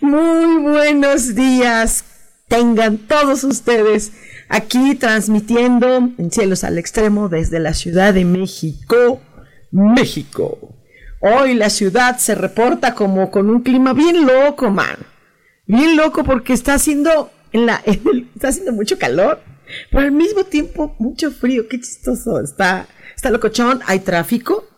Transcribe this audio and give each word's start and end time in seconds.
Muy 0.00 0.62
buenos 0.62 1.34
días. 1.34 2.04
Tengan 2.48 2.96
todos 2.96 3.44
ustedes 3.44 4.12
aquí 4.48 4.94
transmitiendo 4.94 6.10
en 6.16 6.30
cielos 6.30 6.64
al 6.64 6.78
extremo 6.78 7.28
desde 7.28 7.60
la 7.60 7.74
Ciudad 7.74 8.14
de 8.14 8.24
México, 8.24 9.20
México. 9.70 10.74
Hoy 11.20 11.52
la 11.52 11.68
ciudad 11.68 12.16
se 12.16 12.34
reporta 12.34 12.94
como 12.94 13.30
con 13.30 13.50
un 13.50 13.62
clima 13.62 13.92
bien 13.92 14.26
loco, 14.26 14.70
man. 14.70 14.96
Bien 15.66 15.96
loco 15.96 16.24
porque 16.24 16.54
está 16.54 16.74
haciendo 16.74 17.30
en 17.52 17.66
la 17.66 17.82
está 18.34 18.48
haciendo 18.48 18.72
mucho 18.72 18.98
calor, 18.98 19.42
pero 19.90 20.04
al 20.04 20.12
mismo 20.12 20.44
tiempo 20.44 20.96
mucho 20.98 21.30
frío. 21.30 21.68
Qué 21.68 21.78
chistoso. 21.78 22.40
Está 22.40 22.86
está 23.14 23.30
locochón, 23.30 23.80
hay 23.84 24.00
tráfico 24.00 24.69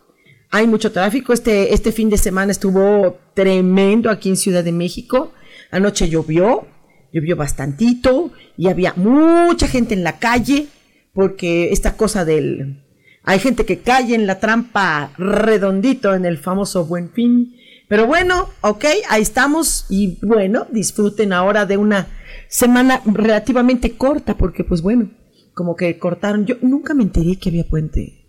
hay 0.53 0.67
mucho 0.67 0.91
tráfico. 0.91 1.33
Este, 1.33 1.73
este 1.73 1.91
fin 1.91 2.11
de 2.11 2.17
semana 2.17 2.51
estuvo 2.51 3.17
tremendo 3.33 4.11
aquí 4.11 4.29
en 4.29 4.37
Ciudad 4.37 4.63
de 4.63 4.71
México. 4.71 5.33
Anoche 5.71 6.07
llovió, 6.07 6.67
llovió 7.11 7.35
bastantito 7.35 8.31
y 8.55 8.67
había 8.67 8.93
mucha 8.95 9.67
gente 9.67 9.95
en 9.95 10.03
la 10.03 10.19
calle 10.19 10.67
porque 11.11 11.71
esta 11.71 11.97
cosa 11.97 12.23
del... 12.23 12.83
Hay 13.23 13.39
gente 13.39 13.65
que 13.65 13.79
cae 13.79 14.13
en 14.13 14.27
la 14.27 14.39
trampa 14.39 15.13
redondito 15.17 16.13
en 16.13 16.23
el 16.23 16.37
famoso 16.37 16.85
buen 16.85 17.09
fin. 17.09 17.55
Pero 17.87 18.05
bueno, 18.05 18.49
ok, 18.61 18.85
ahí 19.09 19.23
estamos 19.23 19.87
y 19.89 20.19
bueno, 20.21 20.67
disfruten 20.69 21.33
ahora 21.33 21.65
de 21.65 21.77
una 21.77 22.09
semana 22.47 23.01
relativamente 23.05 23.93
corta 23.93 24.37
porque 24.37 24.63
pues 24.63 24.83
bueno, 24.83 25.09
como 25.55 25.75
que 25.75 25.97
cortaron. 25.97 26.45
Yo 26.45 26.57
nunca 26.61 26.93
me 26.93 27.01
enteré 27.01 27.37
que 27.37 27.49
había 27.49 27.63
puente. 27.63 28.22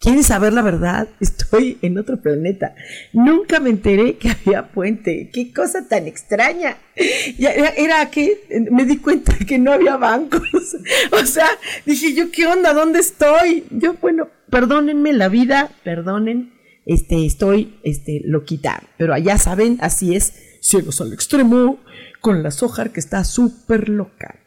¿Quieren 0.00 0.24
saber 0.24 0.54
la 0.54 0.62
verdad? 0.62 1.08
Estoy 1.20 1.76
en 1.82 1.98
otro 1.98 2.22
planeta. 2.22 2.74
Nunca 3.12 3.60
me 3.60 3.68
enteré 3.68 4.16
que 4.16 4.30
había 4.30 4.72
puente. 4.72 5.28
Qué 5.30 5.52
cosa 5.52 5.86
tan 5.88 6.06
extraña. 6.06 6.78
era, 6.96 8.10
que 8.10 8.66
me 8.70 8.86
di 8.86 8.96
cuenta 8.96 9.36
que 9.46 9.58
no 9.58 9.72
había 9.72 9.96
bancos. 9.98 10.40
O 11.12 11.26
sea, 11.26 11.48
dije 11.84 12.14
yo, 12.14 12.30
¿qué 12.30 12.46
onda? 12.46 12.72
¿Dónde 12.72 13.00
estoy? 13.00 13.64
Yo, 13.70 13.94
bueno, 14.00 14.28
perdónenme 14.48 15.12
la 15.12 15.28
vida, 15.28 15.70
perdonen, 15.84 16.54
este, 16.86 17.26
estoy, 17.26 17.78
este, 17.82 18.22
loquita. 18.24 18.82
Pero 18.96 19.12
allá 19.12 19.36
saben, 19.36 19.78
así 19.80 20.16
es, 20.16 20.32
ciegos 20.60 21.00
al 21.00 21.12
extremo, 21.12 21.78
con 22.20 22.42
la 22.42 22.50
soja 22.50 22.90
que 22.90 23.00
está 23.00 23.24
súper 23.24 23.88
loca. 23.88 24.39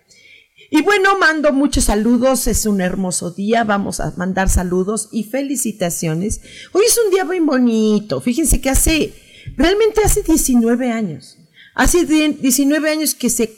Y 0.75 0.81
bueno, 0.81 1.19
mando 1.19 1.53
muchos 1.53 1.83
saludos, 1.83 2.47
es 2.47 2.65
un 2.65 2.81
hermoso 2.81 3.29
día, 3.29 3.63
vamos 3.63 3.99
a 3.99 4.11
mandar 4.17 4.49
saludos 4.49 5.07
y 5.11 5.23
felicitaciones. 5.23 6.41
Hoy 6.71 6.85
es 6.87 6.99
un 7.05 7.11
día 7.11 7.23
muy 7.23 7.39
bonito, 7.41 8.19
fíjense 8.19 8.59
que 8.59 8.71
hace, 8.71 9.13
realmente 9.55 10.01
hace 10.03 10.23
19 10.23 10.89
años, 10.89 11.37
hace 11.75 12.07
19 12.07 12.89
años 12.89 13.13
que 13.13 13.29
se 13.29 13.55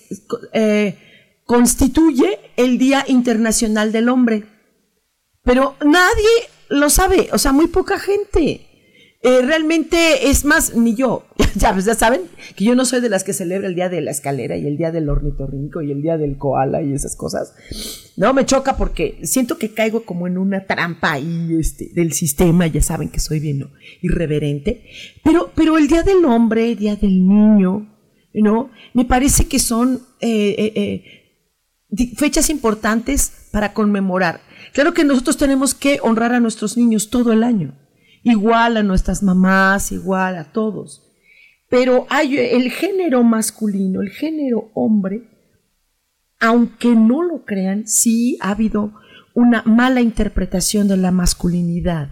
eh, 0.52 0.98
constituye 1.46 2.38
el 2.58 2.78
Día 2.78 3.06
Internacional 3.08 3.94
del 3.94 4.10
Hombre, 4.10 4.44
pero 5.42 5.78
nadie 5.86 6.50
lo 6.68 6.90
sabe, 6.90 7.30
o 7.32 7.38
sea, 7.38 7.54
muy 7.54 7.68
poca 7.68 7.98
gente. 7.98 8.65
Eh, 9.28 9.42
realmente 9.42 10.30
es 10.30 10.46
más, 10.46 10.76
ni 10.76 10.94
yo, 10.94 11.26
ya, 11.56 11.74
pues, 11.74 11.86
ya 11.86 11.96
saben 11.96 12.22
que 12.56 12.64
yo 12.64 12.76
no 12.76 12.86
soy 12.86 13.02
de 13.02 13.10
las 13.10 13.24
que 13.24 13.34
celebra 13.34 13.68
el 13.68 13.74
día 13.74 13.90
de 13.90 14.00
la 14.00 14.12
escalera 14.12 14.56
y 14.56 14.68
el 14.68 14.78
día 14.78 14.92
del 14.92 15.10
ornitorrinco 15.10 15.82
y 15.82 15.92
el 15.92 16.04
día 16.04 16.20
del 16.20 16.38
koala 16.38 16.84
y 16.84 16.94
esas 16.94 17.16
cosas. 17.16 17.56
No, 18.18 18.36
me 18.36 18.46
choca 18.46 18.78
porque 18.78 19.18
siento 19.24 19.58
que 19.58 19.74
caigo 19.74 20.06
como 20.06 20.28
en 20.28 20.38
una 20.38 20.68
trampa 20.68 21.14
ahí 21.14 21.58
este, 21.60 21.90
del 21.96 22.14
sistema, 22.14 22.68
ya 22.68 22.84
saben 22.84 23.10
que 23.10 23.20
soy 23.20 23.40
bien 23.40 23.68
irreverente, 24.04 24.86
pero, 25.24 25.52
pero 25.56 25.80
el 25.80 25.88
día 25.88 26.04
del 26.04 26.24
hombre, 26.26 26.74
el 26.74 26.78
día 26.78 26.96
del 26.96 27.28
niño, 27.28 27.98
¿no? 28.32 28.70
Me 28.94 29.06
parece 29.06 29.48
que 29.48 29.58
son 29.58 30.02
eh, 30.22 31.04
eh, 31.90 32.06
fechas 32.16 32.52
importantes 32.52 33.50
para 33.52 33.74
conmemorar. 33.74 34.42
Claro 34.72 34.94
que 34.94 35.04
nosotros 35.04 35.36
tenemos 35.36 35.74
que 35.74 35.98
honrar 36.04 36.32
a 36.32 36.40
nuestros 36.40 36.78
niños 36.78 37.10
todo 37.10 37.34
el 37.34 37.42
año 37.42 37.76
igual 38.26 38.76
a 38.76 38.84
nuestras 38.84 39.22
mamás, 39.22 39.92
igual 39.92 40.36
a 40.38 40.52
todos. 40.52 41.04
Pero 41.70 42.08
hay 42.10 42.38
el 42.38 42.72
género 42.72 43.24
masculino, 43.24 44.02
el 44.02 44.10
género 44.10 44.72
hombre, 44.74 45.30
aunque 46.40 46.96
no 46.96 47.22
lo 47.22 47.46
crean, 47.46 47.88
sí 47.88 48.38
ha 48.42 48.50
habido 48.50 48.94
una 49.36 49.62
mala 49.64 50.02
interpretación 50.02 50.88
de 50.88 50.98
la 50.98 51.12
masculinidad. 51.12 52.10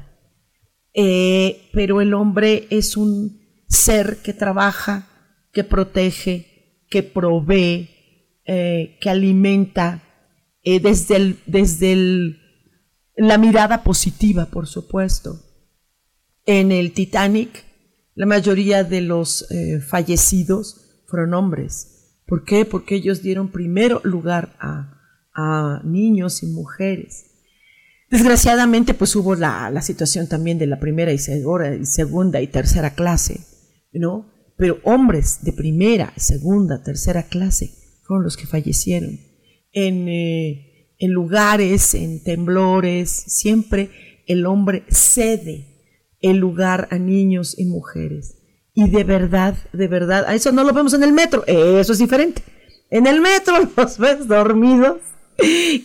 Eh, 0.94 1.70
pero 1.74 2.00
el 2.00 2.14
hombre 2.14 2.68
es 2.70 2.96
un 2.96 3.42
ser 3.68 4.18
que 4.18 4.34
trabaja, 4.34 5.08
que 5.52 5.64
protege, 5.64 6.86
que 6.92 7.02
provee, 7.02 7.90
eh, 8.46 9.00
que 9.02 9.10
alimenta 9.10 10.04
eh, 10.62 10.80
desde, 10.80 11.38
desde 11.48 12.38
la 13.16 13.40
mirada 13.40 13.84
positiva, 13.84 14.46
por 14.46 14.68
supuesto 14.68 15.53
en 16.46 16.72
el 16.72 16.92
Titanic, 16.94 17.64
la 18.16 18.26
mayoría 18.26 18.84
de 18.84 19.02
los 19.02 19.50
eh, 19.52 19.80
fallecidos 19.80 21.04
fueron 21.08 21.34
hombres. 21.34 22.22
¿Por 22.26 22.44
qué? 22.44 22.66
Porque 22.66 22.96
ellos 22.96 23.22
dieron 23.22 23.50
primero 23.50 24.02
lugar 24.04 24.56
a, 24.60 24.90
niños 25.84 26.44
y 26.44 26.46
mujeres. 26.46 27.26
Desgraciadamente, 28.12 28.94
pues 28.94 29.16
hubo 29.16 29.34
la, 29.34 29.82
situación 29.82 30.30
también 30.30 30.60
de 30.60 30.68
la 30.68 30.80
primera 30.80 31.12
y 31.12 31.18
segunda, 31.18 31.74
y 31.74 31.86
segunda 31.88 32.40
y 32.40 32.46
tercera 32.46 32.92
clase, 32.92 33.40
¿no? 33.92 34.32
Pero 34.58 34.80
hombres 34.84 35.40
de 35.42 35.52
primera, 35.52 36.14
segunda, 36.18 36.84
tercera 36.84 37.24
clase 37.24 37.72
fueron 38.04 38.24
los 38.24 38.38
que 38.38 38.46
fallecieron. 38.46 39.20
En, 39.72 40.08
eh, 40.08 40.94
en 41.00 41.12
lugares, 41.12 41.96
en 41.96 42.24
temblores, 42.24 43.10
siempre 43.10 43.90
el 44.28 44.46
hombre 44.46 44.84
cede 44.90 45.73
el 46.24 46.38
lugar 46.38 46.88
a 46.90 46.98
niños 46.98 47.60
y 47.60 47.66
mujeres. 47.66 48.38
Y 48.74 48.90
de 48.90 49.04
verdad, 49.04 49.56
de 49.72 49.88
verdad, 49.88 50.26
a 50.26 50.34
eso 50.34 50.52
no 50.52 50.64
lo 50.64 50.74
vemos 50.74 50.96
en 50.96 51.04
el 51.04 51.14
metro, 51.14 51.44
eso 51.46 51.94
es 51.94 52.00
diferente. 52.00 52.42
En 52.90 53.06
el 53.06 53.22
metro 53.22 53.56
los 53.78 54.00
ves 54.00 54.28
dormidos 54.28 54.98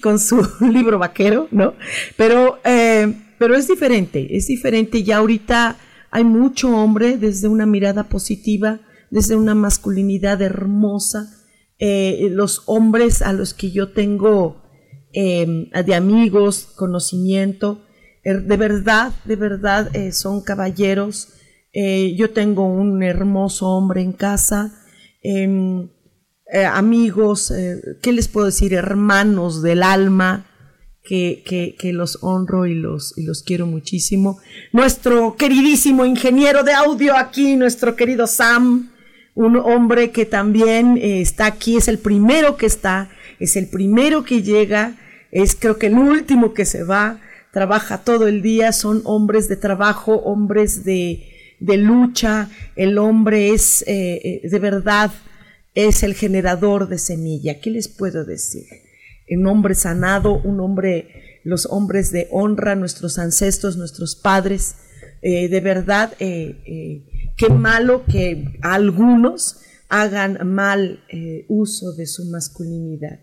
con 0.00 0.18
su 0.18 0.46
libro 0.60 0.98
vaquero, 0.98 1.48
¿no? 1.50 1.74
Pero, 2.16 2.60
eh, 2.64 3.12
pero 3.38 3.54
es 3.56 3.68
diferente, 3.68 4.36
es 4.36 4.46
diferente. 4.46 5.02
Ya 5.02 5.18
ahorita 5.18 5.76
hay 6.10 6.24
mucho 6.24 6.74
hombre 6.74 7.18
desde 7.18 7.48
una 7.48 7.66
mirada 7.66 8.04
positiva, 8.04 8.80
desde 9.10 9.36
una 9.36 9.54
masculinidad 9.54 10.40
hermosa. 10.40 11.34
Eh, 11.80 12.28
los 12.30 12.62
hombres 12.66 13.22
a 13.22 13.32
los 13.32 13.54
que 13.54 13.70
yo 13.70 13.92
tengo 13.92 14.62
eh, 15.12 15.68
de 15.84 15.94
amigos, 15.94 16.68
conocimiento, 16.76 17.82
de 18.34 18.56
verdad, 18.56 19.12
de 19.24 19.36
verdad 19.36 19.94
eh, 19.94 20.12
son 20.12 20.42
caballeros. 20.42 21.28
Eh, 21.72 22.14
yo 22.16 22.30
tengo 22.30 22.66
un 22.66 23.02
hermoso 23.02 23.68
hombre 23.68 24.02
en 24.02 24.12
casa, 24.12 24.72
em, 25.22 25.88
eh, 26.52 26.64
amigos, 26.64 27.52
¿qué 28.00 28.12
les 28.12 28.26
puedo 28.26 28.46
decir? 28.46 28.72
Hermanos 28.72 29.62
del 29.62 29.82
alma, 29.82 30.46
que, 31.08 31.74
que, 31.78 31.92
los 31.92 32.18
honro 32.22 32.66
y 32.66 32.74
los, 32.74 33.16
y 33.16 33.24
los 33.24 33.42
quiero 33.42 33.66
muchísimo. 33.66 34.38
Nuestro 34.72 35.36
queridísimo 35.36 36.04
ingeniero 36.04 36.64
de 36.64 36.74
audio 36.74 37.16
aquí, 37.16 37.56
nuestro 37.56 37.96
querido 37.96 38.26
Sam, 38.26 38.90
un 39.38 39.56
hombre 39.56 40.10
que 40.10 40.26
también 40.26 40.98
eh, 40.98 41.20
está 41.20 41.46
aquí, 41.46 41.76
es 41.76 41.88
el 41.88 41.98
primero 41.98 42.56
que 42.56 42.66
está, 42.66 43.08
es 43.38 43.56
el 43.56 43.68
primero 43.68 44.24
que 44.24 44.42
llega, 44.42 44.96
es 45.30 45.54
creo 45.54 45.78
que 45.78 45.86
el 45.86 45.94
último 45.94 46.52
que 46.54 46.64
se 46.64 46.82
va, 46.82 47.20
trabaja 47.58 48.04
todo 48.04 48.28
el 48.28 48.40
día, 48.40 48.72
son 48.72 49.02
hombres 49.04 49.48
de 49.48 49.56
trabajo, 49.56 50.14
hombres 50.22 50.84
de, 50.84 51.24
lucha, 51.60 52.48
el 52.76 52.98
hombre 52.98 53.50
es 53.50 53.82
eh, 53.82 54.40
eh, 54.44 54.48
de 54.48 54.58
verdad, 54.60 55.10
es 55.74 56.04
el 56.04 56.14
generador 56.14 56.88
de 56.88 56.98
semilla. 56.98 57.60
¿Qué 57.60 57.70
les 57.70 57.88
puedo 57.88 58.24
decir? 58.24 58.64
Un 59.28 59.46
hombre 59.48 59.74
sanado, 59.74 60.40
un 60.40 60.60
hombre, 60.60 61.40
los 61.42 61.66
hombres 61.66 62.12
de 62.12 62.28
honra, 62.30 62.76
nuestros 62.76 63.18
ancestros, 63.18 63.76
nuestros 63.76 64.14
padres, 64.14 64.76
de 65.20 65.60
verdad, 65.60 66.12
Qué 67.38 67.50
malo 67.50 68.04
que 68.04 68.58
algunos 68.62 69.60
hagan 69.88 70.52
mal 70.54 71.04
eh, 71.08 71.44
uso 71.48 71.92
de 71.92 72.06
su 72.06 72.24
masculinidad. 72.24 73.20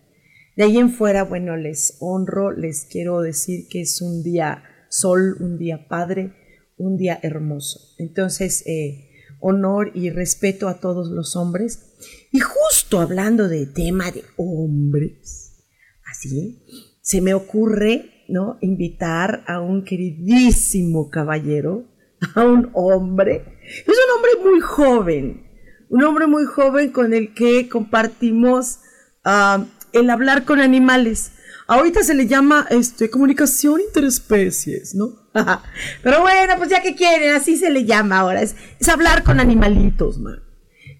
De 0.56 0.64
ahí 0.64 0.78
en 0.78 0.90
fuera, 0.90 1.24
bueno, 1.24 1.58
les 1.58 1.98
honro, 2.00 2.52
les 2.52 2.86
quiero 2.86 3.22
decir 3.22 3.68
que 3.70 3.82
es 3.82 4.02
un 4.02 4.24
día 4.24 4.64
sol, 4.90 5.36
un 5.40 5.58
día 5.58 5.88
padre, 5.88 6.34
un 6.78 6.98
día 6.98 7.20
hermoso. 7.22 7.80
Entonces, 7.98 8.64
eh, 8.66 9.10
honor 9.40 9.92
y 9.94 10.10
respeto 10.10 10.68
a 10.68 10.80
todos 10.80 11.10
los 11.10 11.36
hombres. 11.36 11.96
Y 12.32 12.40
justo 12.40 13.00
hablando 13.00 13.48
de 13.48 13.66
tema 13.66 14.12
de 14.12 14.24
hombres, 14.38 15.66
así, 16.10 16.64
se 17.02 17.22
me 17.22 17.34
ocurre, 17.34 18.26
¿no? 18.28 18.58
Invitar 18.62 19.44
a 19.48 19.62
un 19.62 19.84
queridísimo 19.84 21.10
caballero, 21.10 21.86
a 22.34 22.44
un 22.44 22.72
hombre, 22.74 23.60
es 23.62 23.88
un 23.88 24.16
hombre 24.16 24.52
muy 24.52 24.60
joven, 24.62 25.48
un 25.90 26.04
hombre 26.04 26.28
muy 26.28 26.46
joven 26.46 26.92
con 26.92 27.14
el 27.14 27.34
que 27.34 27.70
compartimos 27.70 28.80
ah, 29.24 29.66
el 29.96 30.10
hablar 30.10 30.44
con 30.44 30.60
animales. 30.60 31.32
Ahorita 31.68 32.04
se 32.04 32.14
le 32.14 32.28
llama 32.28 32.68
este, 32.70 33.10
comunicación 33.10 33.82
interespecies, 33.82 34.94
¿no? 34.94 35.30
Pero 36.04 36.22
bueno, 36.22 36.54
pues 36.58 36.70
ya 36.70 36.82
que 36.82 36.96
quieren, 36.96 37.34
así 37.34 37.58
se 37.58 37.72
le 37.72 37.86
llama 37.86 38.20
ahora. 38.20 38.42
Es, 38.42 38.56
hablar 38.88 39.24
con 39.24 39.40
animalitos, 39.40 40.20
man. 40.20 40.44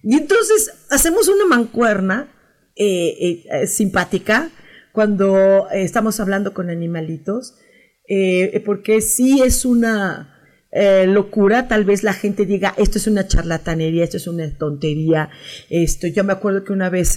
Y 0.02 0.16
entonces 0.16 0.72
hacemos 0.90 1.28
una 1.28 1.46
mancuerna 1.46 2.32
eh, 2.74 3.44
eh, 3.50 3.66
simpática 3.66 4.50
cuando 4.92 5.68
estamos 5.70 6.20
hablando 6.20 6.52
con 6.52 6.70
animalitos, 6.70 7.54
eh, 8.08 8.62
porque 8.64 9.00
sí 9.00 9.42
es 9.42 9.64
una 9.64 10.32
locura, 11.06 11.68
tal 11.68 11.86
vez 11.86 12.02
la 12.02 12.12
gente 12.12 12.44
diga, 12.44 12.74
esto 12.76 12.98
es 12.98 13.06
una 13.06 13.26
charlatanería, 13.26 14.04
esto 14.04 14.18
es 14.18 14.26
una 14.26 14.58
tontería, 14.58 15.30
esto, 15.70 16.06
yo 16.06 16.22
me 16.22 16.34
acuerdo 16.34 16.64
que 16.64 16.74
una 16.74 16.90
vez 16.90 17.16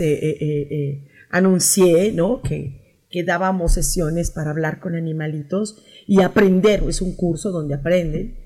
anuncié, 1.30 2.12
¿no? 2.12 2.42
Que, 2.42 3.06
que 3.10 3.24
dábamos 3.24 3.74
sesiones 3.74 4.32
para 4.32 4.52
hablar 4.52 4.80
con 4.80 4.96
animalitos 4.96 5.84
y 6.08 6.22
aprender, 6.22 6.84
es 6.88 7.02
un 7.02 7.16
curso 7.16 7.52
donde 7.52 7.76
aprenden. 7.76 8.38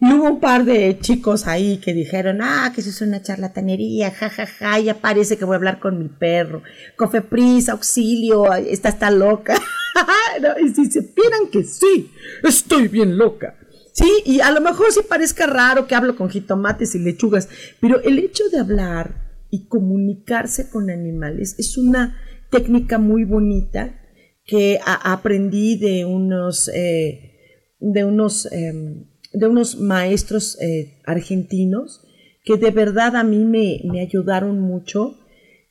Y 0.00 0.12
hubo 0.12 0.24
un 0.24 0.40
par 0.40 0.64
de 0.64 0.98
chicos 0.98 1.46
ahí 1.46 1.76
que 1.78 1.94
dijeron, 1.94 2.40
ah, 2.42 2.72
que 2.74 2.80
eso 2.80 2.90
es 2.90 3.02
una 3.02 3.22
charlatanería, 3.22 4.10
jajaja, 4.10 4.46
ja, 4.46 4.70
ja, 4.72 4.80
ya 4.80 4.94
parece 4.94 5.36
que 5.36 5.44
voy 5.44 5.54
a 5.54 5.56
hablar 5.58 5.78
con 5.78 5.96
mi 5.96 6.08
perro. 6.08 6.62
Cofepris, 6.96 7.68
auxilio, 7.68 8.52
esta 8.52 8.88
está 8.88 9.12
loca. 9.12 9.54
y 10.64 10.68
si 10.70 10.90
se 10.90 11.02
piensan 11.02 11.46
que 11.52 11.62
sí, 11.62 12.10
estoy 12.42 12.88
bien 12.88 13.16
loca. 13.16 13.54
Sí, 13.92 14.10
y 14.24 14.40
a 14.40 14.50
lo 14.50 14.60
mejor 14.60 14.90
sí 14.90 15.00
parezca 15.08 15.46
raro 15.46 15.86
que 15.86 15.94
hablo 15.94 16.16
con 16.16 16.30
jitomates 16.30 16.96
y 16.96 16.98
lechugas, 16.98 17.48
pero 17.78 18.02
el 18.02 18.18
hecho 18.18 18.48
de 18.48 18.58
hablar 18.58 19.21
y 19.52 19.66
comunicarse 19.66 20.70
con 20.70 20.88
animales. 20.88 21.54
Es 21.58 21.76
una 21.76 22.16
técnica 22.50 22.98
muy 22.98 23.24
bonita 23.24 24.00
que 24.46 24.80
aprendí 24.82 25.76
de 25.76 26.06
unos, 26.06 26.68
eh, 26.74 27.36
de 27.78 28.04
unos, 28.04 28.50
em, 28.50 29.04
de 29.34 29.46
unos 29.46 29.78
maestros 29.78 30.58
eh, 30.60 31.00
argentinos 31.04 32.00
que 32.44 32.56
de 32.56 32.70
verdad 32.70 33.14
a 33.14 33.24
mí 33.24 33.44
me, 33.44 33.82
me 33.84 34.00
ayudaron 34.00 34.58
mucho 34.58 35.18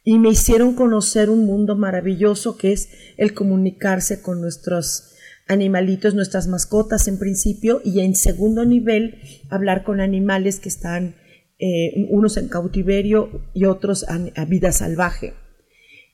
y 0.03 0.19
me 0.19 0.29
hicieron 0.29 0.75
conocer 0.75 1.31
un 1.31 1.45
mundo 1.47 1.75
maravilloso 1.75 2.57
que 2.57 2.73
es 2.73 2.89
el 3.17 3.33
comunicarse 3.33 4.21
con 4.21 4.41
nuestros 4.41 5.15
animalitos, 5.47 6.13
nuestras 6.13 6.47
mascotas 6.47 7.07
en 7.07 7.17
principio, 7.17 7.81
y 7.83 7.99
en 8.01 8.15
segundo 8.15 8.63
nivel 8.63 9.19
hablar 9.49 9.83
con 9.83 9.99
animales 9.99 10.59
que 10.59 10.69
están 10.69 11.15
eh, 11.63 12.07
unos 12.09 12.37
en 12.37 12.47
cautiverio 12.47 13.29
y 13.53 13.65
otros 13.65 14.03
a, 14.09 14.45
vida 14.45 14.71
salvaje. 14.71 15.35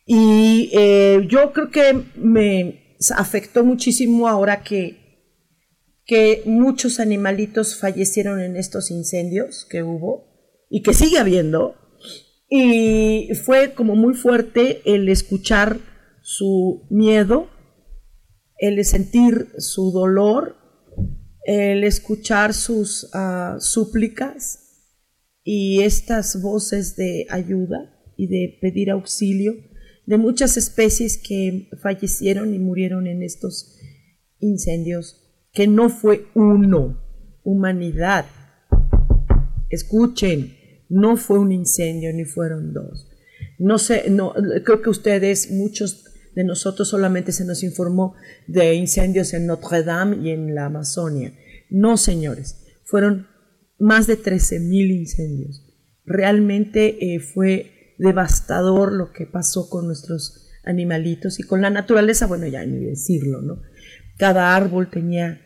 Y 0.06 0.70
eh, 0.74 1.26
yo 1.30 1.54
creo 1.54 1.72
que 1.72 2.04
me 2.18 2.98
afectó 3.16 3.64
muchísimo 3.64 4.28
ahora 4.28 4.62
que, 4.62 4.98
que 6.06 6.42
muchos 6.46 7.00
animalitos 7.00 7.80
fallecieron 7.80 8.42
en 8.42 8.58
estos 8.58 8.92
incendios 8.92 9.64
que 9.64 9.84
hubo 9.84 10.26
y 10.70 10.82
que 10.82 10.94
sigue 10.94 11.18
habiendo. 11.18 11.76
Y 12.50 13.30
fue 13.46 13.74
como 13.74 13.96
muy 13.96 14.16
fuerte 14.16 14.82
el 14.84 15.08
escuchar 15.08 15.80
su 16.24 16.86
miedo, 16.90 17.48
el 18.58 18.84
sentir 18.84 19.48
su 19.60 19.92
dolor, 19.94 20.58
el 21.46 21.86
escuchar 21.86 22.54
sus 22.54 23.06
uh, 23.16 23.62
súplicas 23.62 24.66
y 25.50 25.82
estas 25.84 26.42
voces 26.42 26.98
de 26.98 27.26
ayuda 27.30 27.98
y 28.18 28.28
de 28.28 28.58
pedir 28.60 28.92
auxilio 28.92 29.56
de 30.06 30.18
muchas 30.18 30.58
especies 30.58 31.18
que 31.18 31.70
fallecieron 31.82 32.54
y 32.54 32.60
murieron 32.60 33.08
en 33.08 33.24
estos 33.24 33.80
incendios, 34.42 35.24
que 35.54 35.66
no 35.66 35.90
fue 35.90 36.26
uno, 36.36 37.02
humanidad. 37.46 38.26
Escuchen, 39.70 40.54
no 40.90 41.16
fue 41.16 41.40
un 41.40 41.54
incendio 41.54 42.12
ni 42.12 42.26
fueron 42.26 42.74
dos. 42.74 43.08
No 43.58 43.78
sé, 43.78 44.10
no, 44.10 44.34
creo 44.66 44.82
que 44.82 44.90
ustedes, 44.90 45.50
muchos 45.50 46.04
de 46.36 46.44
nosotros 46.44 46.90
solamente 46.90 47.32
se 47.32 47.46
nos 47.46 47.64
informó 47.64 48.16
de 48.48 48.74
incendios 48.74 49.34
en 49.34 49.48
Notre 49.48 49.84
Dame 49.84 50.18
y 50.18 50.32
en 50.32 50.54
la 50.54 50.66
Amazonia. 50.66 51.32
No, 51.70 51.96
señores, 51.96 52.66
fueron 52.84 53.28
más 53.80 54.08
de 54.08 54.22
13.000 54.22 54.92
incendios. 54.92 55.64
Realmente 56.06 57.16
eh, 57.16 57.20
fue 57.20 57.96
devastador 57.98 58.94
lo 58.94 59.12
que 59.12 59.26
pasó 59.26 59.70
con 59.70 59.88
nuestros 59.88 60.50
animalitos 60.64 61.40
y 61.40 61.44
con 61.44 61.62
la 61.62 61.70
naturaleza, 61.70 62.28
bueno, 62.28 62.48
ya 62.48 62.66
ni 62.66 62.84
decirlo, 62.86 63.42
¿no? 63.42 63.62
Cada 64.18 64.56
árbol 64.56 64.90
tenía 64.90 65.42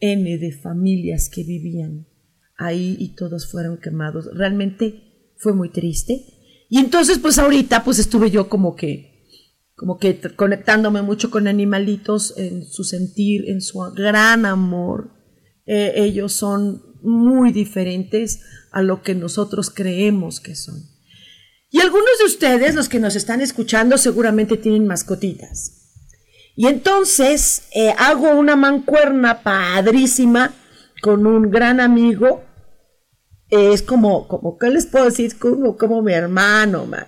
N 0.00 0.38
de 0.38 0.52
familias 0.52 1.28
que 1.28 1.44
vivían 1.44 2.06
ahí 2.56 2.96
y 2.98 3.14
todos 3.14 3.50
fueron 3.50 3.78
quemados. 3.78 4.28
Realmente 4.34 5.32
fue 5.36 5.52
muy 5.52 5.70
triste. 5.70 6.24
Y 6.68 6.78
entonces, 6.78 7.18
pues 7.18 7.38
ahorita, 7.38 7.84
pues 7.84 7.98
estuve 7.98 8.30
yo 8.30 8.48
como 8.48 8.74
que 8.74 9.14
como 9.76 9.98
que 9.98 10.18
conectándome 10.34 11.02
mucho 11.02 11.30
con 11.30 11.46
animalitos 11.46 12.32
en 12.38 12.64
su 12.64 12.82
sentir, 12.82 13.48
en 13.50 13.60
su 13.60 13.78
gran 13.94 14.46
amor. 14.46 15.10
Eh, 15.66 15.92
ellos 15.96 16.32
son 16.32 16.82
muy 17.06 17.52
diferentes 17.52 18.40
a 18.72 18.82
lo 18.82 19.02
que 19.02 19.14
nosotros 19.14 19.70
creemos 19.70 20.40
que 20.40 20.54
son. 20.54 20.82
Y 21.70 21.80
algunos 21.80 22.18
de 22.18 22.26
ustedes, 22.26 22.74
los 22.74 22.88
que 22.88 23.00
nos 23.00 23.16
están 23.16 23.40
escuchando, 23.40 23.98
seguramente 23.98 24.56
tienen 24.56 24.86
mascotitas. 24.86 25.76
Y 26.54 26.66
entonces 26.68 27.68
eh, 27.74 27.94
hago 27.98 28.30
una 28.30 28.56
mancuerna 28.56 29.42
padrísima 29.42 30.54
con 31.02 31.26
un 31.26 31.50
gran 31.50 31.80
amigo. 31.80 32.44
es 33.50 33.82
como, 33.82 34.26
como, 34.26 34.58
¿qué 34.58 34.70
les 34.70 34.86
puedo 34.86 35.04
decir? 35.04 35.38
Como, 35.38 35.76
como 35.76 36.02
mi 36.02 36.12
hermano, 36.12 36.86
man. 36.86 37.06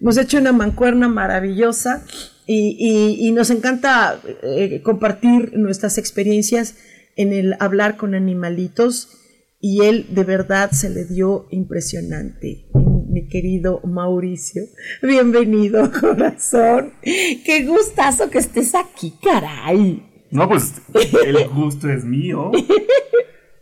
Hemos 0.00 0.16
hecho 0.16 0.38
una 0.38 0.52
mancuerna 0.52 1.08
maravillosa 1.08 2.04
y, 2.46 3.30
nos 3.32 3.50
encanta 3.50 4.20
eh, 4.42 4.80
compartir 4.82 5.52
nuestras 5.56 5.98
experiencias 5.98 6.74
en 7.16 7.32
el 7.32 7.54
hablar 7.60 7.96
con 7.96 8.14
animalitos 8.14 9.19
y 9.60 9.84
él 9.84 10.06
de 10.10 10.24
verdad 10.24 10.70
se 10.72 10.88
le 10.90 11.04
dio 11.04 11.46
impresionante. 11.50 12.66
Mi 13.08 13.28
querido 13.28 13.80
Mauricio, 13.84 14.62
bienvenido 15.02 15.90
corazón. 16.00 16.94
Qué 17.02 17.66
gustazo 17.66 18.30
que 18.30 18.38
estés 18.38 18.74
aquí, 18.74 19.14
caray. 19.22 20.02
No, 20.30 20.48
pues 20.48 20.74
el 21.26 21.48
gusto 21.54 21.90
es 21.90 22.04
mío. 22.04 22.52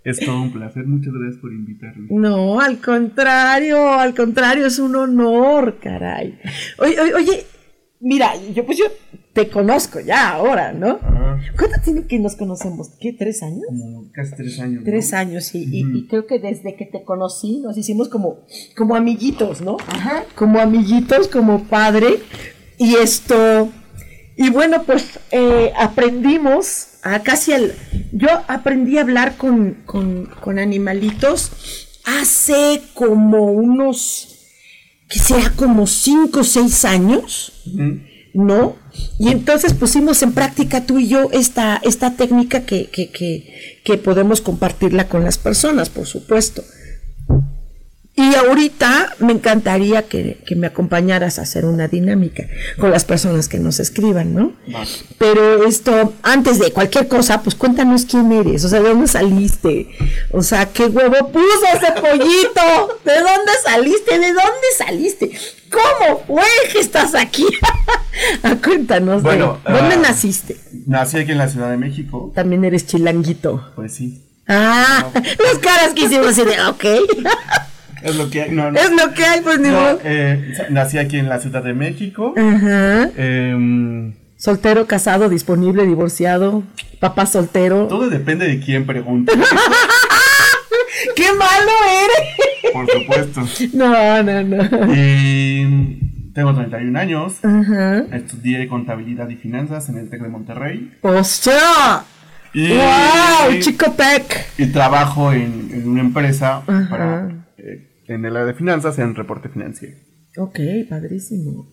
Es 0.05 0.21
todo 0.21 0.41
un 0.41 0.53
placer, 0.53 0.87
muchas 0.87 1.13
gracias 1.13 1.41
por 1.41 1.53
invitarme. 1.53 2.09
No, 2.11 2.61
al 2.61 2.81
contrario, 2.81 3.93
al 3.93 4.15
contrario, 4.15 4.67
es 4.67 4.79
un 4.79 4.95
honor, 4.95 5.79
caray. 5.83 6.39
Oye, 6.79 6.97
oye, 7.15 7.45
mira, 8.01 8.33
yo 8.55 8.65
pues 8.67 8.79
yo 8.79 8.85
te 9.33 9.49
conozco 9.49 10.01
ya 10.01 10.31
ahora, 10.31 10.73
¿no? 10.73 10.99
Ah. 11.03 11.39
¿Cuánto 11.57 11.77
tiene 11.85 12.07
que 12.07 12.19
nos 12.19 12.35
conocemos? 12.37 12.89
¿Qué? 13.01 13.13
¿Tres 13.13 13.43
años? 13.43 13.65
Como 13.69 14.11
casi 14.13 14.35
tres 14.37 14.59
años. 14.61 14.81
¿no? 14.81 14.85
Tres 14.85 15.13
años, 15.13 15.55
y, 15.55 15.59
y- 15.65 15.99
y 15.99 16.07
creo 16.09 16.27
que 16.27 16.39
desde 16.39 16.75
que 16.75 16.85
te 16.87 17.03
conocí 17.05 17.59
nos 17.61 17.77
hicimos 17.79 18.09
como, 18.09 18.41
como 18.77 18.97
amiguitos, 18.97 19.61
¿no? 19.61 19.77
Ajá. 19.87 20.25
Como 20.35 20.59
amiguitos, 20.61 21.29
como 21.29 21.65
padre. 21.65 22.21
Y 22.79 22.95
esto, 22.97 23.69
y 24.37 24.51
bueno, 24.51 24.83
pues 24.85 25.19
eh, 25.31 25.73
aprendimos 25.77 26.89
a 27.03 27.21
casi 27.23 27.53
al... 27.53 27.73
Yo 28.13 28.29
aprendí 28.49 28.99
a 28.99 29.03
hablar 29.03 29.37
con, 29.37 29.83
con, 29.87 30.27
con 30.41 30.59
animalitos 30.59 31.51
hace 32.05 32.81
como 32.95 33.53
unos, 33.53 34.38
que 35.09 35.19
sea 35.19 35.53
como 35.57 35.87
cinco 35.87 36.41
o 36.41 36.45
seis 36.45 36.85
años. 36.85 37.53
¿no? 38.35 38.77
Y 39.19 39.29
entonces 39.29 39.75
pusimos 39.75 40.23
en 40.23 40.33
práctica 40.33 40.87
tú 40.87 40.99
y 40.99 41.09
yo 41.09 41.29
esta, 41.33 41.81
esta 41.83 42.15
técnica 42.15 42.65
que, 42.65 42.87
que, 42.87 43.11
que, 43.11 43.81
que 43.85 43.99
podemos 43.99 44.41
compartirla 44.41 45.09
con 45.09 45.25
las 45.25 45.39
personas, 45.39 45.89
por 45.89 46.07
supuesto. 46.07 46.63
Y 48.19 48.35
ahorita 48.35 49.15
me 49.21 49.33
encantaría 49.33 50.03
que, 50.09 50.39
que 50.45 50.57
me 50.57 50.67
acompañaras 50.67 51.39
a 51.39 51.43
hacer 51.43 51.65
una 51.65 51.87
dinámica 51.87 52.49
con 52.81 52.91
las 52.91 53.05
personas 53.05 53.47
que 53.47 53.61
nos 53.61 53.79
escriban, 53.79 54.35
¿no? 54.35 54.55
Pero 55.19 55.65
esto, 55.65 56.15
antes 56.25 56.59
de 56.59 56.73
cualquier 56.73 57.07
cosa, 57.07 57.45
pues 57.45 57.55
cuéntanos 57.55 58.07
quién 58.07 58.33
eres, 58.33 58.65
o 58.65 58.69
sea, 58.69 58.81
¿de 58.81 58.89
dónde 58.89 59.07
saliste? 59.07 59.91
O 60.33 60.43
sea, 60.43 60.67
¿qué 60.67 60.87
huevo 60.87 61.31
puso 61.31 61.65
ese 61.73 61.93
pollito? 61.93 62.99
¿De 63.05 63.21
dónde 63.21 63.53
saliste? 63.65 64.19
¿De 64.19 64.33
dónde 64.33 64.69
saliste? 64.77 65.39
¿Cómo 65.71 66.25
fue 66.27 66.73
que 66.73 66.81
estás 66.81 67.15
aquí? 67.15 67.47
Ah, 68.43 68.57
cuéntanos, 68.63 69.23
de- 69.23 69.39
¿dónde 69.39 69.95
ah, 69.95 70.01
naciste? 70.03 70.57
Nací 70.87 71.19
aquí 71.19 71.31
en 71.31 71.39
la 71.39 71.49
Ciudad 71.49 71.71
de 71.71 71.77
México. 71.77 72.33
También 72.35 72.65
eres 72.65 72.85
chilanguito. 72.85 73.71
Pues 73.77 73.95
sí. 73.95 74.25
Ah, 74.49 75.07
las 75.15 75.59
caras 75.61 75.95
que 75.95 76.07
hicimos 76.07 76.27
así 76.27 76.43
de, 76.43 76.61
ok. 76.63 76.85
Es 78.03 78.17
lo 78.17 78.31
que 78.31 78.43
hay. 78.43 78.51
No, 78.51 78.71
no. 78.71 78.79
es 78.79 78.91
lo 78.91 79.13
que 79.15 79.25
hay, 79.25 79.41
pues 79.41 79.59
ni 79.61 79.69
No, 79.69 79.81
modo. 79.81 80.01
eh, 80.05 80.55
nací 80.71 80.99
aquí 80.99 81.19
en 81.19 81.29
la 81.29 81.41
Ciudad 81.41 81.63
de 81.63 81.75
México. 81.75 82.35
Ajá. 82.37 83.11
Em, 83.17 84.15
Soltero, 84.37 84.87
casado, 84.87 85.29
disponible, 85.29 85.85
divorciado, 85.85 86.63
papá 87.01 87.27
soltero. 87.27 87.89
todo 87.89 88.09
depende 88.09 88.47
de 88.47 88.61
quién 88.61 88.87
pregunte, 88.87 89.33
¡Qué 91.17 91.27
malo 91.33 91.71
eres! 92.05 92.73
por 92.73 92.89
supuesto. 92.91 93.43
No, 93.75 94.23
no, 94.23 94.43
no. 94.45 94.69
Tengo 96.35 96.55
31 96.55 96.99
años. 96.99 97.45
Ajá. 97.45 98.05
Estudié 98.13 98.69
contabilidad 98.69 99.29
y 99.29 99.35
finanzas 99.37 99.89
en 99.89 99.99
el 99.99 100.09
TEC 100.09 100.23
de 100.23 100.29
Monterrey. 100.29 100.93
¡Hostia! 101.03 102.05
Y, 102.55 102.69
¡Wow! 102.69 103.59
Chico 103.61 103.91
Tech. 103.93 104.47
y 104.57 104.67
trabajo 104.67 105.33
en, 105.33 105.71
en 105.73 105.89
una 105.89 106.01
empresa 106.01 106.63
Ajá. 106.67 106.87
para, 106.89 107.29
eh, 107.59 107.88
en 108.09 108.25
el 108.25 108.35
área 108.37 108.47
de 108.47 108.55
finanzas 108.55 108.99
en 108.99 109.15
reporte 109.15 109.49
financiero. 109.49 109.97
Ok, 110.37 110.59
padrísimo. 110.89 111.69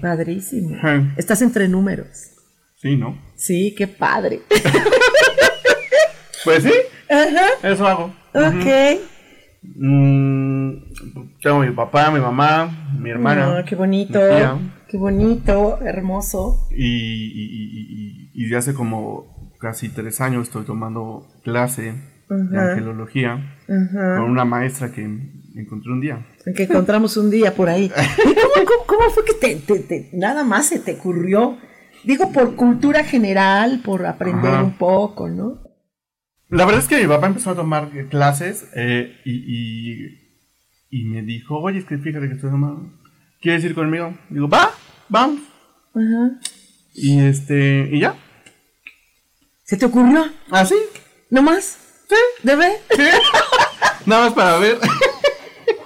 Padrísimo. 0.00 0.76
Estás 1.16 1.42
entre 1.42 1.68
números. 1.68 2.32
Sí, 2.76 2.96
¿no? 2.96 3.18
Sí, 3.36 3.74
qué 3.76 3.86
padre. 3.86 4.40
Pues 6.44 6.62
sí, 6.62 6.72
Ajá. 7.10 7.46
eso 7.68 7.86
hago. 7.86 8.04
Ok. 8.34 9.00
Mm, 9.74 10.72
tengo 11.42 11.60
mi 11.60 11.70
papá, 11.72 12.10
mi 12.10 12.20
mamá, 12.20 12.92
mi 12.98 13.10
hermana. 13.10 13.58
Ah, 13.58 13.64
qué 13.64 13.74
bonito. 13.74 14.20
mi 14.20 14.26
tía. 14.28 14.58
Qué 14.88 14.96
bonito, 14.96 15.80
hermoso. 15.82 16.68
Y, 16.70 16.84
y, 16.86 17.44
y, 17.44 18.30
y, 18.34 18.44
y 18.44 18.48
de 18.48 18.56
hace 18.56 18.74
como 18.74 19.52
casi 19.58 19.88
tres 19.88 20.20
años 20.20 20.44
estoy 20.46 20.64
tomando 20.64 21.26
clase 21.42 21.94
de 22.28 22.58
Ajá. 22.58 22.72
angelología 22.72 23.56
Ajá. 23.68 24.16
con 24.18 24.30
una 24.30 24.44
maestra 24.44 24.92
que 24.92 25.02
encontré 25.60 25.90
un 25.92 26.00
día. 26.00 26.26
Que 26.56 26.64
encontramos 26.64 27.16
un 27.16 27.30
día 27.30 27.54
por 27.54 27.68
ahí. 27.68 27.84
¿Y 27.86 28.34
cómo, 28.34 28.64
cómo- 28.66 28.86
cómo 28.86 29.10
fue 29.10 29.24
que 29.24 29.34
te, 29.34 29.56
te- 29.56 29.80
te- 29.80 30.10
nada 30.12 30.44
más 30.44 30.66
se 30.66 30.78
te 30.78 30.94
ocurrió? 30.94 31.58
Digo, 32.04 32.30
por 32.32 32.54
cultura 32.56 33.04
general, 33.04 33.80
por 33.84 34.06
aprender 34.06 34.52
Ajá. 34.54 34.62
un 34.62 34.74
poco, 34.78 35.28
¿no? 35.28 35.62
La 36.48 36.64
verdad 36.64 36.80
es 36.82 36.88
que 36.88 37.00
mi 37.00 37.08
papá 37.08 37.26
empezó 37.26 37.50
a 37.50 37.56
tomar 37.56 37.90
clases 38.08 38.66
eh, 38.76 39.16
y, 39.24 39.32
y, 39.32 40.18
y 40.90 41.04
me 41.06 41.22
dijo, 41.22 41.58
oye, 41.58 41.78
es 41.80 41.84
que 41.84 41.98
fíjate 41.98 42.28
que 42.28 42.34
estoy 42.34 42.50
tomando. 42.50 42.92
¿Quieres 43.40 43.64
ir 43.64 43.74
conmigo? 43.74 44.16
Digo, 44.30 44.48
va, 44.48 44.70
vamos. 45.08 45.40
Ajá. 45.94 46.38
Y 46.94 47.18
este, 47.20 47.88
y 47.92 48.00
ya. 48.00 48.14
¿Se 49.64 49.76
te 49.76 49.86
ocurrió? 49.86 50.24
Así. 50.50 50.76
¿No 51.30 51.42
más? 51.42 51.78
Sí. 52.08 52.14
¿De 52.44 52.54
ver? 52.54 52.72
Nada 54.06 54.26
más 54.26 54.32
para 54.34 54.58
ver. 54.58 54.78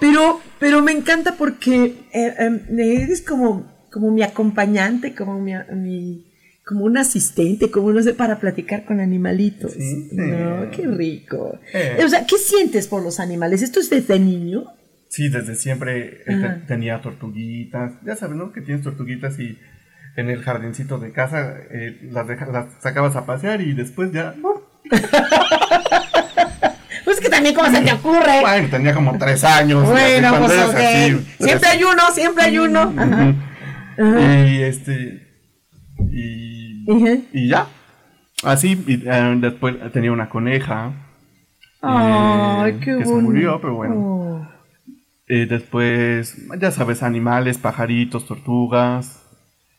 Pero, 0.01 0.41
pero 0.59 0.81
me 0.81 0.91
encanta 0.91 1.35
porque 1.37 1.93
eh, 2.11 2.33
em, 2.39 2.59
eres 2.79 3.21
como, 3.21 3.71
como 3.91 4.11
mi 4.11 4.23
acompañante, 4.23 5.15
como 5.15 5.39
mi, 5.39 5.53
mi- 5.73 6.25
como 6.65 6.85
un 6.85 6.97
asistente, 6.97 7.69
como 7.71 7.91
no 7.91 8.01
sé, 8.03 8.13
para 8.13 8.39
platicar 8.39 8.83
con 8.85 8.99
animalitos. 8.99 9.73
Sí, 9.73 10.09
sí. 10.09 10.15
No, 10.15 10.69
qué 10.71 10.87
rico. 10.87 11.59
Eh. 11.73 11.97
O 12.03 12.09
sea, 12.09 12.25
¿qué 12.25 12.37
sientes 12.37 12.87
por 12.87 13.01
los 13.03 13.19
animales? 13.19 13.61
¿Esto 13.61 13.79
es 13.79 13.89
desde 13.89 14.19
niño? 14.19 14.65
Sí, 15.09 15.27
desde 15.29 15.55
siempre 15.55 16.21
eh, 16.25 16.33
Ajá. 16.33 16.61
tenía 16.67 17.01
tortuguitas. 17.01 17.93
Ya 18.05 18.15
sabes, 18.15 18.35
¿no? 18.37 18.51
Que 18.53 18.61
tienes 18.61 18.83
tortuguitas 18.83 19.37
y 19.39 19.57
en 20.15 20.29
el 20.29 20.41
jardincito 20.43 20.97
de 20.97 21.11
casa 21.11 21.57
eh, 21.71 21.99
las, 22.11 22.27
deja- 22.27 22.47
las 22.47 22.67
sacabas 22.81 23.15
a 23.15 23.25
pasear 23.25 23.61
y 23.61 23.73
después 23.73 24.11
ya... 24.11 24.35
¡uh! 24.41 24.61
Que 27.21 27.29
también, 27.29 27.53
¿cómo 27.55 27.69
se 27.69 27.81
te 27.81 27.93
ocurre? 27.93 28.41
Bueno, 28.41 28.67
tenía 28.69 28.93
como 28.93 29.17
tres 29.17 29.43
años. 29.43 29.87
Bueno, 29.87 30.35
pues 30.39 30.51
ok. 30.51 30.75
así, 30.75 31.27
Siempre 31.39 31.69
hay 31.69 31.83
uno, 31.83 32.01
siempre 32.13 32.43
hay 32.43 32.57
uno. 32.57 32.93
Ajá. 32.97 33.35
Y 34.47 34.61
este. 34.63 35.27
Y, 36.11 36.91
Ajá. 36.91 37.17
y 37.31 37.47
ya. 37.47 37.67
Así, 38.43 38.83
y, 38.87 39.07
eh, 39.07 39.35
después 39.39 39.75
tenía 39.91 40.11
una 40.11 40.29
coneja. 40.29 40.93
Ay, 41.81 42.71
eh, 42.71 42.79
qué 42.79 42.97
que 42.97 43.05
se 43.05 43.13
murió, 43.13 43.59
pero 43.61 43.75
bueno. 43.75 44.49
Eh, 45.27 45.45
después, 45.45 46.35
ya 46.59 46.71
sabes, 46.71 47.03
animales, 47.03 47.57
pajaritos, 47.57 48.25
tortugas. 48.25 49.21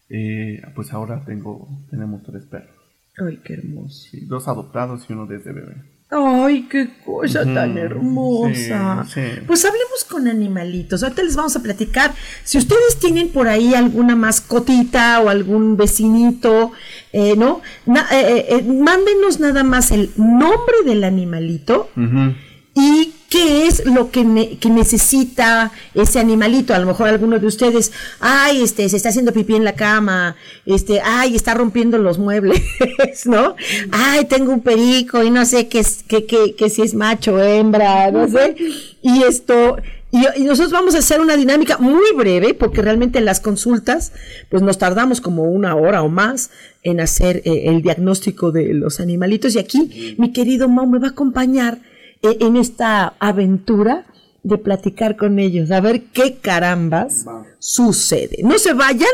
Eh, 0.08 0.62
pues 0.74 0.92
ahora 0.92 1.24
tengo, 1.24 1.68
tenemos 1.90 2.22
tres 2.22 2.46
perros. 2.46 2.76
Ay, 3.18 3.40
qué 3.44 3.54
hermoso. 3.54 4.08
sí, 4.10 4.24
dos 4.26 4.48
adoptados 4.48 5.08
y 5.08 5.12
uno 5.12 5.26
desde 5.26 5.52
bebé. 5.52 5.76
Ay, 6.14 6.68
qué 6.70 6.90
cosa 7.06 7.42
tan 7.42 7.78
hermosa. 7.78 9.04
sí, 9.08 9.14
sí. 9.14 9.40
Pues 9.46 9.64
hablemos 9.64 10.04
con 10.08 10.28
animalitos. 10.28 11.02
Ahorita 11.02 11.22
les 11.22 11.36
vamos 11.36 11.56
a 11.56 11.62
platicar. 11.62 12.12
Si 12.44 12.58
ustedes 12.58 12.98
tienen 13.00 13.30
por 13.30 13.48
ahí 13.48 13.74
alguna 13.74 14.14
mascotita 14.14 15.20
o 15.20 15.30
algún 15.30 15.76
vecinito, 15.78 16.72
eh, 17.14 17.34
¿no? 17.36 17.62
Na- 17.86 18.06
eh, 18.12 18.44
eh, 18.50 18.62
mándenos 18.62 19.40
nada 19.40 19.64
más 19.64 19.90
el 19.90 20.10
nombre 20.16 20.76
del 20.84 21.04
animalito 21.04 21.88
Ujú. 21.96 22.34
y 22.74 23.11
qué 23.32 23.66
es 23.66 23.86
lo 23.86 24.10
que, 24.10 24.58
que 24.60 24.68
necesita 24.68 25.72
ese 25.94 26.20
animalito. 26.20 26.74
A 26.74 26.78
lo 26.78 26.84
mejor 26.84 27.08
alguno 27.08 27.38
de 27.38 27.46
ustedes, 27.46 27.90
ay, 28.20 28.60
este, 28.60 28.86
se 28.90 28.98
está 28.98 29.08
haciendo 29.08 29.32
pipí 29.32 29.54
en 29.54 29.64
la 29.64 29.74
cama, 29.74 30.36
este, 30.66 31.00
ay, 31.02 31.34
está 31.34 31.54
rompiendo 31.54 31.96
los 31.96 32.18
muebles, 32.18 32.60
¿no? 33.24 33.56
Ay, 33.90 34.26
tengo 34.26 34.52
un 34.52 34.60
perico 34.60 35.22
y 35.24 35.30
no 35.30 35.46
sé 35.46 35.68
qué 35.68 35.78
es, 35.78 36.02
que, 36.06 36.26
que, 36.26 36.54
que 36.54 36.68
si 36.68 36.82
es 36.82 36.92
macho 36.92 37.42
hembra, 37.42 38.10
no 38.10 38.28
sé. 38.28 38.54
Y 39.00 39.22
esto, 39.22 39.78
y, 40.10 40.42
nosotros 40.42 40.70
vamos 40.70 40.94
a 40.94 40.98
hacer 40.98 41.22
una 41.22 41.34
dinámica 41.34 41.78
muy 41.78 42.12
breve, 42.14 42.52
porque 42.52 42.82
realmente 42.82 43.18
en 43.18 43.24
las 43.24 43.40
consultas, 43.40 44.12
pues 44.50 44.62
nos 44.62 44.76
tardamos 44.76 45.22
como 45.22 45.44
una 45.44 45.74
hora 45.74 46.02
o 46.02 46.10
más 46.10 46.50
en 46.82 47.00
hacer 47.00 47.40
eh, 47.46 47.62
el 47.68 47.80
diagnóstico 47.80 48.52
de 48.52 48.74
los 48.74 49.00
animalitos. 49.00 49.54
Y 49.54 49.58
aquí, 49.58 50.16
mi 50.18 50.34
querido 50.34 50.68
Mau 50.68 50.86
me 50.86 50.98
va 50.98 51.06
a 51.06 51.10
acompañar 51.12 51.78
en 52.22 52.56
esta 52.56 53.14
aventura 53.18 54.04
de 54.42 54.58
platicar 54.58 55.16
con 55.16 55.38
ellos, 55.38 55.70
a 55.70 55.80
ver 55.80 56.04
qué 56.12 56.36
carambas 56.38 57.26
Va. 57.26 57.44
sucede. 57.58 58.38
No 58.42 58.58
se 58.58 58.72
vayan 58.74 59.10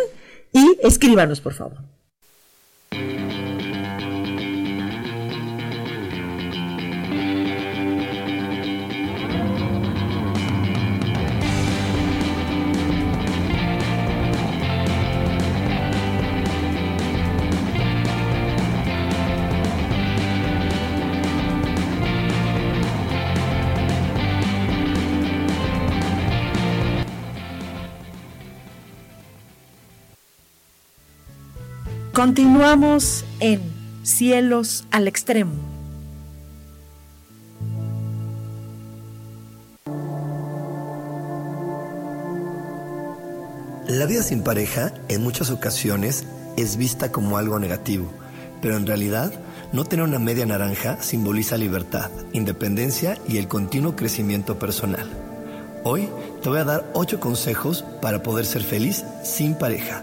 y 0.53 0.79
escríbanos, 0.83 1.41
por 1.41 1.55
favor. 1.55 1.79
Continuamos 32.19 33.25
en 33.39 33.61
Cielos 34.03 34.85
al 34.91 35.07
extremo. 35.07 35.53
La 43.87 44.07
vida 44.07 44.25
sin 44.25 44.43
pareja 44.43 44.93
en 45.07 45.23
muchas 45.23 45.53
ocasiones 45.53 46.27
es 46.57 46.77
vista 46.77 47.13
como 47.13 47.39
algo 47.39 47.61
negativo, 47.61 48.11
pero 48.61 48.77
en 48.77 48.89
realidad 48.89 49.33
no 49.73 49.85
tener 49.85 50.05
una 50.05 50.19
media 50.19 50.45
naranja 50.45 51.01
simboliza 51.01 51.57
libertad, 51.57 52.11
independencia 52.33 53.17
y 53.29 53.37
el 53.37 53.47
continuo 53.47 53.95
crecimiento 53.95 54.59
personal. 54.59 55.09
Hoy 55.85 56.09
te 56.43 56.49
voy 56.49 56.59
a 56.59 56.65
dar 56.65 56.91
8 56.95 57.21
consejos 57.21 57.85
para 58.03 58.25
poder 58.25 58.45
ser 58.45 58.65
feliz 58.65 59.05
sin 59.23 59.55
pareja. 59.55 60.03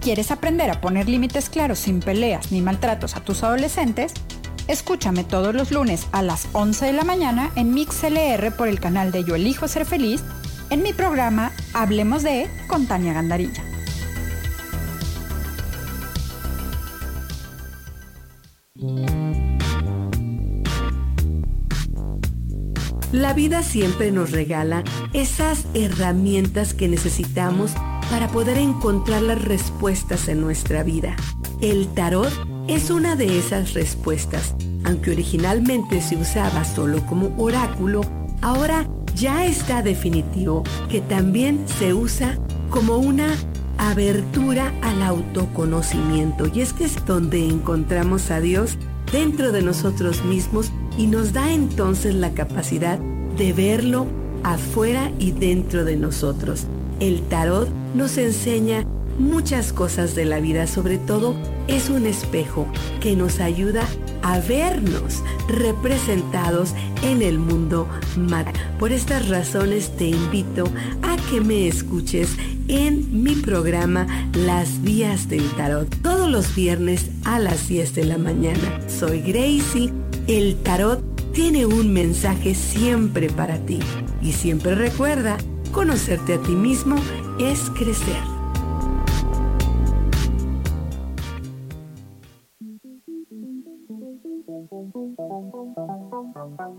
¿Quieres 0.00 0.30
aprender 0.30 0.70
a 0.70 0.80
poner 0.80 1.10
límites 1.10 1.50
claros 1.50 1.78
sin 1.78 2.00
peleas 2.00 2.50
ni 2.50 2.62
maltratos 2.62 3.16
a 3.16 3.20
tus 3.20 3.42
adolescentes? 3.42 4.14
Escúchame 4.66 5.24
todos 5.24 5.54
los 5.54 5.72
lunes 5.72 6.06
a 6.12 6.22
las 6.22 6.48
11 6.52 6.86
de 6.86 6.92
la 6.94 7.04
mañana 7.04 7.50
en 7.54 7.74
MixLR 7.74 8.50
por 8.56 8.68
el 8.68 8.80
canal 8.80 9.12
de 9.12 9.24
Yo 9.24 9.34
Elijo 9.34 9.68
Ser 9.68 9.84
Feliz 9.84 10.22
en 10.70 10.82
mi 10.82 10.94
programa 10.94 11.52
Hablemos 11.74 12.22
de 12.22 12.48
con 12.66 12.86
Tania 12.86 13.12
Gandarilla. 13.12 13.62
La 23.12 23.34
vida 23.34 23.62
siempre 23.62 24.12
nos 24.12 24.30
regala 24.30 24.82
esas 25.12 25.66
herramientas 25.74 26.72
que 26.72 26.88
necesitamos 26.88 27.72
para 28.10 28.28
poder 28.28 28.58
encontrar 28.58 29.22
las 29.22 29.42
respuestas 29.42 30.28
en 30.28 30.40
nuestra 30.40 30.82
vida. 30.82 31.16
El 31.60 31.86
tarot 31.88 32.30
es 32.66 32.90
una 32.90 33.16
de 33.16 33.38
esas 33.38 33.74
respuestas. 33.74 34.54
Aunque 34.84 35.12
originalmente 35.12 36.00
se 36.00 36.16
usaba 36.16 36.64
solo 36.64 37.04
como 37.06 37.32
oráculo, 37.38 38.00
ahora 38.42 38.88
ya 39.14 39.46
está 39.46 39.82
definitivo 39.82 40.64
que 40.88 41.00
también 41.00 41.64
se 41.78 41.94
usa 41.94 42.38
como 42.70 42.96
una 42.96 43.34
abertura 43.78 44.72
al 44.82 45.02
autoconocimiento. 45.02 46.50
Y 46.52 46.62
es 46.62 46.72
que 46.72 46.84
es 46.84 47.04
donde 47.06 47.46
encontramos 47.46 48.30
a 48.30 48.40
Dios 48.40 48.76
dentro 49.12 49.52
de 49.52 49.62
nosotros 49.62 50.24
mismos 50.24 50.72
y 50.96 51.06
nos 51.06 51.32
da 51.32 51.52
entonces 51.52 52.14
la 52.14 52.32
capacidad 52.32 52.98
de 52.98 53.52
verlo 53.52 54.06
afuera 54.42 55.10
y 55.18 55.32
dentro 55.32 55.84
de 55.84 55.96
nosotros. 55.96 56.66
El 57.00 57.22
tarot 57.22 57.68
nos 57.94 58.18
enseña 58.18 58.84
muchas 59.18 59.72
cosas 59.72 60.14
de 60.14 60.24
la 60.24 60.40
vida, 60.40 60.66
sobre 60.66 60.98
todo 60.98 61.34
es 61.68 61.90
un 61.90 62.06
espejo 62.06 62.66
que 63.00 63.14
nos 63.16 63.40
ayuda 63.40 63.86
a 64.22 64.40
vernos 64.40 65.22
representados 65.48 66.74
en 67.02 67.22
el 67.22 67.38
mundo 67.38 67.88
material. 68.16 68.54
Por 68.78 68.92
estas 68.92 69.28
razones 69.28 69.96
te 69.96 70.06
invito 70.08 70.64
a 71.02 71.16
que 71.30 71.40
me 71.40 71.68
escuches 71.68 72.36
en 72.68 73.22
mi 73.22 73.34
programa 73.34 74.06
Las 74.34 74.82
Vías 74.82 75.28
del 75.28 75.48
Tarot 75.50 75.88
todos 76.02 76.30
los 76.30 76.54
viernes 76.54 77.10
a 77.24 77.38
las 77.38 77.68
10 77.68 77.94
de 77.94 78.04
la 78.04 78.18
mañana. 78.18 78.80
Soy 78.88 79.20
Gracie. 79.20 79.92
El 80.26 80.56
tarot 80.62 81.02
tiene 81.32 81.66
un 81.66 81.92
mensaje 81.92 82.54
siempre 82.54 83.28
para 83.28 83.58
ti 83.58 83.80
y 84.22 84.32
siempre 84.32 84.74
recuerda, 84.74 85.36
conocerte 85.72 86.34
a 86.34 86.38
ti 86.40 86.52
mismo 86.52 86.96
es 87.38 87.70
crecer. 87.70 88.22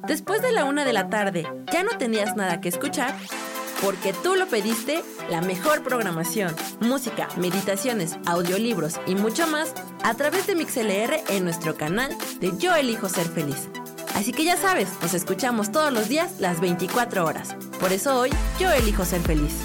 Después 0.08 0.42
de 0.42 0.52
la 0.52 0.66
una 0.66 0.84
de 0.84 0.94
la 0.94 1.10
tarde, 1.10 1.48
¿ya 1.72 1.84
no 1.84 1.98
tenías 1.98 2.36
nada 2.36 2.60
que 2.60 2.70
escuchar? 2.70 3.16
Porque 3.82 4.14
tú 4.14 4.36
lo 4.36 4.48
pediste, 4.48 5.04
la 5.30 5.42
mejor 5.42 5.84
programación, 5.84 6.54
música, 6.82 7.28
meditaciones, 7.38 8.18
audiolibros 8.26 9.00
y 9.08 9.16
mucho 9.16 9.48
más 9.48 9.74
a 10.04 10.14
través 10.14 10.46
de 10.48 10.56
MixLR 10.56 11.22
en 11.30 11.44
nuestro 11.44 11.76
canal 11.76 12.16
de 12.40 12.56
Yo 12.58 12.76
Elijo 12.76 13.10
Ser 13.10 13.28
Feliz. 13.28 13.70
Así 14.22 14.34
que 14.34 14.46
ya 14.46 14.56
sabes, 14.56 14.88
nos 15.02 15.16
escuchamos 15.16 15.72
todos 15.72 15.92
los 15.92 16.08
días 16.08 16.40
las 16.40 16.62
24 16.62 17.26
horas. 17.26 17.56
Por 17.80 17.92
eso 17.92 18.20
hoy 18.20 18.30
yo 18.60 18.72
elijo 18.72 19.04
ser 19.04 19.20
feliz. 19.22 19.56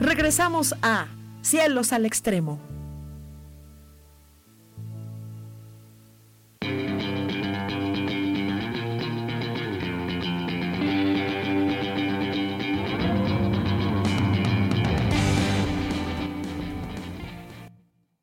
Regresamos 0.00 0.74
a 0.82 1.06
Cielos 1.42 1.92
al 1.92 2.04
Extremo. 2.04 2.58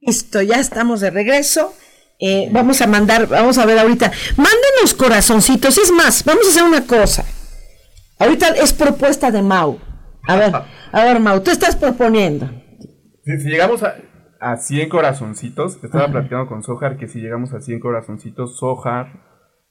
Listo, 0.09 0.41
ya 0.41 0.55
estamos 0.55 1.01
de 1.01 1.11
regreso. 1.11 1.71
Eh, 2.19 2.49
vamos 2.51 2.81
a 2.81 2.87
mandar, 2.87 3.27
vamos 3.27 3.59
a 3.59 3.65
ver 3.67 3.77
ahorita. 3.77 4.11
Mándenos 4.37 4.95
corazoncitos. 4.97 5.77
Es 5.77 5.91
más, 5.91 6.25
vamos 6.25 6.47
a 6.47 6.49
hacer 6.49 6.63
una 6.63 6.87
cosa. 6.87 7.23
Ahorita 8.17 8.47
es 8.55 8.73
propuesta 8.73 9.29
de 9.29 9.43
Mau. 9.43 9.79
A 10.27 10.35
ver, 10.35 10.51
a 10.91 11.03
ver, 11.03 11.19
Mau, 11.19 11.41
tú 11.41 11.51
estás 11.51 11.75
proponiendo. 11.75 12.49
Si, 13.23 13.37
si 13.37 13.49
llegamos 13.49 13.83
a, 13.83 13.97
a 14.39 14.57
100 14.57 14.89
corazoncitos, 14.89 15.77
estaba 15.83 16.07
platicando 16.11 16.47
con 16.47 16.63
Sohar 16.63 16.97
que 16.97 17.07
si 17.07 17.19
llegamos 17.19 17.53
a 17.53 17.61
100 17.61 17.79
corazoncitos, 17.79 18.57
Sohar 18.57 19.13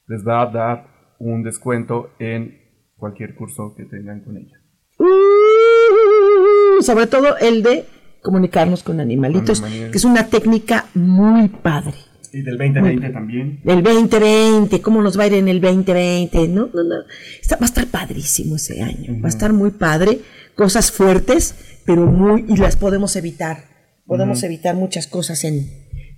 les 0.06 0.24
va 0.24 0.42
a 0.42 0.46
dar 0.46 1.16
un 1.18 1.42
descuento 1.42 2.10
en 2.20 2.60
cualquier 2.96 3.34
curso 3.34 3.74
que 3.76 3.86
tengan 3.86 4.22
con 4.22 4.36
ella. 4.36 4.56
Uh, 4.98 6.80
sobre 6.80 7.08
todo 7.08 7.36
el 7.38 7.64
de 7.64 7.97
comunicarnos 8.22 8.82
con 8.82 9.00
animalitos, 9.00 9.60
Con 9.60 9.70
que 9.70 9.90
es 9.92 10.04
una 10.04 10.26
técnica 10.26 10.86
muy 10.94 11.48
padre. 11.48 11.94
Y 12.32 12.42
del 12.42 12.58
2020 12.58 13.08
también. 13.10 13.60
El 13.64 13.82
2020, 13.82 14.80
¿cómo 14.82 15.00
nos 15.00 15.18
va 15.18 15.24
a 15.24 15.26
ir 15.28 15.34
en 15.34 15.48
el 15.48 15.60
2020? 15.62 16.48
No, 16.48 16.68
no, 16.74 16.82
no. 16.84 16.94
Está- 17.40 17.56
va 17.56 17.62
a 17.62 17.64
estar 17.66 17.86
padrísimo 17.86 18.56
ese 18.56 18.82
año. 18.82 19.16
Va 19.22 19.26
a 19.26 19.30
estar 19.30 19.52
muy 19.52 19.70
padre. 19.70 20.20
Cosas 20.54 20.90
fuertes, 20.92 21.54
pero 21.86 22.04
muy. 22.06 22.44
y 22.48 22.56
las 22.58 22.76
podemos 22.76 23.16
evitar. 23.16 23.64
Podemos 24.06 24.42
evitar 24.42 24.74
muchas 24.74 25.06
cosas 25.06 25.44
en, 25.44 25.70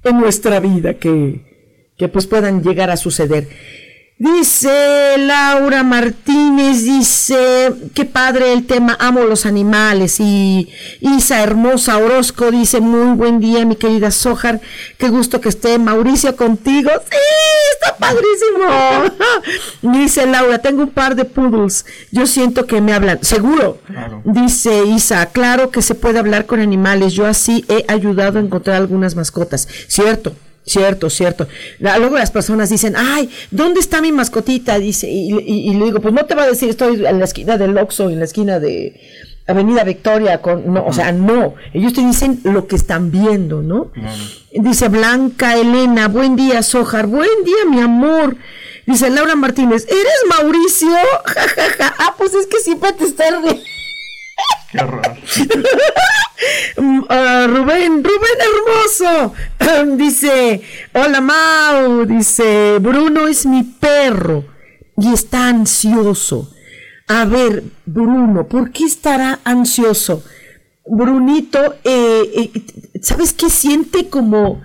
en 0.02 0.18
nuestra 0.18 0.58
vida 0.60 0.94
que, 0.94 1.92
que 1.96 2.08
pues 2.08 2.26
puedan 2.26 2.62
llegar 2.62 2.90
a 2.90 2.96
suceder. 2.96 3.48
Dice 4.20 5.16
Laura 5.16 5.82
Martínez, 5.82 6.84
dice, 6.84 7.72
qué 7.94 8.04
padre 8.04 8.52
el 8.52 8.66
tema, 8.66 8.94
amo 9.00 9.22
los 9.22 9.46
animales. 9.46 10.20
Y 10.20 10.68
Isa 11.00 11.42
Hermosa 11.42 11.96
Orozco 11.96 12.50
dice, 12.50 12.82
muy 12.82 13.16
buen 13.16 13.40
día, 13.40 13.64
mi 13.64 13.76
querida 13.76 14.10
Sojar, 14.10 14.60
qué 14.98 15.08
gusto 15.08 15.40
que 15.40 15.48
esté 15.48 15.78
Mauricio 15.78 16.36
contigo. 16.36 16.90
Sí, 17.10 17.16
está 17.72 17.96
padrísimo. 17.96 19.24
dice 19.98 20.26
Laura, 20.26 20.58
tengo 20.58 20.82
un 20.82 20.90
par 20.90 21.16
de 21.16 21.24
poodles, 21.24 21.86
yo 22.10 22.26
siento 22.26 22.66
que 22.66 22.82
me 22.82 22.92
hablan, 22.92 23.24
seguro. 23.24 23.78
Claro. 23.86 24.20
Dice 24.26 24.84
Isa, 24.84 25.24
claro 25.32 25.70
que 25.70 25.80
se 25.80 25.94
puede 25.94 26.18
hablar 26.18 26.44
con 26.44 26.60
animales, 26.60 27.14
yo 27.14 27.24
así 27.24 27.64
he 27.70 27.86
ayudado 27.88 28.38
a 28.38 28.42
encontrar 28.42 28.76
algunas 28.76 29.16
mascotas. 29.16 29.66
Cierto. 29.88 30.34
Cierto, 30.64 31.10
cierto. 31.10 31.48
La- 31.78 31.98
Luego 31.98 32.16
las 32.16 32.30
personas 32.30 32.70
dicen, 32.70 32.94
ay, 32.96 33.28
¿dónde 33.50 33.80
está 33.80 34.00
mi 34.00 34.12
mascotita? 34.12 34.78
Dice, 34.78 35.08
y, 35.10 35.32
y- 35.32 35.70
y 35.70 35.74
le 35.74 35.86
digo, 35.86 36.00
pues 36.00 36.14
no 36.14 36.26
te 36.26 36.34
va 36.34 36.42
a 36.44 36.48
decir, 36.48 36.68
estoy 36.68 37.04
en 37.04 37.18
la 37.18 37.24
esquina 37.24 37.56
del 37.56 37.76
Oxxo, 37.78 38.10
en 38.10 38.18
la 38.18 38.24
esquina 38.26 38.60
de, 38.60 39.00
Avenida 39.46 39.82
Victoria, 39.82 40.40
con, 40.40 40.72
no, 40.72 40.86
o 40.86 40.92
sea, 40.92 41.10
no, 41.10 41.54
ellos 41.72 41.92
te 41.92 42.02
dicen 42.06 42.38
lo 42.44 42.68
que 42.68 42.76
están 42.76 43.10
viendo, 43.10 43.62
¿no? 43.62 43.90
Dice 44.52 44.88
Blanca 44.88 45.56
Elena, 45.56 46.06
buen 46.06 46.36
día, 46.36 46.62
Sojar, 46.62 47.06
buen 47.08 47.28
día, 47.44 47.64
mi 47.68 47.80
amor. 47.80 48.36
Dice 48.86 49.10
Laura 49.10 49.34
Martínez, 49.34 49.86
¿eres 49.88 50.38
Mauricio? 50.38 50.88
Ja, 51.24 51.40
ja, 51.48 51.62
ja. 51.78 51.94
Ah, 51.98 52.14
pues 52.16 52.32
es 52.34 52.46
que 52.46 52.58
siempre 52.60 52.92
te 52.92 53.04
está 53.04 53.24
riendo. 53.30 53.60
Mm, 56.76 57.02
ah, 57.08 57.46
Rubén, 57.48 58.02
Rubén 58.04 58.38
hermoso. 58.48 59.34
dice, 59.96 60.62
hola 60.94 61.20
Mau, 61.20 62.06
dice, 62.06 62.78
Bruno 62.80 63.26
es 63.26 63.44
mi 63.46 63.62
perro 63.62 64.44
y 64.96 65.12
está 65.12 65.48
ansioso. 65.48 66.50
A 67.08 67.24
ver, 67.24 67.64
Bruno, 67.84 68.46
¿por 68.46 68.70
qué 68.70 68.84
estará 68.84 69.40
ansioso? 69.44 70.22
Brunito, 70.86 71.74
eh, 71.84 72.50
eh, 72.54 73.00
¿sabes 73.02 73.32
qué 73.32 73.50
siente 73.50 74.08
como, 74.08 74.62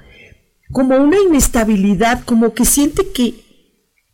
como 0.72 0.98
una 0.98 1.20
inestabilidad, 1.20 2.24
como 2.24 2.54
que 2.54 2.66
siente 2.66 3.12
que, 3.12 3.45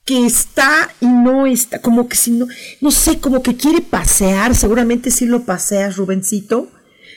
que 0.06 0.26
está 0.26 0.90
y 1.00 1.06
no 1.06 1.46
está, 1.46 1.80
como 1.80 2.08
que 2.08 2.16
si 2.16 2.32
no, 2.32 2.48
no 2.80 2.92
sé, 2.92 3.20
como 3.20 3.44
que 3.44 3.56
quiere 3.56 3.82
pasear, 3.82 4.56
seguramente 4.56 5.12
sí 5.12 5.26
lo 5.26 5.44
paseas, 5.44 5.98
Rubencito, 5.98 6.70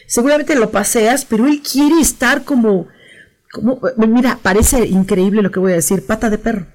seguramente 0.06 0.54
lo 0.54 0.70
paseas, 0.70 1.24
pero 1.24 1.46
él 1.46 1.62
quiere 1.62 2.00
estar 2.00 2.44
como, 2.44 2.88
como, 3.52 3.80
mira, 4.06 4.38
parece 4.42 4.86
increíble 4.86 5.42
lo 5.42 5.50
que 5.50 5.60
voy 5.60 5.72
a 5.72 5.76
decir, 5.76 6.04
pata 6.06 6.30
de 6.30 6.38
perro. 6.38 6.66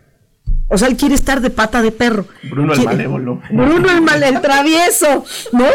O 0.71 0.77
sea, 0.77 0.87
él 0.87 0.97
quiere 0.97 1.15
estar 1.15 1.41
de 1.41 1.49
pata 1.49 1.81
de 1.81 1.91
perro. 1.91 2.27
Bruno 2.43 2.73
el 2.73 2.83
malévolo. 2.83 3.41
Bruno 3.49 3.89
el 3.89 4.01
mal, 4.01 4.21
el 4.21 4.39
travieso, 4.39 5.25
¿no? 5.51 5.65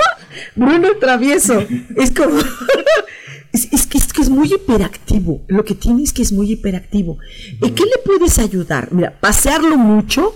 Bruno 0.55 0.88
el 0.88 0.99
travieso. 1.01 1.64
Es 1.97 2.12
como. 2.12 2.38
Es, 3.54 3.72
es 3.72 3.86
que, 3.86 3.98
es 3.98 4.12
que 4.12 4.20
es 4.22 4.28
muy 4.30 4.52
hiperactivo. 4.52 5.40
Lo 5.48 5.64
que 5.64 5.74
tiene 5.74 6.02
es 6.02 6.12
que 6.12 6.22
es 6.22 6.32
muy 6.32 6.50
hiperactivo. 6.52 7.18
¿Y 7.62 7.70
qué 7.70 7.84
le 7.84 8.02
puedes 8.04 8.38
ayudar? 8.38 8.88
Mira, 8.92 9.18
pasearlo 9.20 9.76
mucho, 9.78 10.34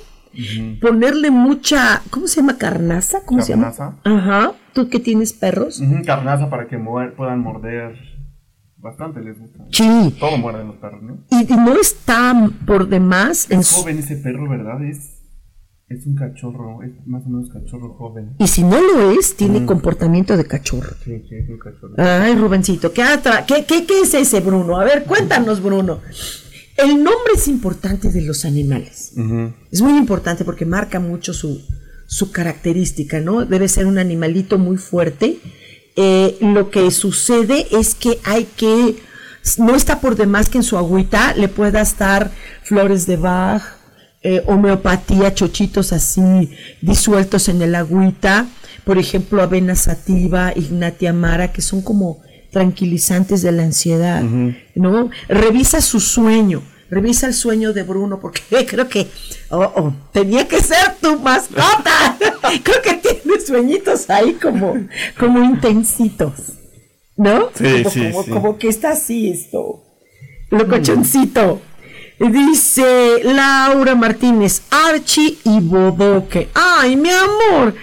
ponerle 0.81 1.31
mucha. 1.31 2.02
¿Cómo 2.11 2.26
se 2.28 2.37
llama? 2.40 2.57
¿Carnaza? 2.59 3.18
¿Cómo 3.26 3.42
se 3.42 3.52
llama? 3.52 3.72
Carnaza. 3.74 3.98
Ajá. 4.04 4.52
¿Tú 4.72 4.88
que 4.88 5.00
tienes 5.00 5.33
perros? 5.33 5.83
Carnaza 6.07 6.48
para 6.48 6.68
que 6.68 6.78
muer- 6.78 7.14
puedan 7.16 7.40
morder. 7.40 7.96
Bastante 8.76 9.20
les 9.20 9.37
gusta. 9.37 9.64
Sí. 9.72 10.14
Todo 10.20 10.38
muerden 10.38 10.68
los 10.68 10.76
perros, 10.76 11.02
¿no? 11.02 11.18
Y, 11.31 11.52
y 11.52 11.57
no 11.57 11.74
está 11.81 12.48
por 12.64 12.88
demás 12.88 13.50
Es 13.50 13.72
joven 13.72 13.98
ese 13.98 14.16
perro, 14.16 14.48
¿verdad? 14.48 14.81
Es, 14.85 15.17
es 15.88 16.07
un 16.07 16.14
cachorro. 16.14 16.83
Es 16.83 16.92
más 17.07 17.24
o 17.24 17.29
menos 17.29 17.51
cachorro 17.51 17.94
joven. 17.94 18.35
Y 18.38 18.46
si 18.46 18.62
no 18.62 18.81
lo 18.81 19.11
es, 19.12 19.37
tiene 19.37 19.64
comportamiento 19.64 20.37
de 20.37 20.46
cachorro. 20.46 20.90
Sí, 21.05 21.22
sí, 21.29 21.35
es 21.35 21.48
un 21.48 21.59
cachorro. 21.59 21.94
Ay, 21.96 22.35
Rubencito, 22.35 22.92
¿qué, 22.92 23.03
qué, 23.46 23.64
qué, 23.64 23.87
qué 23.87 24.01
es 24.03 24.14
ese 24.14 24.40
Bruno? 24.40 24.79
A 24.79 24.85
ver, 24.85 25.05
cuéntanos, 25.05 25.62
Bruno. 25.62 26.01
El 26.77 27.03
nombre 27.03 27.33
es 27.35 27.48
importante 27.48 28.11
de 28.11 28.22
los 28.22 28.44
animales. 28.44 29.12
Es 29.72 29.83
muy 29.83 29.96
importante 29.96 30.44
porque 30.44 30.64
marca 30.64 31.01
mucho 31.01 31.33
su, 31.33 31.61
su 32.07 32.31
característica, 32.31 33.20
¿no? 33.20 33.44
Debe 33.44 33.66
ser 33.66 33.87
un 33.87 33.98
animalito 33.98 34.59
muy 34.59 34.77
fuerte. 34.77 35.40
Eh, 35.96 36.37
lo 36.40 36.70
que 36.70 36.92
sucede 36.92 37.66
es 37.72 37.96
que 37.96 38.20
hay 38.22 38.44
que, 38.44 38.96
no 39.59 39.74
está 39.74 40.01
por 40.01 40.14
demás 40.14 40.48
que 40.48 40.59
en 40.59 40.64
su 40.64 40.79
agüita 40.79 41.35
le 41.35 41.48
puedas 41.48 41.98
dar 41.98 42.31
flores 42.62 43.07
de 43.07 43.16
Bach, 43.16 43.78
eh, 44.22 44.42
homeopatía, 44.46 45.35
chochitos 45.35 45.92
así 45.92 46.50
disueltos 46.81 47.48
en 47.48 47.62
el 47.62 47.74
agüita, 47.74 48.46
por 48.85 48.98
ejemplo, 48.98 49.42
avena 49.42 49.74
sativa, 49.74 50.52
ignatia 50.57 51.12
mara, 51.12 51.52
que 51.52 51.62
son 51.62 51.83
como 51.83 52.22
tranquilizantes 52.50 53.42
de 53.42 53.52
la 53.52 53.62
ansiedad, 53.62 54.22
¿no? 54.74 55.11
Revisa 55.28 55.81
su 55.81 56.00
sueño, 56.00 56.62
revisa 56.90 57.26
el 57.26 57.35
sueño 57.35 57.72
de 57.72 57.83
Bruno, 57.83 58.18
porque 58.20 58.40
creo 58.66 58.88
que, 58.88 59.07
oh, 59.50 59.72
oh, 59.76 59.94
tenía 60.12 60.48
que 60.48 60.61
ser 60.61 60.96
tu 61.00 61.18
mascota. 61.18 62.18
creo 62.62 62.83
que 62.83 62.94
tiene 62.94 63.40
sueñitos 63.40 64.09
ahí 64.11 64.35
como, 64.35 64.74
como 65.18 65.44
intensitos, 65.44 66.54
¿no? 67.16 67.50
Sí, 67.54 67.83
como, 67.83 67.90
sí, 67.90 68.00
como, 68.11 68.24
sí. 68.24 68.31
como 68.31 68.59
que 68.59 68.68
está 68.68 68.90
así 68.92 69.31
esto, 69.31 69.85
locochoncito. 70.50 71.61
Dice 72.20 73.20
Laura 73.22 73.94
Martínez, 73.94 74.62
Archie 74.70 75.38
y 75.44 75.61
Bodoque. 75.61 76.48
Ay, 76.54 76.96
mi 76.96 77.11
amor. 77.11 77.74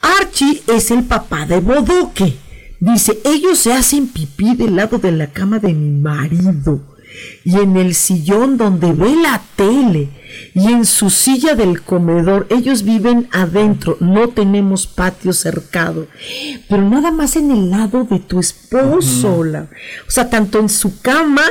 Archie 0.00 0.62
es 0.66 0.90
el 0.90 1.04
papá 1.04 1.46
de 1.46 1.60
Bodoque. 1.60 2.36
Dice, 2.80 3.18
ellos 3.24 3.58
se 3.58 3.72
hacen 3.72 4.08
pipí 4.08 4.54
del 4.54 4.76
lado 4.76 4.98
de 4.98 5.10
la 5.12 5.28
cama 5.28 5.58
de 5.58 5.72
mi 5.72 5.98
marido. 6.00 6.82
Y 7.44 7.54
en 7.58 7.78
el 7.78 7.94
sillón 7.94 8.58
donde 8.58 8.92
ve 8.92 9.16
la 9.16 9.40
tele. 9.56 10.10
Y 10.54 10.70
en 10.70 10.84
su 10.84 11.08
silla 11.08 11.54
del 11.54 11.80
comedor. 11.80 12.46
Ellos 12.50 12.82
viven 12.82 13.26
adentro. 13.32 13.96
No 14.00 14.28
tenemos 14.28 14.86
patio 14.86 15.32
cercado. 15.32 16.08
Pero 16.68 16.82
nada 16.86 17.10
más 17.10 17.36
en 17.36 17.50
el 17.50 17.70
lado 17.70 18.04
de 18.04 18.18
tu 18.18 18.38
esposo. 18.38 19.42
la- 19.44 19.66
O 20.06 20.10
sea, 20.10 20.28
tanto 20.28 20.58
en 20.60 20.68
su 20.68 21.00
cama 21.00 21.42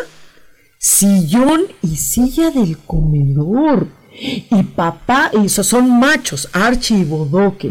sillón 0.78 1.64
y 1.82 1.96
silla 1.96 2.52
del 2.52 2.78
comedor. 2.78 3.88
Y 4.18 4.64
papá, 4.64 5.32
y 5.44 5.50
son 5.50 6.00
machos, 6.00 6.50
Archie 6.54 7.00
y 7.00 7.04
Bodoque. 7.04 7.70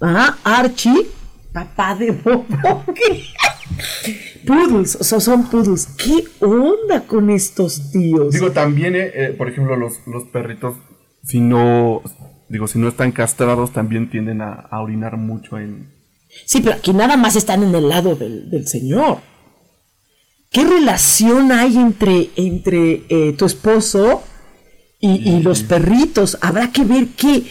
Ah, 0.00 0.36
Archie, 0.44 1.08
papá 1.52 1.94
de 1.96 2.12
Bodoque. 2.12 3.24
Poodles, 4.46 4.96
o 4.96 5.04
sea, 5.04 5.20
son 5.20 5.48
poodles. 5.48 5.86
¿Qué 5.96 6.24
onda 6.44 7.02
con 7.06 7.30
estos 7.30 7.90
tíos? 7.90 8.32
Digo, 8.34 8.50
también, 8.50 8.96
eh, 8.96 9.10
eh, 9.14 9.34
por 9.36 9.48
ejemplo, 9.48 9.76
los, 9.76 10.06
los 10.06 10.24
perritos, 10.24 10.76
si 11.24 11.40
no, 11.40 12.02
digo, 12.48 12.66
si 12.66 12.78
no 12.78 12.88
están 12.88 13.12
castrados, 13.12 13.72
también 13.72 14.10
tienden 14.10 14.42
a, 14.42 14.52
a 14.52 14.80
orinar 14.82 15.16
mucho 15.16 15.58
en... 15.58 15.92
Sí, 16.46 16.60
pero 16.60 16.76
aquí 16.76 16.92
nada 16.92 17.16
más 17.16 17.36
están 17.36 17.62
en 17.62 17.74
el 17.74 17.88
lado 17.88 18.16
del, 18.16 18.50
del 18.50 18.66
señor. 18.66 19.18
¿Qué 20.52 20.64
relación 20.64 21.50
hay 21.50 21.76
entre, 21.76 22.30
entre 22.36 23.04
eh, 23.08 23.34
tu 23.38 23.46
esposo 23.46 24.22
y, 25.00 25.30
y 25.30 25.40
los 25.42 25.62
perritos? 25.62 26.36
Habrá 26.42 26.70
que 26.70 26.84
ver 26.84 27.08
qué, 27.16 27.42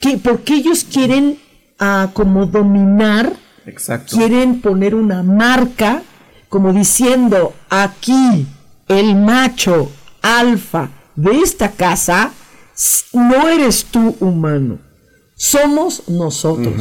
qué 0.00 0.18
por 0.18 0.40
qué 0.40 0.54
ellos 0.54 0.84
quieren 0.84 1.38
ah, 1.78 2.10
como 2.12 2.46
dominar, 2.46 3.32
Exacto. 3.66 4.16
quieren 4.16 4.60
poner 4.60 4.94
una 4.94 5.22
marca, 5.22 6.02
como 6.48 6.72
diciendo, 6.72 7.54
aquí 7.70 8.46
el 8.88 9.14
macho 9.14 9.90
alfa 10.22 10.90
de 11.14 11.40
esta 11.40 11.72
casa 11.72 12.32
no 13.12 13.48
eres 13.48 13.84
tú 13.84 14.16
humano, 14.20 14.78
somos 15.36 16.08
nosotros. 16.08 16.74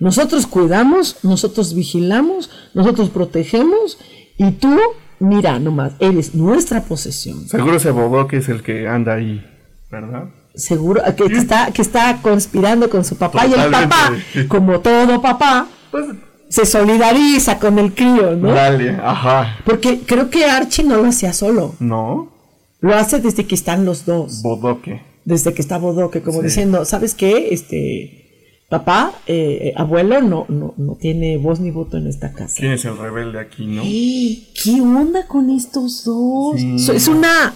Nosotros 0.00 0.46
cuidamos, 0.46 1.16
nosotros 1.22 1.74
vigilamos, 1.74 2.50
nosotros 2.72 3.10
protegemos 3.10 3.98
y 4.36 4.52
tú, 4.52 4.78
mira 5.20 5.58
nomás, 5.58 5.92
eres 6.00 6.34
nuestra 6.34 6.82
posesión. 6.82 7.48
Seguro 7.48 7.76
ese 7.76 7.90
bodoque 7.90 8.38
es 8.38 8.48
el 8.48 8.62
que 8.62 8.86
anda 8.88 9.14
ahí, 9.14 9.44
¿verdad? 9.90 10.24
Seguro 10.54 11.02
que 11.16 11.24
está, 11.36 11.70
que 11.72 11.82
está 11.82 12.18
conspirando 12.20 12.90
con 12.90 13.04
su 13.04 13.16
papá 13.16 13.46
y 13.46 13.52
el 13.52 13.70
papá, 13.70 14.12
como 14.48 14.80
todo 14.80 15.20
papá, 15.22 15.68
Pues, 15.90 16.06
se 16.48 16.64
solidariza 16.66 17.58
con 17.58 17.78
el 17.78 17.94
crío, 17.94 18.34
¿no? 18.34 18.52
dale, 18.52 18.90
ajá. 19.02 19.58
Porque 19.64 20.00
creo 20.06 20.30
que 20.30 20.44
Archie 20.46 20.84
no 20.84 20.96
lo 20.96 21.06
hacía 21.08 21.32
solo. 21.32 21.74
No, 21.78 22.32
Lo 22.80 22.94
hace 22.96 23.20
desde 23.20 23.44
que 23.46 23.54
están 23.54 23.84
los 23.84 24.04
dos. 24.06 24.40
bodoque. 24.42 25.02
Desde 25.24 25.52
que 25.52 25.60
está 25.60 25.76
Bodoque, 25.78 26.22
como 26.22 26.38
Sí. 26.40 26.44
diciendo, 26.46 26.84
¿sabes 26.86 27.14
qué? 27.14 27.48
Este, 27.52 28.27
papá, 28.68 29.12
eh, 29.26 29.72
abuelo, 29.76 30.20
no, 30.20 30.44
no, 30.48 30.74
no 30.76 30.96
tiene 31.00 31.38
voz 31.38 31.58
ni 31.60 31.70
voto 31.70 31.96
en 31.96 32.06
esta 32.06 32.32
casa. 32.32 32.54
¿Quién 32.58 32.72
es 32.72 32.84
el 32.84 32.98
rebelde 32.98 33.40
aquí, 33.40 33.66
no? 33.66 33.82
¡Eh! 33.84 34.46
¿Qué 34.62 34.80
onda 34.80 35.26
con 35.26 35.50
estos 35.50 36.04
dos? 36.04 36.60
Sí. 36.60 36.78
So- 36.78 36.92
Es 36.92 37.08
una... 37.08 37.54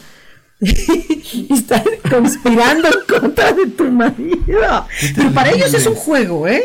Están 0.62 1.82
conspirando 2.08 2.88
en 2.88 3.20
contra 3.20 3.52
de 3.52 3.66
tu 3.66 3.84
marido. 3.90 4.86
Pero 5.16 5.32
para 5.32 5.50
ellos 5.50 5.74
es 5.74 5.86
un 5.86 5.94
juego, 5.96 6.46
¿eh? 6.46 6.62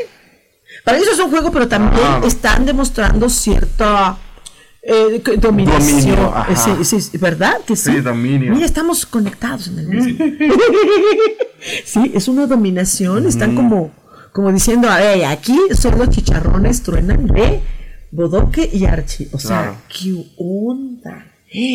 Para 0.83 0.97
ellos 0.97 1.09
es 1.13 1.19
un 1.19 1.29
juego, 1.31 1.51
pero 1.51 1.67
también 1.67 2.03
Ah. 2.05 2.21
están 2.25 2.65
demostrando 2.65 3.27
cierta 3.29 4.17
eh, 4.83 5.21
dominación. 5.39 6.01
Dominio, 6.15 6.31
ajá. 6.35 6.53
Eh, 6.79 6.85
sí, 6.85 7.01
sí, 7.01 7.17
¿Verdad? 7.17 7.55
Que 7.65 7.75
sí. 7.75 7.91
Sí, 7.91 7.99
dominio. 8.01 8.53
Mira, 8.53 8.65
estamos 8.67 9.05
conectados 9.05 9.67
en 9.67 9.79
el 9.79 9.87
mismo. 9.89 10.25
sí, 11.83 12.11
es 12.13 12.27
una 12.27 12.45
dominación. 12.45 13.25
Están 13.25 13.55
como, 13.55 13.91
como 14.37 14.51
diciendo, 14.53 14.87
a 14.87 14.99
ver, 14.99 15.25
aquí 15.25 15.57
son 15.73 15.97
los 15.97 16.09
chicharrones, 16.11 16.83
truenan 16.83 17.25
de 17.25 17.59
Bodoque 18.11 18.69
y 18.71 18.85
Archie. 18.85 19.29
O 19.31 19.39
sea, 19.39 19.47
Claro. 19.61 19.77
¿qué 19.89 20.13
onda? 20.37 21.25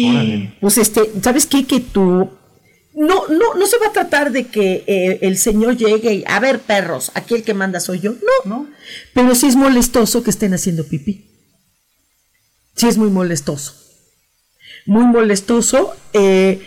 Órale. 0.09 0.55
Pues 0.61 0.79
este, 0.79 1.11
¿sabes 1.21 1.47
qué? 1.47 1.67
Que 1.67 1.81
tú, 1.81 2.31
no, 2.95 3.27
no, 3.29 3.55
no 3.59 3.67
se 3.67 3.79
va 3.79 3.89
a 3.89 3.93
tratar 3.93 4.31
de 4.31 4.47
que 4.47 4.85
eh, 4.87 5.19
el 5.23 5.39
señor 5.39 5.77
llegue 5.77 6.15
y, 6.15 6.25
a 6.29 6.39
ver, 6.39 6.61
perros, 6.61 7.11
aquí 7.15 7.35
el 7.35 7.43
que 7.43 7.53
manda 7.53 7.81
soy 7.81 7.99
yo. 7.99 8.13
No, 8.13 8.19
No. 8.45 8.69
pero 9.13 9.35
sí 9.35 9.49
es 9.49 9.57
molestoso 9.57 10.23
que 10.23 10.31
estén 10.31 10.55
haciendo 10.55 10.87
pipí. 10.87 11.27
Sí 12.77 12.87
es 12.87 12.97
muy 12.97 13.11
molestoso. 13.11 13.75
Muy 14.87 15.05
molestoso. 15.07 15.97
eh, 16.13 16.63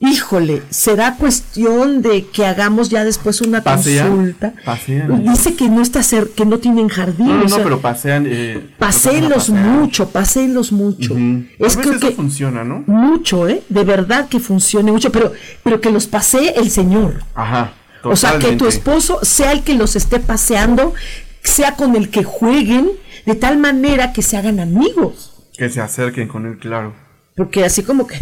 híjole, 0.00 0.62
será 0.70 1.16
cuestión 1.16 2.02
de 2.02 2.26
que 2.26 2.46
hagamos 2.46 2.88
ya 2.88 3.04
después 3.04 3.40
una 3.40 3.62
Pasean, 3.62 4.08
consulta. 4.08 4.52
pasean. 4.64 5.24
Dice 5.24 5.54
que 5.54 5.68
no 5.68 5.82
está 5.82 6.02
cer 6.02 6.30
que 6.36 6.44
no 6.46 6.58
tienen 6.58 6.88
jardín. 6.88 7.26
No, 7.26 7.34
no, 7.34 7.40
o 7.40 7.42
no, 7.44 7.48
sea, 7.48 7.64
pero 7.64 7.80
pasean. 7.80 8.24
Eh, 8.28 8.70
Paséenlos 8.78 9.48
los 9.48 9.50
van 9.50 9.58
a 9.58 9.62
pasear. 9.64 9.80
mucho, 9.80 10.08
paséenlos 10.10 10.72
mucho. 10.72 11.16
Es 11.58 11.76
creo 11.76 11.94
eso 11.94 12.00
que 12.08 12.12
funciona, 12.14 12.62
¿no? 12.64 12.84
mucho, 12.86 13.48
¿eh? 13.48 13.62
De 13.68 13.84
verdad 13.84 14.28
que 14.28 14.38
funcione 14.40 14.92
mucho, 14.92 15.10
pero, 15.10 15.32
pero 15.64 15.80
que 15.80 15.90
los 15.90 16.06
pasee 16.06 16.54
el 16.56 16.70
Señor. 16.70 17.22
Ajá. 17.34 17.72
O 18.04 18.14
sea, 18.14 18.32
que 18.38 18.52
tu 18.52 18.64
totalmente. 18.64 18.68
esposo 18.68 19.18
sea 19.22 19.50
el 19.52 19.64
que 19.64 19.74
los 19.74 19.96
esté 19.96 20.20
paseando, 20.20 20.94
sea 21.42 21.74
con 21.74 21.96
el 21.96 22.10
que 22.10 22.22
jueguen, 22.22 22.90
de 23.26 23.34
tal 23.34 23.58
manera 23.58 24.12
que 24.12 24.22
se 24.22 24.36
hagan 24.36 24.60
amigos. 24.60 25.32
Que 25.56 25.68
se 25.68 25.80
acerquen 25.80 26.28
con 26.28 26.46
él, 26.46 26.56
claro. 26.58 26.94
Porque 27.36 27.64
así 27.64 27.82
como 27.82 28.06
que, 28.06 28.14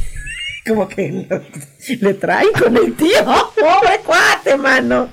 como 0.67 0.89
que 0.89 1.27
lo- 1.29 1.43
le 2.01 2.15
traen 2.15 2.49
con 2.59 2.77
el 2.77 2.95
tío. 2.97 3.25
Pobre 3.55 4.01
cuate, 4.05 4.57
mano. 4.57 5.09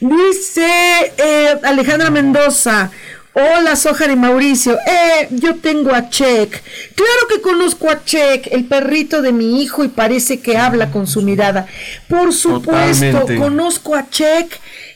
Dice 0.00 1.12
eh, 1.18 1.54
Alejandra 1.62 2.10
Mendoza. 2.10 2.90
Hola, 3.32 3.76
Sojar 3.76 4.10
y 4.10 4.16
Mauricio. 4.16 4.76
Eh, 4.86 5.28
yo 5.30 5.54
tengo 5.56 5.94
a 5.94 6.08
Check. 6.10 6.50
Claro 6.94 7.28
que 7.28 7.40
conozco 7.40 7.88
a 7.88 8.04
Check, 8.04 8.48
el 8.50 8.64
perrito 8.64 9.22
de 9.22 9.32
mi 9.32 9.62
hijo, 9.62 9.84
y 9.84 9.88
parece 9.88 10.40
que 10.40 10.56
habla 10.58 10.90
con 10.90 11.06
su 11.06 11.22
mirada. 11.22 11.66
Por 12.08 12.32
supuesto, 12.32 13.06
Totalmente. 13.06 13.36
conozco 13.36 13.94
a 13.94 14.10
Check. 14.10 14.52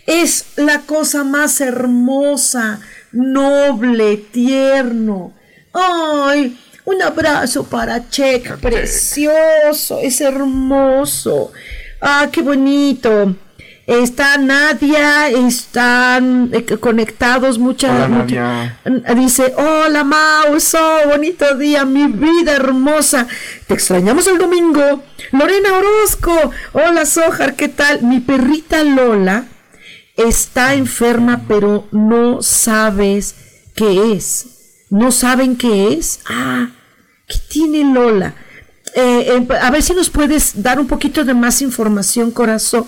Es 0.07 0.47
la 0.57 0.81
cosa 0.81 1.23
más 1.25 1.61
hermosa, 1.61 2.81
noble, 3.13 4.17
tierno. 4.17 5.33
Ay, 5.73 6.59
un 6.85 7.03
abrazo 7.03 7.65
para 7.65 8.09
Check, 8.11 8.57
precioso, 8.59 9.99
es 10.03 10.21
hermoso. 10.21 11.53
Ah, 12.01 12.29
qué 12.31 12.43
bonito. 12.43 13.35
Está 13.87 14.39
Nadia, 14.39 15.29
están 15.29 16.49
eh, 16.55 16.65
conectados 16.79 17.59
muchas. 17.59 17.91
Hola, 17.95 18.09
mucha- 18.09 18.35
Nadia. 18.85 19.15
Dice, 19.15 19.53
hola 19.59 20.05
Mauso, 20.05 20.79
bonito 21.07 21.55
día, 21.59 21.85
mi 21.85 22.07
vida 22.07 22.53
hermosa. 22.53 23.27
Te 23.67 23.75
extrañamos 23.75 24.27
el 24.27 24.39
domingo. 24.39 25.03
Lorena 25.33 25.77
Orozco, 25.77 26.51
hola 26.73 27.05
Sojar, 27.05 27.57
¿qué 27.57 27.69
tal? 27.69 28.03
Mi 28.03 28.21
perrita 28.21 28.83
Lola 28.85 29.45
está 30.17 30.73
enferma, 30.75 31.43
pero 31.47 31.87
no 31.93 32.41
sabes 32.41 33.35
qué 33.75 34.13
es. 34.15 34.47
¿No 35.01 35.11
saben 35.11 35.57
qué 35.57 35.93
es? 35.95 36.21
Ah, 36.31 36.69
¿qué 37.27 37.37
tiene 37.51 37.93
Lola? 37.93 38.35
Eh, 38.95 39.27
eh, 39.49 39.49
a 39.61 39.71
ver 39.73 39.83
si 39.83 39.93
nos 39.93 40.09
puedes 40.09 40.63
dar 40.63 40.79
un 40.79 40.87
poquito 40.87 41.25
de 41.25 41.35
más 41.35 41.61
información, 41.63 42.31
corazón, 42.31 42.87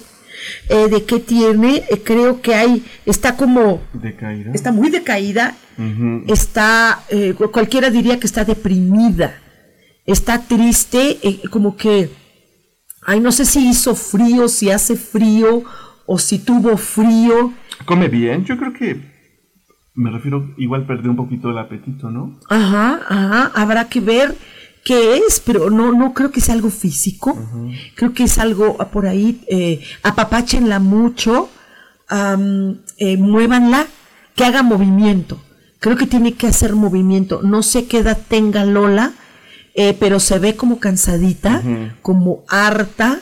eh, 0.68 0.86
de 0.88 1.04
qué 1.04 1.18
tiene. 1.18 1.82
Eh, 1.90 2.02
creo 2.04 2.40
que 2.40 2.54
hay, 2.54 2.84
está 3.06 3.36
como, 3.36 3.80
Decaída. 3.92 4.52
está 4.54 4.70
muy 4.70 4.88
decaída, 4.90 5.56
está, 6.28 7.02
cu- 7.36 7.50
cualquiera 7.50 7.90
diría 7.90 8.20
que 8.20 8.26
está 8.28 8.44
deprimida, 8.44 9.40
está 10.06 10.40
triste, 10.42 11.18
como 11.50 11.76
que, 11.76 12.08
ay, 13.02 13.18
no 13.18 13.32
sé 13.32 13.44
si 13.44 13.68
hizo 13.68 13.96
frío, 13.96 14.46
si 14.48 14.70
hace 14.70 14.94
frío 14.94 15.64
o 16.06 16.18
si 16.20 16.38
tuvo 16.38 16.76
frío. 16.76 17.52
Come 17.84 18.06
bien, 18.06 18.44
yo 18.44 18.56
creo 18.56 18.72
que. 18.72 19.15
Me 19.96 20.10
refiero, 20.10 20.54
igual 20.58 20.86
perdió 20.86 21.10
un 21.10 21.16
poquito 21.16 21.50
el 21.50 21.58
apetito, 21.58 22.10
¿no? 22.10 22.38
Ajá, 22.48 23.00
ajá, 23.08 23.50
habrá 23.54 23.88
que 23.88 24.00
ver 24.00 24.36
qué 24.84 25.16
es, 25.16 25.40
pero 25.40 25.70
no, 25.70 25.92
no 25.92 26.12
creo 26.12 26.30
que 26.30 26.40
sea 26.40 26.54
algo 26.54 26.70
físico. 26.70 27.36
Creo 27.94 28.12
que 28.12 28.24
es 28.24 28.38
algo 28.38 28.76
ah, 28.78 28.90
por 28.90 29.06
ahí, 29.06 29.42
eh, 29.48 29.82
apapáchenla 30.02 30.78
mucho, 30.78 31.48
eh, 32.10 33.16
muévanla, 33.16 33.86
que 34.36 34.44
haga 34.44 34.62
movimiento. 34.62 35.40
Creo 35.80 35.96
que 35.96 36.06
tiene 36.06 36.34
que 36.34 36.46
hacer 36.46 36.74
movimiento. 36.74 37.40
No 37.42 37.62
sé 37.62 37.86
qué 37.86 37.98
edad 37.98 38.18
tenga 38.28 38.64
Lola, 38.64 39.12
eh, 39.74 39.96
pero 39.98 40.20
se 40.20 40.38
ve 40.38 40.56
como 40.56 40.78
cansadita, 40.78 41.62
como 42.02 42.44
harta. 42.48 43.20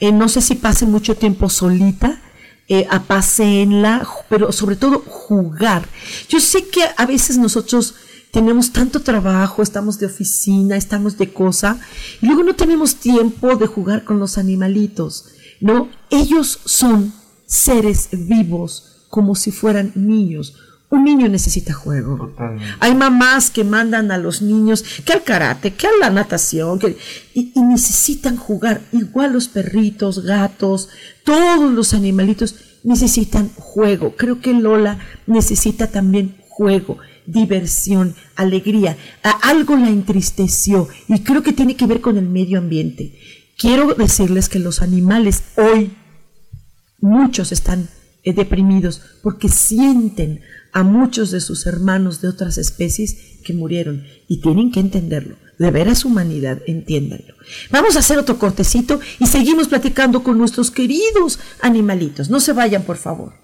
Eh, 0.00 0.12
no 0.12 0.28
sé 0.28 0.40
si 0.40 0.54
pase 0.54 0.86
mucho 0.86 1.16
tiempo 1.16 1.48
solita. 1.48 2.20
Eh, 2.68 2.86
apacéenla, 2.90 4.04
ju- 4.04 4.24
pero 4.30 4.50
sobre 4.52 4.76
todo 4.76 5.00
jugar. 5.06 5.86
Yo 6.28 6.40
sé 6.40 6.66
que 6.68 6.80
a 6.96 7.04
veces 7.06 7.36
nosotros 7.36 7.94
tenemos 8.30 8.72
tanto 8.72 9.00
trabajo, 9.00 9.62
estamos 9.62 9.98
de 9.98 10.06
oficina, 10.06 10.76
estamos 10.76 11.18
de 11.18 11.32
cosa, 11.32 11.78
y 12.22 12.26
luego 12.26 12.42
no 12.42 12.54
tenemos 12.54 12.96
tiempo 12.96 13.54
de 13.56 13.66
jugar 13.66 14.04
con 14.04 14.18
los 14.18 14.38
animalitos, 14.38 15.26
¿no? 15.60 15.88
Ellos 16.10 16.58
son 16.64 17.12
seres 17.46 18.08
vivos, 18.12 19.04
como 19.10 19.34
si 19.34 19.50
fueran 19.52 19.92
niños. 19.94 20.54
Un 20.94 21.04
niño 21.04 21.28
necesita 21.28 21.72
juego. 21.74 22.16
Totalmente. 22.16 22.64
Hay 22.80 22.94
mamás 22.94 23.50
que 23.50 23.64
mandan 23.64 24.10
a 24.12 24.18
los 24.18 24.42
niños 24.42 24.84
que 25.04 25.12
al 25.12 25.22
karate, 25.24 25.74
que 25.74 25.86
a 25.86 25.90
la 26.00 26.10
natación, 26.10 26.78
que, 26.78 26.96
y, 27.34 27.52
y 27.54 27.60
necesitan 27.62 28.36
jugar. 28.36 28.80
Igual 28.92 29.32
los 29.32 29.48
perritos, 29.48 30.22
gatos, 30.24 30.88
todos 31.24 31.72
los 31.72 31.94
animalitos 31.94 32.54
necesitan 32.84 33.50
juego. 33.56 34.14
Creo 34.16 34.40
que 34.40 34.52
Lola 34.52 34.98
necesita 35.26 35.88
también 35.88 36.36
juego, 36.48 36.98
diversión, 37.26 38.14
alegría. 38.36 38.96
A- 39.22 39.48
algo 39.50 39.76
la 39.76 39.88
entristeció 39.88 40.88
y 41.08 41.20
creo 41.20 41.42
que 41.42 41.52
tiene 41.52 41.76
que 41.76 41.86
ver 41.86 42.00
con 42.00 42.18
el 42.18 42.28
medio 42.28 42.58
ambiente. 42.58 43.18
Quiero 43.58 43.94
decirles 43.94 44.48
que 44.48 44.58
los 44.58 44.82
animales 44.82 45.42
hoy 45.56 45.92
muchos 47.00 47.52
están 47.52 47.88
eh, 48.22 48.32
deprimidos 48.32 49.00
porque 49.22 49.48
sienten 49.48 50.40
a 50.74 50.82
muchos 50.82 51.30
de 51.30 51.40
sus 51.40 51.66
hermanos 51.66 52.20
de 52.20 52.28
otras 52.28 52.58
especies 52.58 53.38
que 53.44 53.54
murieron 53.54 54.04
y 54.28 54.40
tienen 54.40 54.72
que 54.72 54.80
entenderlo. 54.80 55.36
De 55.58 55.70
veras 55.70 56.04
humanidad, 56.04 56.60
entiéndanlo. 56.66 57.34
Vamos 57.70 57.94
a 57.94 58.00
hacer 58.00 58.18
otro 58.18 58.40
cortecito 58.40 58.98
y 59.20 59.26
seguimos 59.26 59.68
platicando 59.68 60.24
con 60.24 60.36
nuestros 60.36 60.72
queridos 60.72 61.38
animalitos. 61.62 62.28
No 62.28 62.40
se 62.40 62.52
vayan, 62.52 62.82
por 62.82 62.96
favor. 62.96 63.43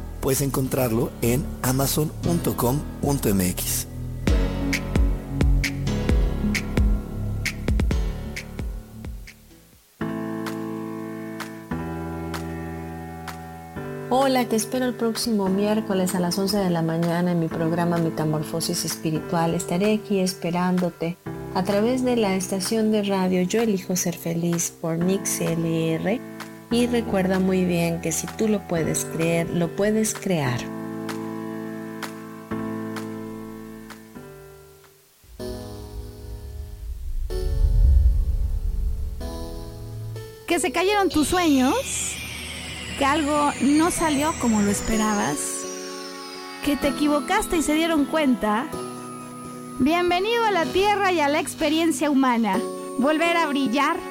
Puedes 0.21 0.41
encontrarlo 0.41 1.11
en 1.21 1.43
amazon.com.mx. 1.63 3.87
Hola, 14.13 14.45
te 14.45 14.57
espero 14.57 14.85
el 14.85 14.93
próximo 14.93 15.49
miércoles 15.49 16.15
a 16.15 16.19
las 16.19 16.37
11 16.37 16.57
de 16.57 16.69
la 16.69 16.81
mañana 16.81 17.31
en 17.31 17.39
mi 17.39 17.47
programa 17.47 17.97
Metamorfosis 17.97 18.85
Espiritual. 18.85 19.55
Estaré 19.55 19.93
aquí 19.93 20.19
esperándote 20.19 21.17
a 21.55 21.63
través 21.63 22.03
de 22.03 22.17
la 22.17 22.35
estación 22.35 22.91
de 22.91 23.03
radio 23.03 23.41
Yo 23.41 23.61
Elijo 23.61 23.95
Ser 23.95 24.15
Feliz 24.15 24.73
por 24.81 24.97
Nix 24.97 25.41
LR. 25.41 26.30
Y 26.71 26.87
recuerda 26.87 27.37
muy 27.39 27.65
bien 27.65 27.99
que 27.99 28.13
si 28.13 28.27
tú 28.27 28.47
lo 28.47 28.65
puedes 28.65 29.03
creer, 29.03 29.49
lo 29.49 29.67
puedes 29.75 30.13
crear. 30.13 30.57
Que 40.47 40.59
se 40.61 40.71
cayeron 40.71 41.09
tus 41.09 41.27
sueños, 41.27 42.15
que 42.97 43.03
algo 43.03 43.51
no 43.61 43.91
salió 43.91 44.33
como 44.39 44.61
lo 44.61 44.71
esperabas, 44.71 45.37
que 46.63 46.77
te 46.77 46.87
equivocaste 46.87 47.57
y 47.57 47.63
se 47.63 47.73
dieron 47.73 48.05
cuenta. 48.05 48.67
Bienvenido 49.79 50.45
a 50.45 50.51
la 50.51 50.65
Tierra 50.65 51.11
y 51.11 51.19
a 51.19 51.27
la 51.27 51.41
experiencia 51.41 52.09
humana. 52.09 52.57
Volver 52.97 53.35
a 53.35 53.47
brillar 53.47 54.10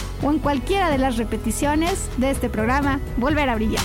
o 0.21 0.31
en 0.31 0.39
cualquiera 0.39 0.89
de 0.89 0.97
las 0.97 1.17
repeticiones 1.17 2.09
de 2.17 2.31
este 2.31 2.49
programa 2.49 2.99
Volver 3.17 3.49
a 3.49 3.55
Brillar. 3.55 3.83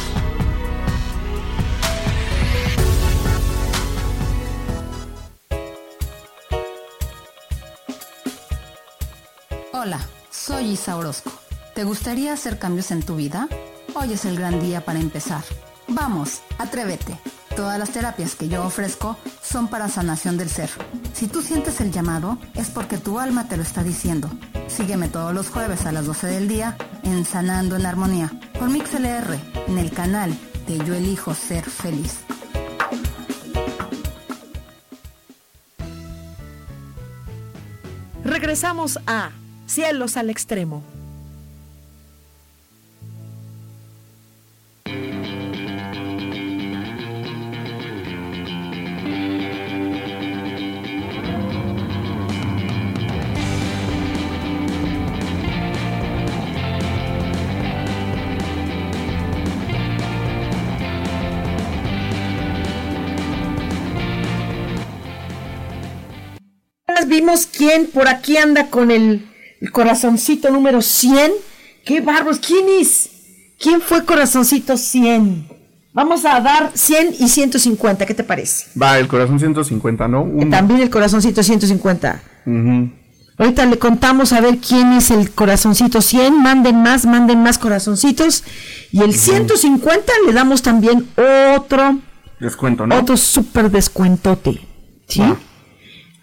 Hola, 9.73 10.01
soy 10.31 10.73
Isa 10.73 10.97
Orozco. 10.97 11.31
¿Te 11.75 11.85
gustaría 11.85 12.33
hacer 12.33 12.59
cambios 12.59 12.91
en 12.91 13.03
tu 13.03 13.17
vida? 13.17 13.49
Hoy 13.95 14.15
es 14.15 14.25
el 14.25 14.37
gran 14.37 14.61
día 14.61 14.85
para 14.85 14.99
empezar. 14.99 15.45
Vamos, 15.89 16.41
atrévete. 16.59 17.19
Todas 17.55 17.79
las 17.79 17.91
terapias 17.91 18.35
que 18.35 18.49
yo 18.49 18.65
ofrezco 18.65 19.17
son 19.43 19.69
para 19.69 19.89
sanación 19.89 20.37
del 20.37 20.51
ser. 20.51 20.71
Si 21.13 21.29
tú 21.29 21.43
sientes 21.43 21.81
el 21.81 21.93
llamado, 21.93 22.39
es 22.55 22.71
porque 22.71 22.99
tu 22.99 23.19
alma 23.19 23.49
te 23.49 23.57
lo 23.57 23.63
está 23.63 23.83
diciendo. 23.83 24.31
Sígueme 24.69 25.09
todos 25.09 25.33
los 25.33 25.49
jueves 25.49 25.87
a 25.87 25.93
las 25.93 26.07
12 26.07 26.27
del 26.27 26.49
día 26.49 26.77
en 27.03 27.25
Sanando 27.25 27.77
en 27.77 27.87
Armonía 27.87 28.31
por 28.59 28.69
MixLR 28.69 29.39
en 29.69 29.79
el 29.79 29.91
canal 29.91 30.37
de 30.67 30.79
Yo 30.85 30.95
Elijo 30.95 31.35
Ser 31.35 31.65
Feliz. 31.65 32.21
Regresamos 38.25 38.99
a 39.07 39.31
Cielos 39.67 40.17
al 40.17 40.31
Extremo. 40.31 40.96
Vimos 67.17 67.47
quién 67.47 67.87
por 67.87 68.09
aquí 68.09 68.37
anda 68.37 68.69
con 68.69 68.91
el, 68.91 69.27
el 69.63 69.73
corazoncito 69.73 70.51
número 70.51 70.83
100. 70.83 71.33
¡Qué 71.83 72.03
barbos! 72.03 72.39
¿Quién 72.41 72.67
es? 72.79 73.09
¿Quién 73.59 73.81
fue 73.81 74.05
corazoncito 74.05 74.77
100? 74.77 75.49
Vamos 75.95 76.27
a 76.27 76.39
dar 76.41 76.73
100 76.75 77.15
y 77.19 77.29
150, 77.29 78.05
¿qué 78.05 78.13
te 78.13 78.23
parece? 78.23 78.67
Va, 78.79 78.99
el 78.99 79.09
corazón 79.09 79.39
150, 79.39 80.09
¿no? 80.09 80.25
Uno. 80.25 80.51
También 80.51 80.81
el 80.83 80.91
corazoncito 80.91 81.43
150. 81.43 82.23
Ujú. 82.45 82.91
Ahorita 83.39 83.65
le 83.65 83.79
contamos 83.79 84.35
a 84.35 84.43
ver 84.43 84.59
quién 84.59 84.93
es 84.93 85.11
el 85.11 85.31
corazoncito 85.31 86.03
100. 86.03 86.43
Manden 86.43 86.83
más, 86.83 87.07
manden 87.07 87.43
más 87.43 87.57
corazoncitos. 87.57 88.45
Y 88.93 89.01
el 89.01 89.15
150 89.15 90.13
le 90.27 90.35
damos 90.35 90.61
también 90.61 91.09
otro, 91.57 91.99
Descuento, 92.41 92.87
¿no? 92.87 92.95
otro 92.95 93.17
súper 93.17 93.71
descuentote. 93.71 94.61
¿Sí? 95.09 95.23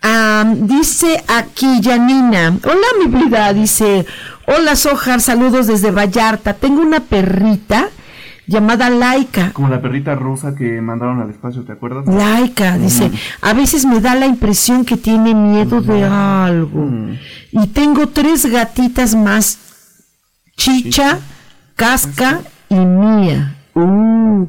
Dice 0.03 1.23
aquí 1.29 1.79
Janina, 1.81 2.57
hola 2.65 2.87
mi 2.99 3.23
vida, 3.23 3.53
dice, 3.53 4.05
hola 4.45 4.75
Sojar, 4.75 5.21
saludos 5.21 5.67
desde 5.67 5.91
Vallarta, 5.91 6.53
tengo 6.53 6.81
una 6.81 6.99
perrita 6.99 7.89
llamada 8.45 8.89
Laika. 8.89 9.51
Como 9.53 9.69
la 9.69 9.81
perrita 9.81 10.15
rosa 10.15 10.55
que 10.55 10.81
mandaron 10.81 11.21
al 11.21 11.29
espacio, 11.29 11.63
¿te 11.63 11.71
acuerdas? 11.71 12.05
Laika, 12.05 12.77
dice, 12.77 13.11
a 13.39 13.53
veces 13.53 13.85
me 13.85 14.01
da 14.01 14.13
la 14.15 14.25
impresión 14.25 14.83
que 14.83 14.97
tiene 14.97 15.33
miedo 15.33 15.81
de 15.81 16.03
algo. 16.03 16.89
Y 17.51 17.67
tengo 17.67 18.07
tres 18.07 18.45
gatitas 18.45 19.15
más, 19.15 19.57
Chicha, 20.57 21.19
Casca 21.75 22.41
y 22.67 22.75
Mía. 22.75 23.55
Uh, 23.73 24.45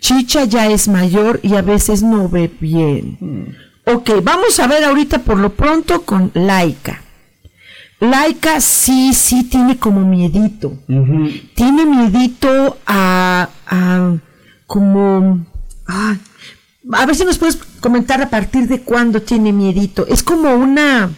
Chicha 0.00 0.44
ya 0.44 0.66
es 0.68 0.88
mayor 0.88 1.40
y 1.42 1.56
a 1.56 1.62
veces 1.62 2.02
no 2.02 2.28
ve 2.30 2.50
bien. 2.58 3.54
Ok, 3.86 4.10
vamos 4.22 4.58
a 4.60 4.66
ver 4.66 4.84
ahorita 4.84 5.18
por 5.18 5.38
lo 5.38 5.54
pronto 5.54 6.02
con 6.02 6.30
Laika. 6.34 7.02
Laika 8.00 8.60
sí, 8.60 9.12
sí 9.12 9.44
tiene 9.44 9.78
como 9.78 10.00
miedito. 10.00 10.78
Tiene 11.54 11.84
miedito 11.84 12.78
a, 12.86 13.48
a 13.66 14.16
como... 14.66 15.44
ay, 15.86 16.18
a 16.92 17.06
ver 17.06 17.14
si 17.14 17.24
nos 17.24 17.38
puedes 17.38 17.56
comentar 17.80 18.22
a 18.22 18.30
partir 18.30 18.68
de 18.68 18.80
cuándo 18.80 19.22
tiene 19.22 19.52
miedito. 19.52 20.06
Es 20.06 20.22
como 20.22 20.54
una 20.54 21.10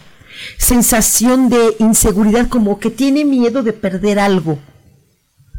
sensación 0.58 1.48
de 1.48 1.76
inseguridad, 1.78 2.48
como 2.48 2.78
que 2.78 2.90
tiene 2.90 3.24
miedo 3.24 3.62
de 3.62 3.72
perder 3.72 4.18
algo. 4.18 4.58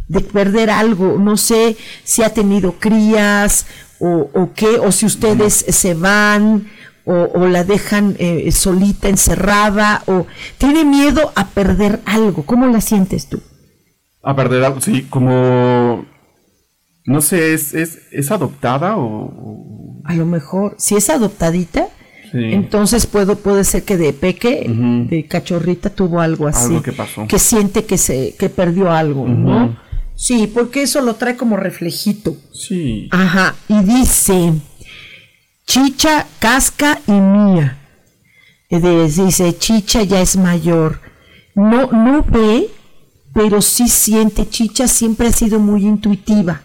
De 0.07 0.19
perder 0.19 0.69
algo. 0.69 1.17
No 1.17 1.37
sé 1.37 1.77
si 2.03 2.21
ha 2.23 2.33
tenido 2.33 2.73
crías 2.79 3.65
o, 3.99 4.29
o 4.33 4.53
qué, 4.53 4.79
o 4.79 4.91
si 4.91 5.05
ustedes 5.05 5.65
se 5.69 5.93
van 5.93 6.69
o, 7.07 7.31
o 7.33 7.47
la 7.47 7.63
dejan 7.63 8.15
eh, 8.19 8.51
solita, 8.51 9.09
encerrada, 9.09 10.03
o 10.05 10.27
tiene 10.59 10.85
miedo 10.85 11.31
a 11.35 11.47
perder 11.47 12.01
algo. 12.05 12.43
¿Cómo 12.45 12.67
la 12.67 12.81
sientes 12.81 13.27
tú? 13.27 13.41
A 14.21 14.35
perder 14.35 14.63
algo, 14.63 14.81
sí, 14.81 15.03
como... 15.09 16.05
No 17.05 17.21
sé, 17.21 17.53
¿es, 17.53 17.73
es, 17.73 17.99
es 18.11 18.29
adoptada 18.31 18.97
o...? 18.97 20.01
A 20.03 20.13
lo 20.13 20.25
mejor, 20.25 20.75
si 20.77 20.95
es 20.95 21.09
adoptadita, 21.09 21.87
Sí. 22.29 22.39
entonces 22.51 23.07
puedo, 23.07 23.37
puede 23.37 23.63
ser 23.63 23.83
que 23.83 23.95
de 23.95 24.11
peque, 24.11 24.65
de 24.67 25.25
cachorrita, 25.27 25.89
tuvo 25.89 26.19
algo 26.19 26.47
así. 26.47 26.65
Algo 26.73 26.81
que 26.81 26.91
pasó. 26.91 27.25
Que 27.25 27.39
siente 27.39 27.85
que 27.85 27.97
se, 27.97 28.35
que 28.37 28.49
perdió 28.49 28.91
algo, 28.91 29.25
¿no? 29.25 29.79
Sí, 30.13 30.51
porque 30.53 30.81
eso 30.81 30.99
lo 30.99 31.13
trae 31.15 31.37
como 31.37 31.55
reflejito. 31.55 32.35
Sí. 32.51 33.07
Ajá, 33.11 33.55
y 33.69 33.81
dice, 33.81 34.51
Chicha, 35.67 36.25
Casca 36.39 36.99
y 37.07 37.11
Mía. 37.11 37.77
Dice, 38.69 39.57
Chicha 39.57 40.01
ya 40.03 40.21
es 40.21 40.37
mayor. 40.37 41.01
No, 41.55 41.91
no 41.91 42.23
ve, 42.23 42.69
pero 43.33 43.61
sí 43.61 43.89
siente. 43.89 44.47
Chicha 44.49 44.87
siempre 44.87 45.27
ha 45.27 45.31
sido 45.33 45.59
muy 45.59 45.83
intuitiva. 45.85 46.61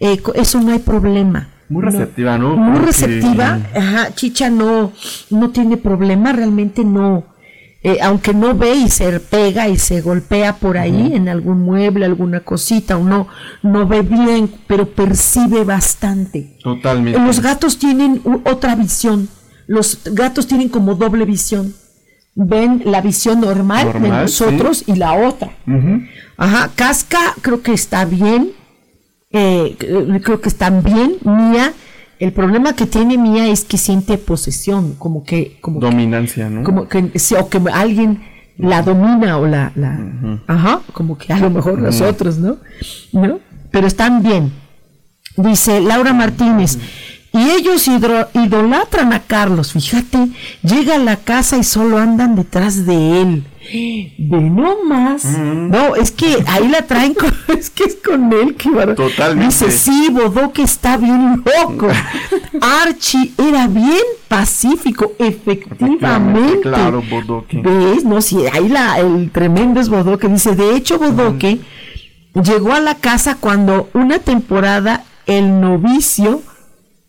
Eh, 0.00 0.20
eso 0.34 0.60
no 0.60 0.72
hay 0.72 0.80
problema. 0.80 1.48
Muy 1.68 1.84
No. 1.84 1.90
receptiva, 1.92 2.36
¿no? 2.36 2.56
Muy 2.56 2.72
Porque- 2.72 2.86
receptiva. 2.86 3.60
Ajá, 3.74 4.12
Chicha 4.14 4.50
no, 4.50 4.92
no 5.30 5.50
tiene 5.50 5.76
problema, 5.76 6.32
realmente 6.32 6.84
no. 6.84 7.24
Eh, 7.86 7.98
aunque 8.00 8.32
no 8.32 8.54
ve 8.54 8.74
y 8.76 8.88
se 8.88 9.20
pega 9.20 9.68
y 9.68 9.76
se 9.76 10.00
golpea 10.00 10.56
por 10.56 10.78
ahí 10.78 11.12
en 11.12 11.28
algún 11.28 11.60
mueble, 11.60 12.06
alguna 12.06 12.40
cosita, 12.40 12.96
o 12.96 13.04
no, 13.04 13.28
no 13.62 13.86
ve 13.86 14.00
bien, 14.00 14.50
pero 14.66 14.88
percibe 14.88 15.64
bastante. 15.64 16.56
Totalmente. 16.62 17.20
Los 17.20 17.40
gatos 17.40 17.78
tienen 17.78 18.22
otra 18.44 18.74
visión. 18.74 19.28
Los 19.66 20.00
gatos 20.02 20.46
tienen 20.46 20.70
como 20.70 20.94
doble 20.94 21.26
visión. 21.26 21.74
Ven 22.34 22.82
la 22.86 23.02
visión 23.02 23.42
normal, 23.42 23.92
de 23.92 24.08
nosotros 24.08 24.84
y 24.86 24.94
la 24.96 25.12
otra. 25.12 25.54
Ajá, 26.38 26.70
Casca 26.74 27.34
creo 27.42 27.60
que 27.60 27.74
está 27.74 28.06
bien. 28.06 28.52
eh, 29.30 29.76
creo 30.22 30.40
que 30.40 30.48
están 30.48 30.82
bien. 30.82 31.16
Mía, 31.22 31.74
el 32.24 32.32
problema 32.32 32.74
que 32.74 32.86
tiene 32.86 33.16
Mía 33.18 33.46
es 33.48 33.64
que 33.64 33.78
siente 33.78 34.18
posesión, 34.18 34.94
como 34.98 35.22
que, 35.24 35.58
como 35.60 35.78
que- 35.80 35.86
Dominancia, 35.86 36.48
¿no? 36.50 36.64
como 36.64 36.88
que, 36.88 37.10
o 37.38 37.48
que 37.48 37.60
alguien 37.72 38.22
la 38.56 38.82
domina 38.82 39.38
o 39.38 39.46
la, 39.46 39.72
la 39.74 39.98
ajá, 40.46 40.80
como 40.92 41.18
que 41.18 41.32
a 41.32 41.38
lo 41.38 41.50
mejor 41.50 41.78
nosotros, 41.78 42.38
¿no? 42.38 42.56
¿No? 43.12 43.38
Pero 43.70 43.86
están 43.86 44.22
bien. 44.22 44.52
Dice 45.36 45.80
Laura 45.80 46.12
Martínez, 46.12 46.78
y 47.32 47.50
ellos 47.50 47.88
hidro- 47.88 48.28
idolatran 48.34 49.12
a 49.12 49.20
Carlos, 49.20 49.72
fíjate, 49.72 50.28
llega 50.62 50.94
a 50.94 50.98
la 50.98 51.16
casa 51.16 51.56
y 51.58 51.64
solo 51.64 51.98
andan 51.98 52.36
detrás 52.36 52.86
de 52.86 53.22
él. 53.22 53.44
Ve 53.72 54.40
nomás. 54.40 55.24
No, 55.24 55.96
es 55.96 56.10
que 56.10 56.42
ahí 56.46 56.68
la 56.68 56.82
traen 56.82 57.14
con, 57.14 57.32
es 57.58 57.70
que 57.70 57.84
es 57.84 57.96
con 57.96 58.32
él 58.32 58.54
que 58.56 58.70
Totalmente. 58.94 59.46
Dice, 59.46 59.70
sí, 59.70 60.08
Bodoque 60.10 60.62
está 60.62 60.96
bien 60.96 61.42
loco. 61.44 61.88
Archie 62.60 63.32
era 63.38 63.66
bien 63.66 64.02
pacífico, 64.28 65.12
efectivamente. 65.18 66.60
Claro, 66.62 67.02
Bodoque. 67.08 67.60
¿Ves? 67.62 68.04
No, 68.04 68.20
sí, 68.20 68.38
ahí 68.52 68.68
la, 68.68 68.98
el 68.98 69.30
tremendo 69.30 69.80
es 69.80 69.88
Bodoque. 69.88 70.28
Dice, 70.28 70.54
de 70.54 70.76
hecho, 70.76 70.98
Bodoque 70.98 71.60
llegó 72.42 72.72
a 72.72 72.80
la 72.80 72.96
casa 72.96 73.36
cuando 73.38 73.88
una 73.94 74.18
temporada 74.18 75.04
el 75.26 75.60
novicio 75.60 76.42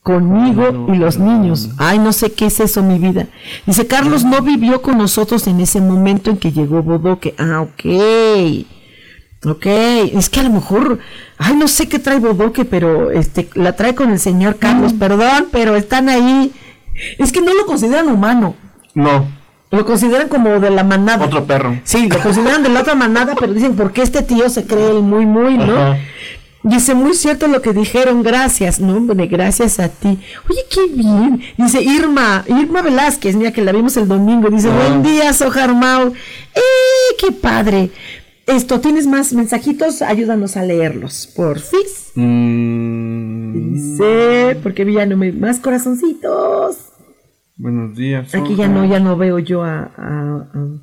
conmigo 0.06 0.86
y 0.94 0.98
los 0.98 1.18
niños. 1.18 1.72
Ay, 1.80 1.98
no 1.98 2.14
sé 2.14 2.32
qué 2.32 2.46
es 2.46 2.60
eso, 2.60 2.84
mi 2.84 3.00
vida. 3.00 3.26
Dice, 3.66 3.88
Carlos 3.88 4.24
no 4.24 4.44
vivió 4.44 4.84
con 4.84 5.00
nosotros 5.00 5.48
en 5.48 5.60
ese 5.60 5.82
momento 5.82 6.30
en 6.30 6.38
que 6.38 6.52
llegó 6.52 6.84
Bodoque. 6.84 7.34
Ah, 7.40 7.62
ok. 7.62 8.66
Ok, 9.48 9.66
es 9.66 10.30
que 10.30 10.42
a 10.42 10.44
lo 10.44 10.52
mejor, 10.52 11.00
ay, 11.40 11.56
no 11.56 11.68
sé 11.68 11.90
qué 11.90 11.98
trae 11.98 12.20
Bodoque, 12.20 12.66
pero 12.66 13.10
este, 13.10 13.50
la 13.56 13.76
trae 13.76 13.96
con 13.96 14.12
el 14.12 14.20
señor 14.20 14.58
Carlos, 14.58 14.94
perdón, 14.94 15.48
pero 15.52 15.76
están 15.76 16.08
ahí. 16.08 16.52
Es 17.18 17.32
que 17.32 17.42
no 17.42 17.54
lo 17.56 17.66
consideran 17.66 18.08
humano, 18.08 18.56
No, 18.94 19.28
lo 19.72 19.86
consideran 19.86 20.30
como 20.30 20.60
de 20.60 20.70
la 20.70 20.84
manada. 20.84 21.26
otro 21.26 21.46
perro. 21.46 21.80
Sí, 21.84 22.08
lo 22.08 22.20
consideran 22.20 22.62
de 22.62 22.70
la 22.70 22.82
otra 22.82 22.94
manada, 22.94 23.34
pero 23.40 23.54
dicen, 23.54 23.76
¿por 23.76 23.92
qué 23.92 24.04
este 24.04 24.22
tío 24.22 24.50
se 24.50 24.66
cree 24.68 24.92
el 24.92 25.02
muy, 25.02 25.26
muy, 25.26 25.58
no? 25.58 25.76
Ajá. 25.76 25.98
Dice, 26.68 26.96
muy 26.96 27.14
cierto 27.14 27.48
lo 27.48 27.62
que 27.62 27.74
dijeron, 27.74 28.24
gracias, 28.24 28.80
no, 28.80 28.98
hombre, 28.98 29.28
gracias 29.28 29.80
a 29.80 29.88
ti. 29.88 30.18
Oye, 30.50 30.62
qué 30.72 30.88
bien. 30.92 31.40
Dice 31.58 31.82
Irma, 31.84 32.44
Irma 32.48 32.82
Velázquez, 32.82 33.36
mira 33.36 33.52
que 33.54 33.62
la 33.64 33.72
vimos 33.72 33.96
el 33.98 34.08
domingo. 34.08 34.50
Dice, 34.50 34.70
Ah. 34.72 34.76
buen 34.76 35.04
día, 35.04 35.32
Sojar 35.34 35.76
Mau. 35.76 36.08
¡Eh, 36.56 37.16
qué 37.20 37.32
padre! 37.32 37.92
Esto, 38.48 38.80
¿tienes 38.80 39.06
más 39.06 39.32
mensajitos? 39.34 40.02
Ayúdanos 40.02 40.58
a 40.58 40.64
leerlos, 40.64 41.32
porfis. 41.36 42.12
Mm, 42.16 43.74
Dice, 43.74 44.58
porque 44.64 44.92
ya 44.92 45.06
no 45.06 45.18
me... 45.18 45.32
Más 45.34 45.60
corazoncitos. 45.60 46.78
buenos 47.58 47.96
días. 47.96 48.34
Aquí 48.36 48.56
ya 48.56 48.68
no, 48.68 48.86
ya 48.86 49.00
no 49.00 49.18
veo 49.18 49.38
yo 49.40 49.64
a, 49.64 49.92
a- 49.98 50.48
a- 50.54 50.82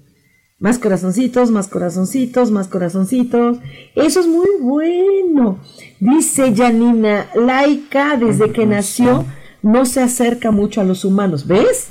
más 0.62 0.78
corazoncitos, 0.78 1.50
más 1.50 1.68
corazoncitos, 1.68 2.50
más 2.50 2.68
corazoncitos. 2.68 3.58
Eso 3.94 4.20
es 4.20 4.26
muy 4.26 4.46
bueno. 4.60 5.58
Dice 6.00 6.54
Janina, 6.56 7.26
Laika 7.34 8.16
desde 8.16 8.50
que 8.52 8.64
nació 8.64 9.26
no 9.62 9.84
se 9.84 10.00
acerca 10.02 10.50
mucho 10.50 10.80
a 10.80 10.84
los 10.84 11.04
humanos, 11.04 11.46
¿ves? 11.46 11.86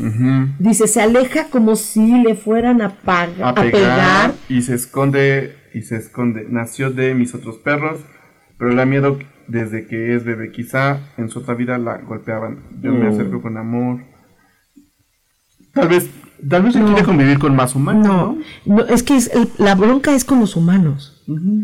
Dice, 0.60 0.88
se 0.88 1.02
aleja 1.02 1.48
como 1.50 1.76
si 1.76 2.22
le 2.24 2.36
fueran 2.36 2.82
a, 2.82 2.90
paga- 3.02 3.46
A 3.46 3.50
a 3.50 3.56
pegar, 3.56 4.34
y 4.50 4.62
se 4.62 4.74
esconde 4.76 5.56
y 5.74 5.82
se 5.84 5.96
esconde. 5.98 6.46
Nació 6.50 6.92
de 6.92 7.14
mis 7.14 7.34
otros 7.36 7.58
perros, 7.58 8.00
pero 8.58 8.72
le 8.72 8.76
da 8.78 8.86
miedo 8.86 9.20
desde 9.48 9.86
que 9.88 10.16
es 10.16 10.24
bebé. 10.26 10.52
Quizá 10.52 11.00
en 11.18 11.30
su 11.30 11.40
otra 11.40 11.54
vida 11.56 11.78
la 11.78 11.98
golpeaban. 12.00 12.60
Yo 12.82 12.92
me 12.92 13.06
Mm. 13.10 13.14
acerco 13.14 13.42
con 13.42 13.56
amor. 13.58 14.02
Tal 15.74 15.88
vez, 15.88 16.10
tal 16.50 16.64
vez 16.64 16.74
se 16.74 16.82
quiere 16.84 17.04
convivir 17.04 17.40
con 17.40 17.56
más 17.56 17.76
humanos. 17.76 18.06
No, 18.08 18.38
no, 18.66 18.84
es 18.86 19.04
que 19.04 19.16
es 19.16 19.30
el- 19.34 19.50
la 19.58 19.76
bronca 19.76 20.14
es 20.16 20.26
con 20.26 20.40
los 20.40 20.56
humanos. 20.56 21.18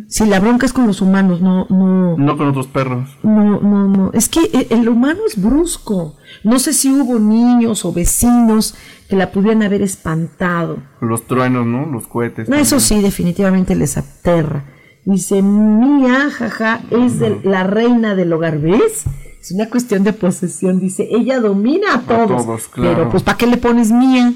Si 0.07 0.25
la 0.25 0.39
bronca 0.39 0.65
es 0.65 0.71
con 0.71 0.87
los 0.87 1.01
humanos, 1.01 1.41
no, 1.41 1.65
no. 1.69 2.15
No 2.17 2.37
con 2.37 2.47
otros 2.47 2.67
perros. 2.67 3.09
No, 3.21 3.59
no, 3.59 3.87
no. 3.89 4.11
Es 4.13 4.29
que 4.29 4.39
e- 4.41 4.67
el 4.69 4.87
humano 4.87 5.19
es 5.27 5.41
brusco. 5.41 6.15
No 6.43 6.57
sé 6.59 6.71
si 6.71 6.89
hubo 6.89 7.19
niños 7.19 7.83
o 7.83 7.91
vecinos 7.91 8.75
que 9.09 9.17
la 9.17 9.31
pudieran 9.31 9.63
haber 9.63 9.81
espantado. 9.81 10.77
Los 11.01 11.27
truenos, 11.27 11.65
¿no? 11.65 11.85
Los 11.85 12.07
cohetes. 12.07 12.47
No, 12.47 12.55
eso 12.55 12.79
sí, 12.79 13.01
definitivamente 13.01 13.75
les 13.75 13.97
aterra. 13.97 14.63
Dice, 15.03 15.41
Mía, 15.41 16.29
jaja, 16.31 16.81
es 16.91 17.19
de 17.19 17.39
la 17.43 17.63
reina 17.63 18.15
del 18.15 18.31
hogar, 18.33 18.59
¿ves? 18.59 19.03
Es 19.41 19.51
una 19.51 19.69
cuestión 19.69 20.03
de 20.03 20.13
posesión. 20.13 20.79
Dice, 20.79 21.07
ella 21.11 21.39
domina 21.39 21.95
a 21.95 22.01
todos. 22.01 22.45
todos, 22.45 22.67
claro. 22.67 22.95
Pero, 22.95 23.09
pues, 23.09 23.23
¿para 23.23 23.37
qué 23.37 23.47
le 23.47 23.57
pones 23.57 23.91
Mía? 23.91 24.33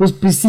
Pues, 0.00 0.12
pues 0.12 0.36
sí. 0.36 0.48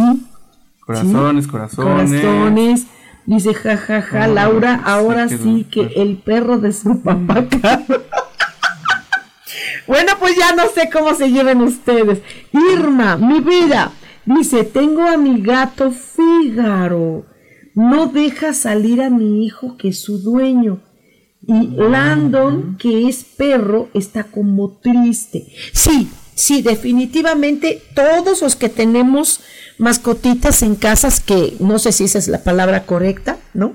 Corazones, 0.80 1.46
corazones. 1.46 2.22
Corazones. 2.22 2.88
Dice, 3.26 3.54
jajaja, 3.54 4.24
Ay, 4.24 4.34
Laura, 4.34 4.78
sí, 4.78 4.82
ahora 4.86 5.28
que 5.28 5.38
sí 5.38 5.68
que 5.70 5.82
perros. 5.82 5.98
el 5.98 6.18
perro 6.20 6.58
de 6.60 6.72
su 6.72 7.02
papá. 7.02 7.46
Bueno, 9.88 10.14
pues 10.20 10.38
ya 10.38 10.56
no 10.56 10.70
sé 10.70 10.90
cómo 10.90 11.14
se 11.16 11.32
lleven 11.32 11.60
ustedes. 11.60 12.22
Irma, 12.54 13.18
mi 13.18 13.42
vida, 13.42 13.92
dice, 14.26 14.64
tengo 14.64 15.06
a 15.06 15.18
mi 15.18 15.42
gato 15.42 15.92
Fígaro. 15.92 17.26
No 17.76 18.06
deja 18.08 18.54
salir 18.54 19.02
a 19.02 19.10
mi 19.10 19.46
hijo 19.46 19.76
que 19.76 19.90
es 19.90 20.00
su 20.00 20.20
dueño. 20.20 20.80
Y 21.46 21.72
Landon, 21.76 22.78
que 22.78 23.10
es 23.10 23.26
perro, 23.26 23.90
está 23.94 24.24
como 24.24 24.78
triste. 24.78 25.48
Sí, 25.74 26.10
sí, 26.42 26.62
definitivamente 26.62 27.82
todos 27.94 28.42
los 28.42 28.56
que 28.56 28.70
tenemos 28.70 29.42
mascotitas 29.78 30.64
en 30.64 30.76
casas, 30.76 31.20
que 31.20 31.56
no 31.60 31.78
sé 31.80 31.92
si 31.92 32.06
esa 32.06 32.18
es 32.18 32.28
la 32.28 32.44
palabra 32.44 32.86
correcta, 32.86 33.38
¿no? 33.54 33.74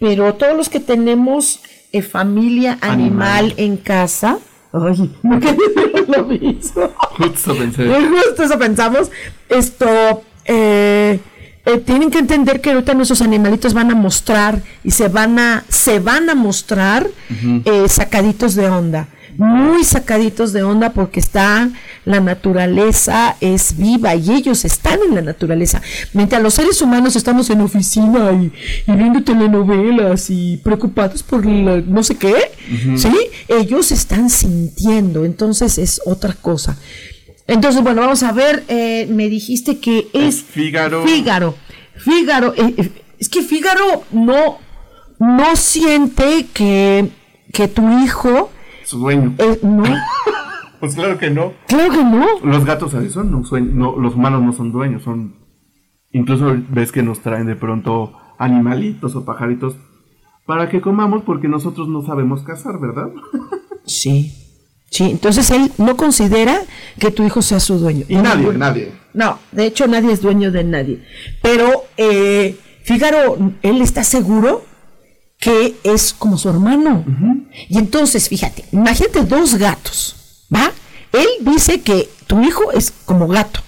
Pero 0.00 0.34
todos 0.34 0.56
los 0.56 0.68
que 0.68 0.80
tenemos 0.80 1.60
eh, 1.92 2.02
familia 2.02 2.78
animal, 2.80 3.46
Animal. 3.46 3.54
en 3.56 3.76
casa, 3.76 4.38
ay, 4.72 5.14
no 5.22 5.38
lo 6.08 6.24
mismo. 6.24 6.90
Justo 7.18 7.54
pensé. 7.56 7.86
Justo 8.26 8.42
eso 8.42 8.58
pensamos. 8.58 9.10
Esto, 9.48 10.22
eh, 10.46 11.20
eh, 11.66 11.78
tienen 11.78 12.10
que 12.10 12.18
entender 12.18 12.62
que 12.62 12.70
ahorita 12.72 12.94
nuestros 12.94 13.20
animalitos 13.20 13.74
van 13.74 13.90
a 13.90 13.94
mostrar 13.94 14.62
y 14.82 14.90
se 14.90 15.08
van 15.08 15.38
a, 15.38 15.64
se 15.68 15.98
van 16.00 16.30
a 16.30 16.34
mostrar 16.34 17.06
eh, 17.64 17.88
sacaditos 17.88 18.54
de 18.54 18.68
onda. 18.70 19.08
Muy 19.38 19.84
sacaditos 19.84 20.52
de 20.52 20.64
onda 20.64 20.90
porque 20.90 21.20
está 21.20 21.70
la 22.04 22.18
naturaleza 22.20 23.36
es 23.40 23.76
viva 23.76 24.14
y 24.16 24.32
ellos 24.32 24.64
están 24.64 24.98
en 25.08 25.14
la 25.14 25.22
naturaleza. 25.22 25.80
Mientras 26.12 26.42
los 26.42 26.54
seres 26.54 26.82
humanos 26.82 27.14
estamos 27.14 27.48
en 27.50 27.60
oficina 27.60 28.32
y, 28.32 28.52
y 28.90 28.96
viendo 28.96 29.22
telenovelas 29.22 30.28
y 30.30 30.56
preocupados 30.58 31.22
por 31.22 31.46
la- 31.46 31.80
no 31.80 32.02
sé 32.02 32.16
qué, 32.16 32.34
¿sí? 32.96 33.12
Ellos 33.46 33.92
están 33.92 34.28
sintiendo, 34.28 35.24
entonces 35.24 35.78
es 35.78 36.00
otra 36.04 36.32
cosa. 36.32 36.76
Entonces, 37.46 37.80
bueno, 37.82 38.00
vamos 38.00 38.24
a 38.24 38.32
ver, 38.32 38.64
eh, 38.68 39.06
me 39.08 39.28
dijiste 39.28 39.78
que 39.78 40.08
es 40.12 40.42
Fígaro. 40.42 41.04
Fígaro. 41.06 41.54
Fígaro, 41.96 42.54
eh, 42.56 42.74
eh, 42.76 42.90
es 43.20 43.28
que 43.28 43.42
Fígaro 43.42 44.04
no, 44.10 44.58
no 45.20 45.54
siente 45.56 46.46
que, 46.52 47.08
que 47.52 47.68
tu 47.68 48.02
hijo, 48.02 48.50
Su 48.88 48.98
dueño. 49.00 49.34
eh, 49.36 49.58
no, 49.62 49.84
Pues 50.80 50.94
claro 50.94 51.18
que 51.18 51.28
no. 51.28 51.52
claro 51.66 51.90
que 51.92 52.02
no. 52.02 52.26
Los 52.42 52.64
gatos 52.64 52.94
así 52.94 53.10
son, 53.10 53.30
no, 53.30 53.42
no, 53.60 53.96
los 53.98 54.14
humanos 54.14 54.42
no 54.42 54.52
son 54.54 54.72
dueños, 54.72 55.02
son... 55.02 55.34
Incluso 56.10 56.56
ves 56.70 56.90
que 56.90 57.02
nos 57.02 57.20
traen 57.20 57.46
de 57.46 57.54
pronto 57.54 58.14
animalitos 58.38 59.14
o 59.14 59.26
pajaritos 59.26 59.76
para 60.46 60.70
que 60.70 60.80
comamos 60.80 61.22
porque 61.24 61.48
nosotros 61.48 61.88
no 61.88 62.02
sabemos 62.02 62.42
cazar, 62.42 62.80
¿verdad? 62.80 63.08
Sí, 63.84 64.34
sí, 64.90 65.04
entonces 65.04 65.50
él 65.50 65.72
no 65.78 65.96
considera 65.96 66.60
que 66.98 67.10
tu 67.10 67.22
hijo 67.24 67.40
sea 67.40 67.58
su 67.58 67.78
dueño. 67.78 68.04
Y 68.06 68.16
nadie, 68.16 68.52
nadie. 68.52 68.92
No, 69.14 69.38
de 69.50 69.64
hecho 69.64 69.86
nadie 69.86 70.12
es 70.12 70.20
dueño 70.20 70.50
de 70.52 70.62
nadie. 70.62 71.02
Pero 71.40 71.84
eh, 71.96 72.54
Fígaro, 72.84 73.38
él 73.62 73.80
está 73.80 74.04
seguro 74.04 74.62
que 75.38 75.76
es 75.84 76.12
como 76.12 76.36
su 76.36 76.48
hermano. 76.48 77.04
Y 77.68 77.78
entonces, 77.78 78.28
fíjate, 78.28 78.64
imagínate 78.72 79.24
dos 79.24 79.54
gatos, 79.54 80.44
¿va? 80.54 80.70
Él 81.12 81.26
dice 81.40 81.80
que 81.80 82.08
tu 82.26 82.42
hijo 82.42 82.72
es 82.72 82.92
como 83.04 83.28
gato. 83.28 83.60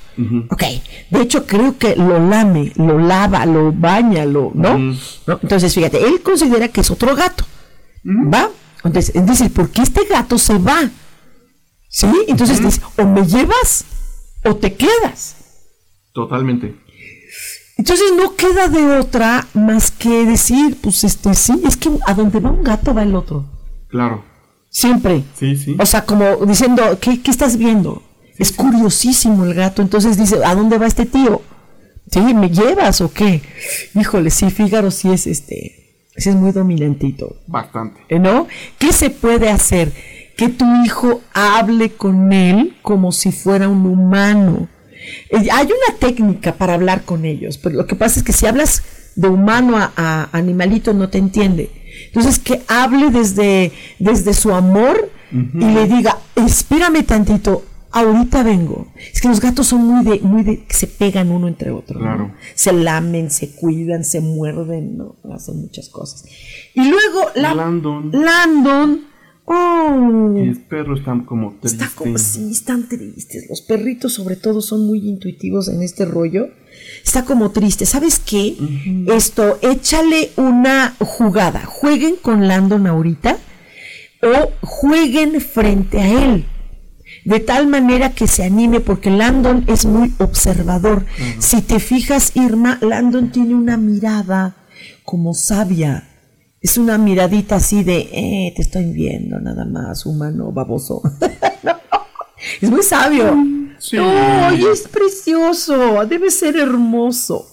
Ok, 0.51 0.63
de 1.11 1.23
hecho 1.23 1.47
creo 1.47 1.79
que 1.79 1.97
lo 1.97 2.19
lame, 2.29 2.73
lo 2.77 2.99
lava, 2.99 3.47
lo 3.47 3.73
baña, 3.73 4.27
lo, 4.27 4.51
¿no? 4.55 4.95
Entonces, 5.43 5.75
fíjate, 5.75 6.05
él 6.07 6.21
considera 6.23 6.69
que 6.69 6.83
es 6.83 6.91
otro 6.91 7.17
gato, 7.17 7.45
¿va? 8.05 8.51
Entonces, 8.85 9.15
él 9.15 9.25
dice, 9.25 9.49
¿por 9.49 9.71
qué 9.71 9.83
este 9.83 10.05
gato 10.05 10.37
se 10.39 10.59
va? 10.59 10.91
¿Sí? 11.89 12.07
Entonces 12.29 12.63
dice, 12.63 12.83
o 12.99 13.05
me 13.05 13.27
llevas 13.27 13.85
o 14.45 14.57
te 14.57 14.75
quedas. 14.75 15.37
Totalmente. 16.13 16.77
Entonces 17.81 18.13
no 18.17 18.37
queda 18.37 18.69
de 18.69 18.99
otra 18.99 19.47
más 19.55 19.91
que 19.91 20.27
decir, 20.27 20.79
pues 20.83 21.03
este 21.05 21.35
sí, 21.35 21.61
es 21.65 21.77
que 21.77 21.91
a 22.07 22.15
donde 22.15 22.39
va 22.39 22.51
un 22.51 22.63
gato 22.63 22.93
va 22.95 23.03
el 23.03 23.15
otro. 23.15 23.47
Claro. 23.89 24.23
Siempre. 24.69 25.25
Sí, 25.35 25.57
sí. 25.57 25.77
O 25.79 25.87
sea, 25.87 26.05
como 26.05 26.37
diciendo, 26.47 26.83
¿qué, 27.01 27.21
qué 27.23 27.31
estás 27.31 27.57
viendo? 27.57 28.03
es 28.41 28.53
curiosísimo 28.53 29.45
el 29.45 29.55
gato. 29.55 29.83
Entonces 29.83 30.17
dice, 30.17 30.43
¿a 30.45 30.55
dónde 30.55 30.79
va 30.79 30.87
este 30.87 31.05
tío? 31.05 31.43
¿Sí? 32.11 32.21
¿Me 32.35 32.49
llevas 32.49 33.01
o 33.03 33.13
qué? 33.13 33.43
Híjole, 33.95 34.31
sí, 34.31 34.51
Fígaro 34.51 34.91
sí 34.91 35.11
es 35.11 35.27
este, 35.27 36.09
sí 36.17 36.31
es 36.31 36.35
muy 36.35 36.51
dominantito. 36.51 37.37
Bastante. 37.47 38.01
¿eh, 38.09 38.19
¿No? 38.19 38.49
¿Qué 38.79 38.93
se 38.93 39.11
puede 39.11 39.51
hacer? 39.51 39.93
Que 40.37 40.49
tu 40.49 40.65
hijo 40.85 41.21
hable 41.35 41.93
con 41.93 42.33
él 42.33 42.77
como 42.83 43.13
si 43.13 43.31
fuera 43.31 43.69
un 43.69 43.85
humano. 43.85 44.69
Eh, 45.31 45.49
hay 45.53 45.67
una 45.67 45.99
técnica 45.99 46.55
para 46.55 46.75
hablar 46.75 47.05
con 47.05 47.25
ellos, 47.25 47.59
pero 47.59 47.77
lo 47.77 47.87
que 47.87 47.97
pasa 47.97 48.21
es 48.21 48.25
que 48.25 48.33
si 48.33 48.47
hablas 48.47 48.83
de 49.17 49.29
humano 49.29 49.77
a, 49.77 49.93
a 49.97 50.29
animalito 50.33 50.95
no 50.95 51.09
te 51.09 51.19
entiende. 51.19 51.71
Entonces 52.07 52.39
que 52.39 52.63
hable 52.69 53.11
desde, 53.11 53.73
desde 53.99 54.35
su 54.35 54.53
amor 54.53 55.11
y 55.33 55.65
le 55.65 55.87
diga, 55.87 56.19
espérame 56.35 57.05
tantito, 57.05 57.65
ahorita 57.93 58.43
vengo. 58.43 58.89
Es 59.13 59.21
que 59.21 59.29
los 59.29 59.41
gatos 59.41 59.69
son 59.69 59.85
muy 59.85 60.05
de, 60.05 60.21
muy 60.21 60.43
de, 60.43 60.65
que 60.65 60.75
se 60.75 60.87
pegan 60.87 61.31
uno 61.31 61.49
entre 61.49 61.71
otro. 61.71 61.99
¿no? 61.99 62.05
Claro. 62.05 62.33
Se 62.55 62.73
lamen, 62.73 63.31
se 63.31 63.55
cuidan, 63.55 64.05
se 64.05 64.21
muerden, 64.21 64.97
¿no? 64.99 65.17
Hacen 65.33 65.61
muchas 65.61 65.89
cosas. 65.89 66.25
Y 66.75 66.89
luego 66.89 67.31
la, 67.35 67.55
Landon. 67.55 68.11
Landon, 68.13 69.01
oh, 69.51 70.35
Y 70.37 70.49
el 70.49 70.61
perro 70.63 70.97
está 70.97 71.21
como 71.27 71.55
triste. 71.61 71.85
Está 71.85 71.95
como, 71.95 72.19
sí, 72.19 72.51
están 72.51 72.89
tristes. 72.89 73.47
Los 73.49 73.63
perritos, 73.63 74.15
sobre 74.15 74.37
todo, 74.37 74.61
son 74.61 74.87
muy 74.87 75.09
intuitivos 75.09 75.69
en 75.69 75.83
este 75.83 76.05
rollo. 76.05 76.49
Está 77.05 77.25
como 77.25 77.51
triste. 77.51 77.87
¿Sabes 77.87 78.19
qué? 78.19 78.57
Esto, 79.09 79.59
échale 79.63 80.31
una 80.37 80.95
jugada. 80.99 81.65
Jueguen 81.67 82.17
con 82.17 82.47
Landon 82.47 82.87
ahorita 82.87 83.39
o 84.23 84.51
jueguen 84.63 85.41
frente 85.41 86.01
a 86.01 86.25
él. 86.25 86.47
De 87.25 87.41
tal 87.41 87.67
manera 87.67 88.15
que 88.15 88.27
se 88.27 88.45
anime, 88.45 88.81
porque 88.81 89.11
Landon 89.11 89.65
es 89.67 89.85
muy 89.85 90.15
observador. 90.19 91.05
Si 91.39 91.61
te 91.61 91.81
fijas, 91.81 92.33
Irma, 92.35 92.79
Landon 92.81 93.31
tiene 93.31 93.55
una 93.55 93.77
mirada 93.77 94.57
como 95.05 95.35
sabia. 95.35 96.10
Es 96.61 96.77
una 96.77 96.99
miradita 96.99 97.57
así 97.57 97.83
de, 97.85 98.11
eh, 98.13 98.53
te 98.55 98.61
estoy 98.61 98.93
viendo 98.93 99.39
nada 99.41 99.65
más, 99.65 100.07
humano 100.07 100.53
baboso. 100.53 101.03
No, 101.63 101.77
es 102.63 102.71
muy 102.71 102.83
sabio. 102.83 103.37
Sí. 103.79 103.97
No, 103.97 104.55
y 104.55 104.65
es 104.65 104.89
precioso, 104.89 106.07
debe 106.07 106.31
ser 106.31 106.57
hermoso. 106.57 107.47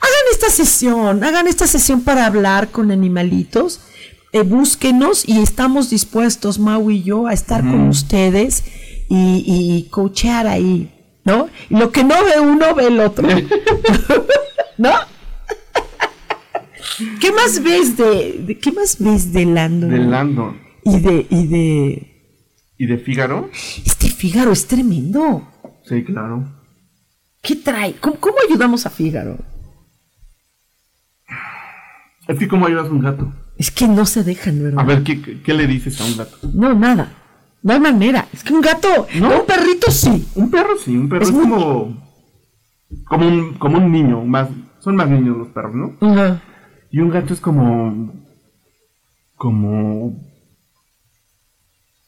Hagan 0.00 0.24
esta 0.32 0.48
sesión, 0.48 1.24
hagan 1.24 1.48
esta 1.48 1.66
sesión 1.66 2.02
para 2.02 2.24
hablar 2.26 2.68
con 2.68 2.92
animalitos. 2.92 3.80
Eh, 4.32 4.42
búsquenos 4.42 5.28
y 5.28 5.40
estamos 5.40 5.90
dispuestos, 5.90 6.60
Mau 6.60 6.88
y 6.90 7.02
yo, 7.02 7.26
a 7.26 7.32
estar 7.32 7.62
con 7.62 7.88
ustedes 7.88 8.62
y, 9.08 9.42
y 9.44 9.88
coachear 9.90 10.46
ahí, 10.46 10.92
¿no? 11.24 11.48
Y 11.68 11.76
lo 11.76 11.90
que 11.90 12.04
no 12.04 12.14
ve 12.24 12.38
uno, 12.38 12.76
ve 12.76 12.86
el 12.86 13.00
otro. 13.00 13.28
¿No? 14.78 14.90
¿Qué 17.20 17.32
más 17.32 17.62
ves 17.62 17.96
de, 17.96 18.42
de- 18.46 18.58
qué 18.58 18.72
más 18.72 18.96
ves 18.98 19.32
de 19.32 19.44
Landon? 19.44 19.90
De 19.90 19.98
Landon. 19.98 20.56
Y 20.84 21.00
de, 21.00 21.26
y 21.30 21.46
de 21.46 22.12
¿Y 22.78 22.86
de 22.86 22.98
Fígaro? 22.98 23.50
este 23.84 24.08
Fígaro 24.08 24.52
es 24.52 24.66
tremendo. 24.66 25.46
Sí, 25.84 26.04
claro. 26.04 26.44
¿Qué 27.42 27.56
trae? 27.56 27.94
¿Cómo, 28.00 28.16
cómo 28.16 28.36
ayudamos 28.48 28.86
a 28.86 28.90
Fígaro? 28.90 29.38
Es 32.28 32.38
que, 32.38 32.48
¿cómo 32.48 32.66
ayudas 32.66 32.86
a 32.88 32.90
un 32.90 33.00
gato? 33.00 33.32
Es 33.56 33.70
que 33.70 33.86
no 33.86 34.04
se 34.04 34.24
dejan, 34.24 34.62
¿verdad? 34.62 34.80
A 34.80 34.84
ver, 34.84 35.02
¿qué, 35.04 35.20
qué, 35.22 35.40
qué 35.42 35.54
le 35.54 35.66
dices 35.66 36.00
a 36.00 36.04
un 36.04 36.16
gato? 36.16 36.36
No, 36.54 36.74
nada. 36.74 37.12
No 37.62 37.72
hay 37.72 37.80
manera. 37.80 38.26
Es 38.32 38.42
que 38.44 38.52
un 38.52 38.60
gato, 38.60 39.06
No. 39.18 39.40
un 39.40 39.46
perrito 39.46 39.90
sí. 39.90 40.26
Un 40.34 40.50
perro 40.50 40.76
sí, 40.76 40.96
un 40.96 41.08
perro 41.08 41.22
Es 41.22 41.28
es, 41.28 41.34
muy- 41.34 41.48
como. 41.48 42.06
Como 43.04 43.28
un, 43.28 43.54
como 43.54 43.78
un 43.78 43.90
niño. 43.92 44.24
Más, 44.24 44.48
son 44.80 44.96
más 44.96 45.08
niños 45.08 45.36
los 45.36 45.48
perros, 45.48 45.74
¿no? 45.74 45.96
Ajá. 46.00 46.42
Y 46.96 47.00
un 47.00 47.10
gato 47.10 47.34
es 47.34 47.40
como. 47.40 48.10
Como. 49.34 50.18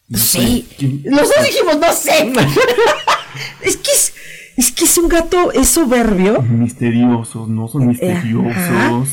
no 0.09 0.19
Sí. 0.19 0.67
sé, 0.71 0.77
¿quién- 0.79 1.03
Los 1.05 1.29
dos 1.29 1.45
dijimos, 1.45 1.79
no 1.79 1.93
sé. 1.93 2.33
es 3.63 3.77
que 3.77 3.91
es, 3.91 4.15
es 4.57 4.73
que 4.73 4.85
es 4.87 4.97
un 4.97 5.11
gato, 5.11 5.53
es 5.53 5.69
soberbio. 5.69 6.41
Misteriosos, 6.41 7.49
¿no? 7.51 7.69
Son 7.69 7.87
misteriosos. 7.87 8.57
ajá. 8.57 9.05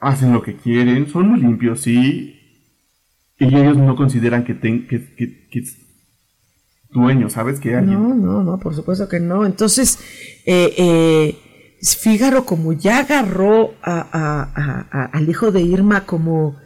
Hacen 0.00 0.32
lo 0.32 0.42
que 0.42 0.56
quieren. 0.56 1.06
Son 1.10 1.28
muy 1.28 1.40
limpios, 1.40 1.82
sí. 1.82 2.40
Y 3.38 3.44
ellos 3.54 3.76
no 3.76 3.96
consideran 3.96 4.44
que, 4.44 4.54
ten, 4.54 4.86
que, 4.88 5.14
que, 5.14 5.46
que 5.48 5.58
es 5.58 5.76
dueño, 6.90 7.28
¿sabes? 7.28 7.60
Que 7.60 7.74
alguien. 7.76 8.00
No, 8.02 8.14
no, 8.14 8.42
no, 8.42 8.58
por 8.58 8.74
supuesto 8.74 9.10
que 9.10 9.20
no. 9.20 9.44
Entonces, 9.44 9.98
eh, 10.46 10.72
eh, 10.78 11.38
Fígaro, 11.82 12.44
como 12.44 12.72
ya 12.72 12.98
agarró 13.00 13.74
a- 13.82 14.06
a- 14.12 14.50
a- 14.54 14.86
a- 14.90 15.04
al 15.12 15.28
hijo 15.28 15.52
de 15.52 15.60
Irma 15.62 16.04
como, 16.06 16.56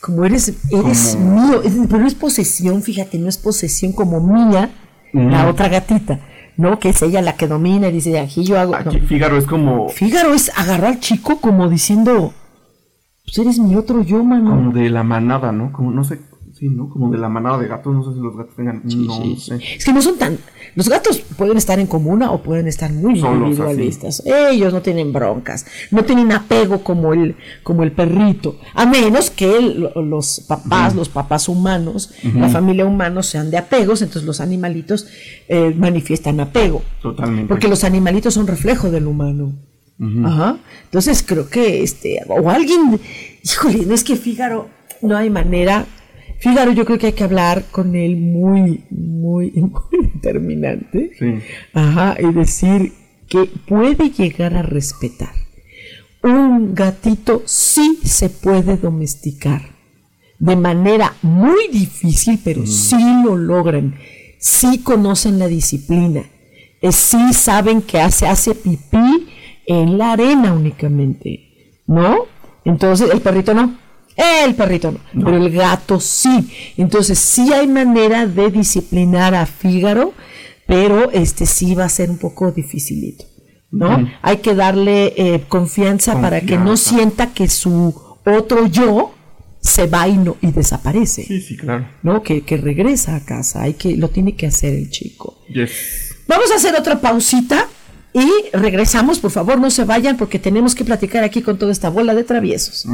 como 0.00 0.24
eres, 0.24 0.52
eres 0.70 1.16
Como- 1.16 1.34
mío, 1.48 1.62
pero 1.88 2.00
no 2.00 2.06
es 2.06 2.14
posesión, 2.14 2.82
fíjate, 2.82 3.18
no 3.18 3.28
es 3.28 3.38
posesión 3.38 3.92
como 3.92 4.20
mía, 4.20 4.70
la 5.12 5.48
otra 5.48 5.68
gatita, 5.68 6.20
¿no? 6.56 6.78
Que 6.78 6.90
es 6.90 7.00
ella 7.02 7.22
la 7.22 7.36
que 7.36 7.46
domina 7.46 7.88
y 7.88 7.92
dice, 7.92 8.18
aquí 8.18 8.44
yo 8.44 8.58
hago. 8.58 8.72
no. 8.72 8.78
Aquí 8.78 9.00
Fígaro 9.00 9.38
es 9.38 9.46
como. 9.46 9.88
Fígaro 9.88 10.34
es 10.34 10.50
agarró 10.56 10.88
al 10.88 11.00
chico 11.00 11.40
como 11.40 11.68
diciendo, 11.68 12.34
pues 13.24 13.38
eres 13.38 13.58
mi 13.58 13.76
otro 13.76 14.02
yo, 14.02 14.22
mano. 14.24 14.50
Como 14.50 14.72
de 14.72 14.90
la 14.90 15.04
manada, 15.04 15.52
¿no? 15.52 15.72
Como, 15.72 15.90
no 15.90 16.04
sé. 16.04 16.18
Sí, 16.58 16.68
¿no? 16.68 16.88
Como 16.88 17.10
de 17.10 17.18
la 17.18 17.28
manada 17.28 17.58
de 17.58 17.66
gatos. 17.66 17.92
No 17.94 18.04
sé 18.04 18.14
si 18.14 18.20
los 18.20 18.36
gatos 18.36 18.54
tengan. 18.54 18.82
no, 18.84 19.24
no 19.24 19.36
sé. 19.36 19.58
Es 19.76 19.84
que 19.84 19.92
no 19.92 20.00
son 20.00 20.16
tan. 20.18 20.38
Los 20.76 20.88
gatos 20.88 21.20
pueden 21.36 21.56
estar 21.56 21.78
en 21.80 21.86
comuna 21.86 22.30
o 22.30 22.42
pueden 22.42 22.66
estar 22.68 22.92
muy 22.92 23.18
Solos, 23.18 23.42
individualistas. 23.48 24.22
Ellos 24.24 24.72
no 24.72 24.80
tienen 24.82 25.12
broncas, 25.12 25.66
no 25.90 26.04
tienen 26.04 26.30
apego 26.32 26.82
como 26.82 27.12
el, 27.12 27.36
como 27.62 27.82
el 27.82 27.92
perrito. 27.92 28.56
A 28.74 28.86
menos 28.86 29.30
que 29.30 29.56
el- 29.56 29.90
los 30.08 30.40
papás, 30.48 30.94
los 30.94 31.08
papás 31.08 31.48
humanos, 31.48 32.12
la 32.22 32.48
familia 32.48 32.86
humana 32.86 33.22
sean 33.22 33.50
de 33.50 33.58
apegos, 33.58 34.02
entonces 34.02 34.24
los 34.24 34.40
animalitos 34.40 35.06
eh, 35.48 35.74
manifiestan 35.76 36.40
apego. 36.40 36.82
Totalmente. 37.02 37.48
Porque 37.48 37.68
los 37.68 37.84
animalitos 37.84 38.34
son 38.34 38.46
reflejo 38.46 38.90
del 38.90 39.06
humano. 39.06 39.52
Ajá. 40.24 40.56
Entonces 40.84 41.22
creo 41.26 41.48
que 41.48 41.82
este, 41.82 42.20
o 42.28 42.50
alguien, 42.50 43.00
híjole, 43.44 43.86
no 43.86 43.94
es 43.94 44.02
que 44.02 44.16
Fígaro, 44.16 44.68
no 45.02 45.16
hay 45.16 45.30
manera. 45.30 45.86
Fígaro, 46.44 46.72
yo 46.72 46.84
creo 46.84 46.98
que 46.98 47.06
hay 47.06 47.12
que 47.14 47.24
hablar 47.24 47.64
con 47.70 47.96
él 47.96 48.18
muy, 48.18 48.84
muy, 48.90 49.50
muy 49.56 50.10
determinante. 50.12 51.12
Sí. 51.18 51.38
Ajá, 51.72 52.16
y 52.20 52.34
decir 52.34 52.92
que 53.30 53.46
puede 53.66 54.10
llegar 54.10 54.54
a 54.54 54.60
respetar. 54.60 55.32
Un 56.22 56.74
gatito 56.74 57.44
sí 57.46 57.98
se 58.04 58.28
puede 58.28 58.76
domesticar. 58.76 59.62
De 60.38 60.54
manera 60.54 61.14
muy 61.22 61.68
difícil, 61.72 62.38
pero 62.44 62.66
sí 62.66 63.02
lo 63.24 63.38
logran. 63.38 63.94
Sí 64.38 64.80
conocen 64.82 65.38
la 65.38 65.48
disciplina. 65.48 66.24
Eh, 66.82 66.92
sí 66.92 67.32
saben 67.32 67.80
que 67.80 68.00
hace, 68.00 68.26
hace 68.26 68.54
pipí 68.54 69.28
en 69.64 69.96
la 69.96 70.12
arena 70.12 70.52
únicamente. 70.52 71.80
¿No? 71.86 72.26
Entonces, 72.66 73.10
el 73.10 73.22
perrito 73.22 73.54
no. 73.54 73.83
El 74.16 74.54
perrito 74.54 74.92
no, 75.12 75.24
pero 75.24 75.36
el 75.36 75.50
gato 75.50 75.98
sí. 76.00 76.48
Entonces 76.76 77.18
sí 77.18 77.52
hay 77.52 77.66
manera 77.66 78.26
de 78.26 78.50
disciplinar 78.50 79.34
a 79.34 79.46
Fígaro, 79.46 80.14
pero 80.66 81.10
este 81.10 81.46
sí 81.46 81.74
va 81.74 81.84
a 81.84 81.88
ser 81.88 82.10
un 82.10 82.18
poco 82.18 82.52
dificilito, 82.52 83.24
¿no? 83.70 83.96
Ujú. 83.96 84.08
Hay 84.22 84.36
que 84.38 84.54
darle 84.54 85.14
eh, 85.16 85.44
confianza, 85.48 86.20
para 86.20 86.40
que 86.40 86.56
no 86.56 86.76
sienta 86.76 87.32
que 87.32 87.48
su 87.48 87.94
otro 88.24 88.66
yo 88.66 89.14
se 89.60 89.86
va 89.86 90.06
y, 90.06 90.16
no, 90.16 90.36
y 90.42 90.52
desaparece, 90.52 91.24
Sí, 91.24 91.40
sí, 91.40 91.56
claro. 91.56 91.88
¿no? 92.02 92.22
Que, 92.22 92.42
que 92.42 92.58
regresa 92.58 93.16
a 93.16 93.20
casa, 93.20 93.62
hay 93.62 93.74
que, 93.74 93.96
lo 93.96 94.10
tiene 94.10 94.36
que 94.36 94.46
hacer 94.46 94.74
el 94.74 94.90
chico. 94.90 95.38
Yes. 95.48 96.14
Vamos 96.28 96.50
a 96.52 96.56
hacer 96.56 96.74
otra 96.74 97.00
pausita 97.00 97.66
y 98.12 98.28
regresamos, 98.52 99.18
por 99.18 99.30
favor, 99.30 99.58
no 99.58 99.70
se 99.70 99.84
vayan 99.84 100.16
porque 100.16 100.38
tenemos 100.38 100.74
que 100.74 100.84
platicar 100.84 101.24
aquí 101.24 101.42
con 101.42 101.58
toda 101.58 101.72
esta 101.72 101.88
bola 101.88 102.14
de 102.14 102.24
traviesos. 102.24 102.86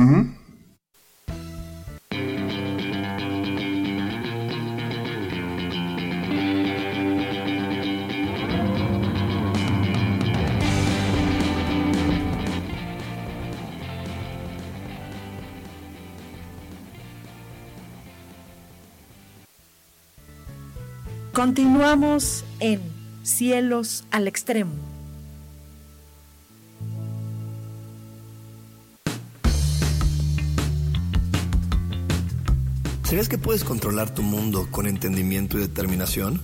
Continuamos 21.40 22.44
en 22.58 22.82
Cielos 23.22 24.04
al 24.10 24.28
Extremo. 24.28 24.74
¿Sabías 33.04 33.30
que 33.30 33.38
puedes 33.38 33.64
controlar 33.64 34.12
tu 34.12 34.22
mundo 34.22 34.68
con 34.70 34.86
entendimiento 34.86 35.56
y 35.56 35.62
determinación? 35.62 36.42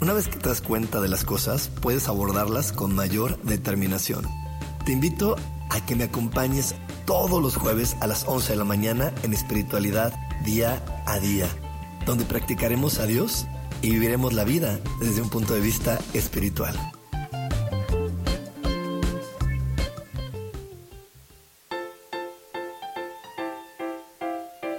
Una 0.00 0.12
vez 0.12 0.28
que 0.28 0.36
te 0.36 0.50
das 0.50 0.60
cuenta 0.60 1.00
de 1.00 1.08
las 1.08 1.24
cosas, 1.24 1.68
puedes 1.68 2.06
abordarlas 2.06 2.70
con 2.70 2.94
mayor 2.94 3.42
determinación. 3.42 4.24
Te 4.84 4.92
invito 4.92 5.34
a 5.68 5.84
que 5.84 5.96
me 5.96 6.04
acompañes 6.04 6.76
todos 7.06 7.42
los 7.42 7.56
jueves 7.56 7.96
a 8.00 8.06
las 8.06 8.24
11 8.28 8.52
de 8.52 8.56
la 8.56 8.64
mañana 8.64 9.12
en 9.24 9.32
espiritualidad 9.32 10.14
día 10.44 10.80
a 11.06 11.18
día, 11.18 11.48
donde 12.06 12.24
practicaremos 12.24 13.00
a 13.00 13.06
Dios 13.06 13.48
y 13.82 13.90
viviremos 13.90 14.32
la 14.32 14.44
vida 14.44 14.80
desde 15.00 15.22
un 15.22 15.30
punto 15.30 15.54
de 15.54 15.60
vista 15.60 15.98
espiritual. 16.14 16.74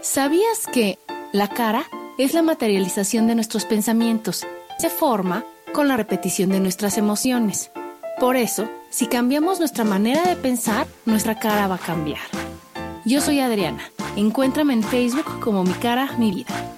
¿Sabías 0.01 0.65
que 0.71 0.97
la 1.31 1.47
cara 1.47 1.85
es 2.17 2.33
la 2.33 2.41
materialización 2.41 3.27
de 3.27 3.35
nuestros 3.35 3.65
pensamientos? 3.65 4.47
Se 4.79 4.89
forma 4.89 5.45
con 5.73 5.87
la 5.87 5.95
repetición 5.95 6.49
de 6.49 6.59
nuestras 6.59 6.97
emociones. 6.97 7.71
Por 8.19 8.35
eso, 8.35 8.67
si 8.89 9.05
cambiamos 9.05 9.59
nuestra 9.59 9.83
manera 9.83 10.23
de 10.23 10.35
pensar, 10.35 10.87
nuestra 11.05 11.37
cara 11.37 11.67
va 11.67 11.75
a 11.75 11.79
cambiar. 11.79 12.21
Yo 13.05 13.21
soy 13.21 13.41
Adriana. 13.41 13.91
Encuéntrame 14.15 14.73
en 14.73 14.81
Facebook 14.81 15.39
como 15.39 15.63
mi 15.63 15.73
cara, 15.73 16.09
mi 16.17 16.31
vida. 16.31 16.76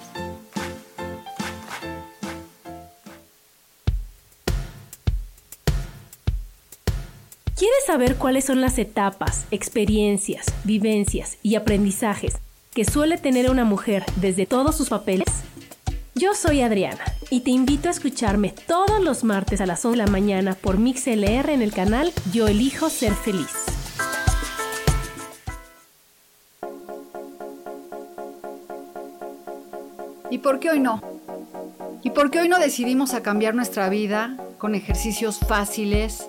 Saber 7.90 8.14
cuáles 8.14 8.44
son 8.44 8.60
las 8.60 8.78
etapas, 8.78 9.46
experiencias, 9.50 10.46
vivencias 10.62 11.38
y 11.42 11.56
aprendizajes 11.56 12.34
que 12.72 12.84
suele 12.84 13.18
tener 13.18 13.50
una 13.50 13.64
mujer 13.64 14.04
desde 14.14 14.46
todos 14.46 14.76
sus 14.76 14.90
papeles? 14.90 15.26
Yo 16.14 16.34
soy 16.34 16.60
Adriana 16.60 17.02
y 17.30 17.40
te 17.40 17.50
invito 17.50 17.88
a 17.88 17.90
escucharme 17.90 18.54
todos 18.68 19.02
los 19.02 19.24
martes 19.24 19.60
a 19.60 19.66
las 19.66 19.84
11 19.84 19.98
de 19.98 20.04
la 20.04 20.08
mañana 20.08 20.54
por 20.54 20.78
MixLR 20.78 21.50
en 21.50 21.62
el 21.62 21.72
canal 21.72 22.12
Yo 22.32 22.46
elijo 22.46 22.90
ser 22.90 23.12
feliz. 23.12 23.50
¿Y 30.30 30.38
por 30.38 30.60
qué 30.60 30.70
hoy 30.70 30.78
no? 30.78 31.02
¿Y 32.04 32.10
por 32.10 32.30
qué 32.30 32.38
hoy 32.38 32.48
no 32.48 32.60
decidimos 32.60 33.14
a 33.14 33.24
cambiar 33.24 33.56
nuestra 33.56 33.88
vida 33.88 34.36
con 34.58 34.76
ejercicios 34.76 35.40
fáciles, 35.40 36.28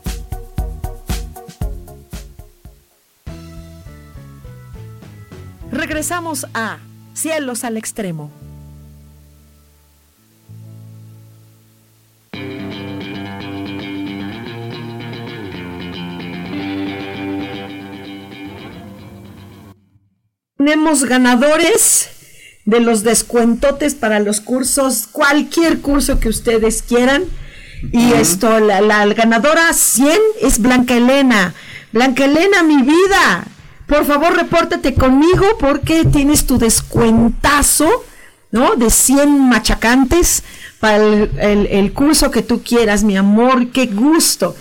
Regresamos 5.81 6.45
a 6.53 6.77
Cielos 7.15 7.63
al 7.63 7.75
Extremo. 7.75 8.29
Tenemos 20.55 21.05
ganadores 21.05 22.09
de 22.65 22.79
los 22.79 23.01
descuentotes 23.01 23.95
para 23.95 24.19
los 24.19 24.39
cursos, 24.39 25.07
cualquier 25.11 25.81
curso 25.81 26.19
que 26.19 26.29
ustedes 26.29 26.83
quieran. 26.83 27.23
Y 27.91 28.13
esto, 28.13 28.59
la, 28.59 28.81
la 28.81 29.07
ganadora 29.07 29.73
100 29.73 30.15
es 30.43 30.59
Blanca 30.59 30.95
Elena. 30.95 31.55
Blanca 31.91 32.25
Elena, 32.25 32.61
mi 32.61 32.83
vida. 32.83 33.47
Por 33.91 34.05
favor, 34.05 34.33
repórtate 34.37 34.93
conmigo 34.93 35.57
porque 35.59 36.05
tienes 36.05 36.47
tu 36.47 36.57
descuentazo, 36.57 37.89
¿no? 38.49 38.75
De 38.75 38.89
100 38.89 39.49
machacantes 39.49 40.43
para 40.79 40.95
el, 40.95 41.29
el- 41.39 41.67
el 41.67 41.91
curso 41.91 42.31
que 42.31 42.41
tú 42.41 42.63
quieras, 42.63 43.03
mi 43.03 43.17
amor. 43.17 43.67
Qué 43.71 43.87
gusto. 43.87 44.55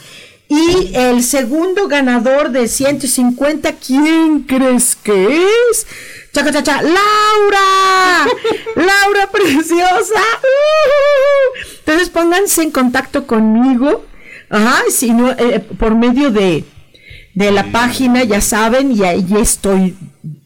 Y 0.49 0.91
el 0.97 1.23
segundo 1.23 1.87
ganador 1.87 2.51
de 2.51 2.67
150, 2.67 3.75
¿quién 3.75 4.41
crees 4.49 4.97
que 4.97 5.45
es? 5.71 5.87
Chaca, 6.33 6.51
chaca, 6.53 6.83
Laura, 6.83 8.27
Laura 8.75 9.31
preciosa. 9.31 10.21
Entonces 11.79 12.09
pónganse 12.11 12.63
en 12.65 12.73
contacto 12.73 13.29
conmigo, 13.29 14.05
ajá, 14.49 14.83
si 14.91 15.13
no, 15.13 15.31
eh, 15.31 15.61
por 15.79 15.95
medio 15.95 16.31
de, 16.33 16.65
de 17.35 17.51
la 17.51 17.71
página, 17.73 18.25
ya 18.25 18.41
saben, 18.41 18.93
y 18.93 19.05
ahí 19.05 19.27
estoy 19.39 19.97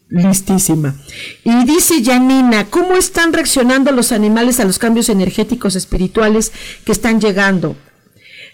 listísima. 0.09 0.95
Y 1.43 1.65
dice 1.65 2.03
Janina, 2.03 2.65
¿cómo 2.65 2.95
están 2.95 3.33
reaccionando 3.33 3.91
los 3.91 4.11
animales 4.11 4.59
a 4.59 4.65
los 4.65 4.79
cambios 4.79 5.09
energéticos 5.09 5.75
espirituales 5.75 6.51
que 6.85 6.91
están 6.91 7.19
llegando? 7.19 7.75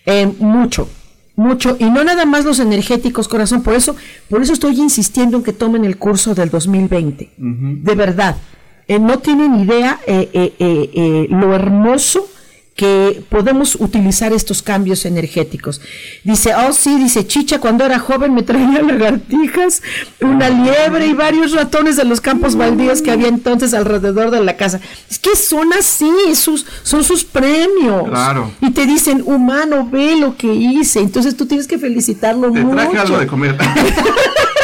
Eh, 0.06 0.32
mucho, 0.40 0.90
mucho, 1.36 1.76
y 1.80 1.86
no 1.86 2.04
nada 2.04 2.26
más 2.26 2.46
los 2.46 2.60
energéticos, 2.60 3.28
corazón, 3.28 3.62
por 3.62 3.76
eso, 3.76 3.96
por 4.30 4.42
eso 4.42 4.54
estoy 4.54 4.80
insistiendo 4.80 5.38
en 5.38 5.44
que 5.44 5.54
tomen 5.54 5.86
el 5.86 5.98
curso 5.98 6.34
del 6.34 6.50
2020. 6.50 7.34
De 7.38 7.96
verdad, 7.96 8.38
eh, 8.88 9.00
no 9.00 9.20
tienen 9.20 9.60
idea 9.60 10.00
eh, 10.06 10.30
eh, 10.34 11.28
lo 11.30 11.54
hermoso 11.56 12.28
que 12.82 13.24
podemos 13.30 13.76
utilizar 13.76 14.34
estos 14.34 14.64
cambios 14.64 15.06
energéticos. 15.06 15.82
Dice, 16.24 16.56
oh 16.56 16.74
sí, 16.74 16.96
dice 16.96 17.28
Chicha, 17.28 17.60
cuando 17.60 17.86
era 17.86 18.00
joven 18.00 18.34
me 18.34 18.42
traía 18.42 18.82
lagartijas, 18.88 19.84
una 20.20 20.50
liebre 20.50 21.06
y 21.06 21.14
varios 21.14 21.52
ratones 21.52 21.96
de 21.96 22.06
los 22.06 22.22
campos 22.22 22.56
baldíos 22.56 23.04
que 23.04 23.12
había 23.12 23.28
entonces 23.28 23.76
alrededor 23.76 24.32
de 24.32 24.44
la 24.44 24.58
casa. 24.58 24.80
Es 25.08 25.20
que 25.20 25.36
son 25.36 25.72
así, 25.74 26.10
sus, 26.34 26.66
son 26.82 27.04
sus 27.04 27.24
premios. 27.24 28.10
Claro. 28.10 28.50
Y 28.62 28.72
te 28.72 28.88
dicen, 28.88 29.22
humano, 29.28 29.88
ve 29.88 30.16
lo 30.16 30.36
que 30.36 30.52
hice. 30.52 31.02
Entonces 31.02 31.38
tú 31.38 31.46
tienes 31.46 31.68
que 31.68 31.78
felicitarlo 31.78 32.52
Te 32.52 32.62
mucho. 32.62 32.78
traje 32.78 32.98
algo 32.98 33.20
de 33.20 33.28
comer. 33.28 33.58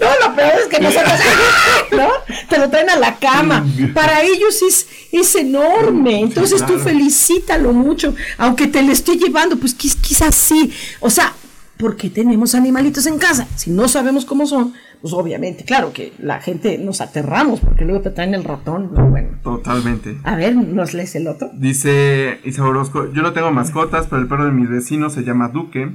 No, 0.00 0.28
lo 0.28 0.34
peor 0.36 0.52
es 0.60 0.66
que 0.68 0.80
nosotros, 0.80 1.12
¿no? 1.92 2.08
Te 2.48 2.58
lo 2.58 2.68
traen 2.70 2.90
a 2.90 2.96
la 2.96 3.16
cama. 3.16 3.66
Para 3.94 4.22
ellos 4.22 4.62
es, 4.62 4.86
es 5.12 5.34
enorme. 5.36 6.20
Entonces 6.20 6.64
tú 6.66 6.78
felicítalo 6.78 7.72
mucho. 7.72 8.14
Aunque 8.38 8.66
te 8.66 8.82
lo 8.82 8.92
estoy 8.92 9.18
llevando, 9.18 9.56
pues 9.56 9.76
quiz- 9.78 10.00
quizás 10.00 10.34
sí. 10.34 10.72
O 11.00 11.10
sea, 11.10 11.32
porque 11.78 12.10
tenemos 12.10 12.54
animalitos 12.54 13.06
en 13.06 13.18
casa. 13.18 13.46
Si 13.56 13.70
no 13.70 13.88
sabemos 13.88 14.24
cómo 14.24 14.46
son, 14.46 14.72
pues 15.00 15.12
obviamente, 15.14 15.64
claro 15.64 15.92
que 15.92 16.12
la 16.18 16.40
gente 16.40 16.78
nos 16.78 17.00
aterramos 17.00 17.58
porque 17.58 17.84
luego 17.84 18.02
te 18.02 18.10
traen 18.10 18.34
el 18.34 18.44
ratón. 18.44 18.90
No, 18.94 19.06
bueno. 19.06 19.30
Totalmente. 19.42 20.16
A 20.22 20.36
ver, 20.36 20.54
¿nos 20.54 20.94
lees 20.94 21.14
el 21.16 21.26
otro? 21.26 21.50
Dice 21.54 22.38
Isa 22.44 22.62
Orozco, 22.62 23.12
yo 23.12 23.22
no 23.22 23.32
tengo 23.32 23.50
mascotas, 23.50 24.06
pero 24.08 24.22
el 24.22 24.28
perro 24.28 24.44
de 24.44 24.52
mi 24.52 24.66
vecino 24.66 25.10
se 25.10 25.22
llama 25.24 25.48
Duque. 25.48 25.90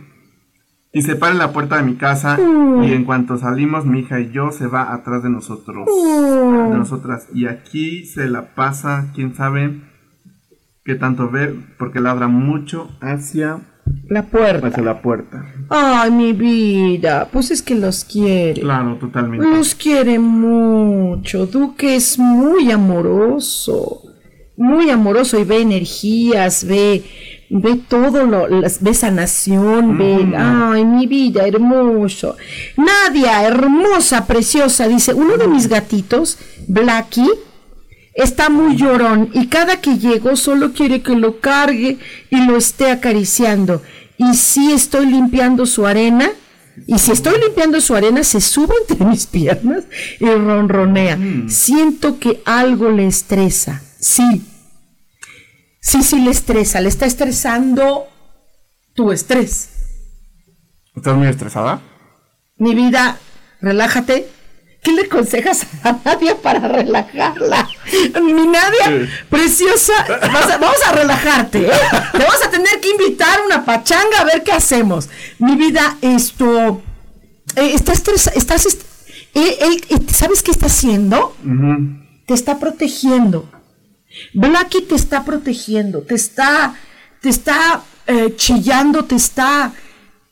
Y 0.97 1.03
se 1.03 1.15
para 1.15 1.31
en 1.33 1.37
la 1.37 1.53
puerta 1.53 1.77
de 1.77 1.83
mi 1.83 1.93
casa 1.93 2.39
y 2.81 2.91
en 2.91 3.03
cuanto 3.05 3.37
salimos 3.37 3.85
mi 3.85 3.99
hija 3.99 4.19
y 4.19 4.31
yo 4.31 4.51
se 4.51 4.65
va 4.65 4.95
atrás 4.95 5.21
de 5.21 5.29
nosotros. 5.29 5.85
De 5.85 6.75
nosotras. 6.75 7.27
Y 7.35 7.45
aquí 7.45 8.03
se 8.07 8.27
la 8.27 8.55
pasa, 8.55 9.11
quién 9.13 9.35
sabe 9.35 9.79
qué 10.83 10.95
tanto 10.95 11.29
ver, 11.29 11.53
porque 11.77 11.99
ladra 11.99 12.27
mucho 12.27 12.89
hacia, 12.99 13.59
La 14.09 14.23
puerta. 14.23 14.67
hacia 14.69 14.81
la 14.81 15.03
puerta. 15.03 15.45
Ay, 15.69 16.09
mi 16.09 16.33
vida. 16.33 17.27
Pues 17.31 17.51
es 17.51 17.61
que 17.61 17.75
los 17.75 18.03
quiere. 18.03 18.61
Claro, 18.61 18.95
totalmente. 18.95 19.45
Los 19.45 19.75
quiere 19.75 20.17
mucho. 20.17 21.45
Duque 21.45 21.95
es 21.95 22.17
muy 22.17 22.71
amoroso. 22.71 24.01
Muy 24.55 24.89
amoroso 24.89 25.39
y 25.39 25.43
ve 25.43 25.61
energías, 25.61 26.65
ve, 26.65 27.03
ve 27.49 27.75
todo 27.87 28.25
lo, 28.25 28.47
las- 28.47 28.81
ve 28.81 28.93
sanación, 28.93 29.97
ve, 29.97 30.33
ay, 30.37 30.85
mi 30.85 31.07
vida, 31.07 31.47
hermoso. 31.47 32.35
Nadia, 32.75 33.43
hermosa, 33.43 34.25
preciosa, 34.27 34.87
dice, 34.87 35.13
uno 35.13 35.37
de 35.37 35.47
mis 35.47 35.67
gatitos, 35.67 36.37
Blacky, 36.67 37.27
está 38.13 38.49
muy 38.49 38.75
llorón 38.75 39.29
y 39.33 39.47
cada 39.47 39.79
que 39.79 39.97
llego 39.97 40.35
solo 40.35 40.73
quiere 40.73 41.01
que 41.01 41.15
lo 41.15 41.39
cargue 41.39 41.97
y 42.29 42.45
lo 42.45 42.57
esté 42.57 42.91
acariciando. 42.91 43.81
Y 44.17 44.33
si 44.35 44.71
estoy 44.71 45.05
limpiando 45.05 45.65
su 45.65 45.85
arena, 45.85 46.29
y 46.85 46.99
si 46.99 47.11
estoy 47.11 47.39
limpiando 47.39 47.81
su 47.81 47.95
arena, 47.95 48.23
se 48.23 48.39
sube 48.39 48.73
entre 48.87 49.03
mis 49.05 49.25
piernas 49.25 49.83
y 50.19 50.25
ronronea. 50.25 51.17
Siento 51.47 52.19
que 52.19 52.41
algo 52.45 52.89
le 52.91 53.07
estresa. 53.07 53.81
Sí. 53.99 54.43
Sí, 55.79 56.03
sí 56.03 56.19
le 56.19 56.31
estresa. 56.31 56.81
Le 56.81 56.89
está 56.89 57.05
estresando 57.05 58.07
tu 58.93 59.11
estrés. 59.11 59.69
¿Estás 60.95 61.15
muy 61.15 61.27
estresada? 61.27 61.81
Mi 62.57 62.73
vida, 62.73 63.17
relájate. 63.61 64.27
¿Qué 64.83 64.91
le 64.93 65.03
aconsejas 65.03 65.67
a 65.83 65.99
Nadia 66.03 66.37
para 66.37 66.67
relajarla? 66.67 67.67
Mi 68.21 68.47
Nadia, 68.47 69.09
preciosa, 69.29 69.93
vamos 70.59 70.77
a 70.87 70.91
relajarte. 70.93 71.67
¿eh? 71.67 71.71
Te 72.11 72.19
vas 72.19 72.43
a 72.45 72.49
tener 72.49 72.79
que 72.79 72.91
invitar 72.91 73.39
una 73.45 73.65
pachanga 73.65 74.19
a 74.19 74.23
ver 74.23 74.43
qué 74.43 74.53
hacemos. 74.53 75.09
Mi 75.39 75.55
vida, 75.55 75.97
esto. 76.01 76.81
Eh, 77.55 77.73
estás, 77.73 78.03
estás, 78.35 78.77
eh, 79.33 79.57
¿Sabes 80.11 80.41
qué 80.41 80.51
está 80.51 80.67
haciendo? 80.67 81.35
Te 82.25 82.33
está 82.33 82.59
protegiendo. 82.59 83.49
Blacky 84.33 84.81
te 84.81 84.95
está 84.95 85.23
protegiendo, 85.25 86.01
te 86.01 86.15
está, 86.15 86.75
te 87.21 87.29
está 87.29 87.83
chillando, 88.35 89.05
te 89.05 89.15
está. 89.15 89.73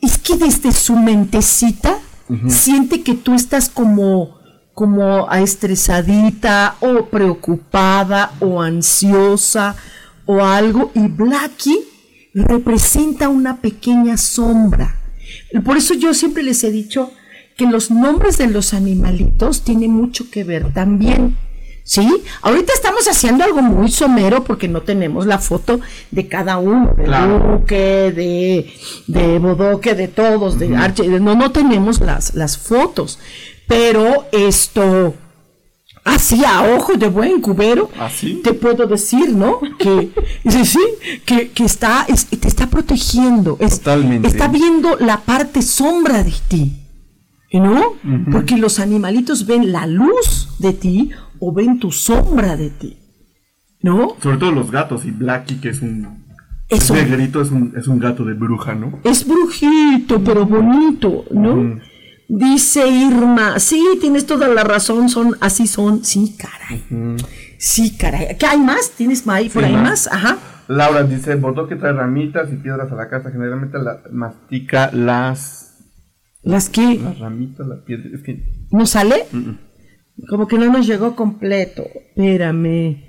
Es 0.02 0.18
que 0.18 0.36
desde 0.38 0.72
su 0.72 0.96
mentecita 0.96 2.00
siente 2.48 3.02
que 3.04 3.16
tú 3.16 3.34
estás 3.34 3.70
como 3.70 4.36
como 4.76 5.32
estresadita 5.32 6.76
o 6.82 7.06
preocupada 7.06 8.34
o 8.42 8.62
ansiosa 8.62 9.76
o 10.26 10.44
algo 10.44 10.92
y 10.94 11.08
Blackie 11.08 11.80
representa 12.34 13.30
una 13.30 13.62
pequeña 13.62 14.18
sombra. 14.18 15.00
Por 15.64 15.78
eso 15.78 15.94
yo 15.94 16.14
siempre 16.14 16.44
les 16.44 16.64
he 16.66 16.72
dicho 16.72 17.12
que 17.56 17.66
los 17.66 17.90
nombres 17.90 18.38
de 18.38 18.48
los 18.48 18.74
animalitos 18.74 19.64
tienen 19.64 19.92
mucho 19.92 20.30
que 20.30 20.44
ver 20.44 20.74
también. 20.74 21.38
¿Sí? 21.88 22.10
Ahorita 22.42 22.74
estamos 22.74 23.08
haciendo 23.08 23.44
algo 23.44 23.62
muy 23.62 23.92
somero 23.92 24.44
porque 24.44 24.68
no 24.68 24.82
tenemos 24.82 25.28
la 25.28 25.38
foto 25.38 25.80
de 26.10 26.28
cada 26.28 26.58
uno, 26.58 26.96
de 26.98 27.08
Luque, 27.08 28.12
de, 28.12 28.74
de 29.06 29.38
Bodoque, 29.40 29.94
de 29.94 30.08
todos, 30.08 30.58
de 30.58 30.76
Archie, 30.76 31.08
no, 31.20 31.36
no 31.36 31.52
tenemos 31.52 32.02
las, 32.02 32.34
las 32.34 32.58
fotos 32.58 33.20
pero 33.68 34.26
esto, 34.32 35.16
así 36.04 36.44
a 36.46 36.76
ojo 36.76 36.94
de 36.94 37.08
buen 37.08 37.42
cubero, 37.42 37.90
¿Así? 38.00 38.42
te 38.44 38.54
puedo 38.54 38.86
decir, 38.88 39.34
¿no? 39.36 39.60
Que, 39.80 40.12
sí, 40.50 40.66
sí, 40.66 40.80
que, 41.26 41.50
que 41.50 41.66
está, 41.66 42.06
te 42.40 42.48
está 42.48 42.68
protegiendo, 42.68 43.56
Totalmente. 43.56 44.28
está 44.28 44.48
viendo 44.48 44.98
la 44.98 45.22
parte 45.22 45.62
sombra 45.62 46.24
de 46.24 46.34
ti, 46.48 46.74
¿no? 47.54 47.94
Porque 48.32 48.58
los 48.58 48.80
animalitos 48.80 49.46
ven 49.46 49.72
la 49.72 49.88
luz 49.88 50.50
de 50.60 50.74
ti 50.74 51.12
o 51.40 51.54
ven 51.54 51.80
tu 51.80 51.92
sombra 51.92 52.56
de 52.56 52.70
ti, 52.70 52.98
¿no? 53.82 54.16
Sobre 54.22 54.38
todo 54.38 54.52
los 54.52 54.72
gatos 54.72 55.06
y 55.06 55.12
Blackie, 55.12 55.60
que 55.60 55.70
es 55.70 55.82
un... 55.82 56.26
Es 56.68 56.90
negrito, 56.90 57.42
es 57.42 57.52
un, 57.52 57.74
es 57.78 57.88
un 57.88 58.00
gato 58.00 58.26
de 58.26 58.34
bruja, 58.34 58.74
¿no? 58.74 59.00
Es 59.04 59.28
brujito, 59.28 60.24
pero 60.24 60.46
bonito, 60.46 61.26
¿no? 61.30 61.80
Dice 62.28 62.88
Irma, 62.88 63.60
sí, 63.60 63.84
tienes 64.02 64.26
toda 64.26 64.48
la 64.48 64.64
razón, 64.64 65.10
son 65.10 65.38
así 65.42 65.68
son. 65.68 66.04
Sí, 66.04 66.36
caray. 66.38 66.84
Sí, 67.60 67.96
caray. 67.96 68.36
¿Qué 68.38 68.48
hay 68.48 68.60
más? 68.60 68.92
¿Tienes 68.92 69.28
ahí 69.28 69.50
por 69.50 69.64
ahí 69.64 69.74
más? 69.74 70.08
Ajá. 70.08 70.38
Laura 70.68 71.04
dice, 71.04 71.40
que 71.70 71.76
trae 71.76 71.94
ramitas 71.94 72.52
y 72.52 72.56
piedras 72.56 72.92
a 72.92 72.96
la 72.96 73.10
casa, 73.10 73.30
generalmente 73.32 73.78
la, 73.78 74.02
mastica 74.12 74.90
las... 74.92 75.84
¿Las 76.42 76.70
qué? 76.70 77.00
Las 77.00 77.20
ramitas, 77.20 77.68
las 77.68 77.80
piedras, 77.80 78.14
es 78.14 78.24
que... 78.24 78.68
¿No 78.72 78.86
sale? 78.86 79.26
Como 80.30 80.48
que 80.48 80.58
no 80.58 80.72
nos 80.72 80.88
llegó 80.88 81.16
completo. 81.16 81.84
Espérame. 82.16 83.04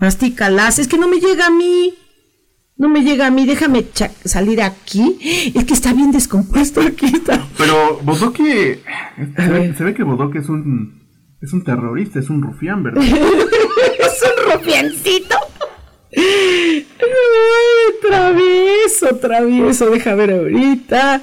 las, 0.00 0.78
es 0.78 0.88
que 0.88 0.98
no 0.98 1.08
me 1.08 1.18
llega 1.18 1.46
a 1.46 1.50
mí. 1.50 1.94
No 2.78 2.90
me 2.90 3.02
llega 3.02 3.26
a 3.26 3.30
mí, 3.30 3.46
déjame 3.46 3.86
salir 4.24 4.60
aquí. 4.60 5.18
Es 5.54 5.64
que 5.64 5.72
está 5.72 5.94
bien 5.94 6.12
descompuesto 6.12 6.82
aquí. 6.82 7.10
Pero 7.56 8.00
Bodoque, 8.02 8.80
se 9.36 9.84
ve, 9.84 9.94
que 9.94 10.02
Bodoque 10.02 10.40
es 10.40 10.48
un, 10.50 11.02
es 11.40 11.54
un 11.54 11.64
terrorista, 11.64 12.18
es 12.18 12.28
un 12.28 12.42
rufián, 12.42 12.82
¿verdad? 12.82 13.02
es 13.98 14.22
un 14.22 14.52
rufiancito. 14.52 15.36
travieso, 18.02 19.16
travieso, 19.16 19.90
deja 19.90 20.14
ver 20.14 20.32
ahorita. 20.32 21.22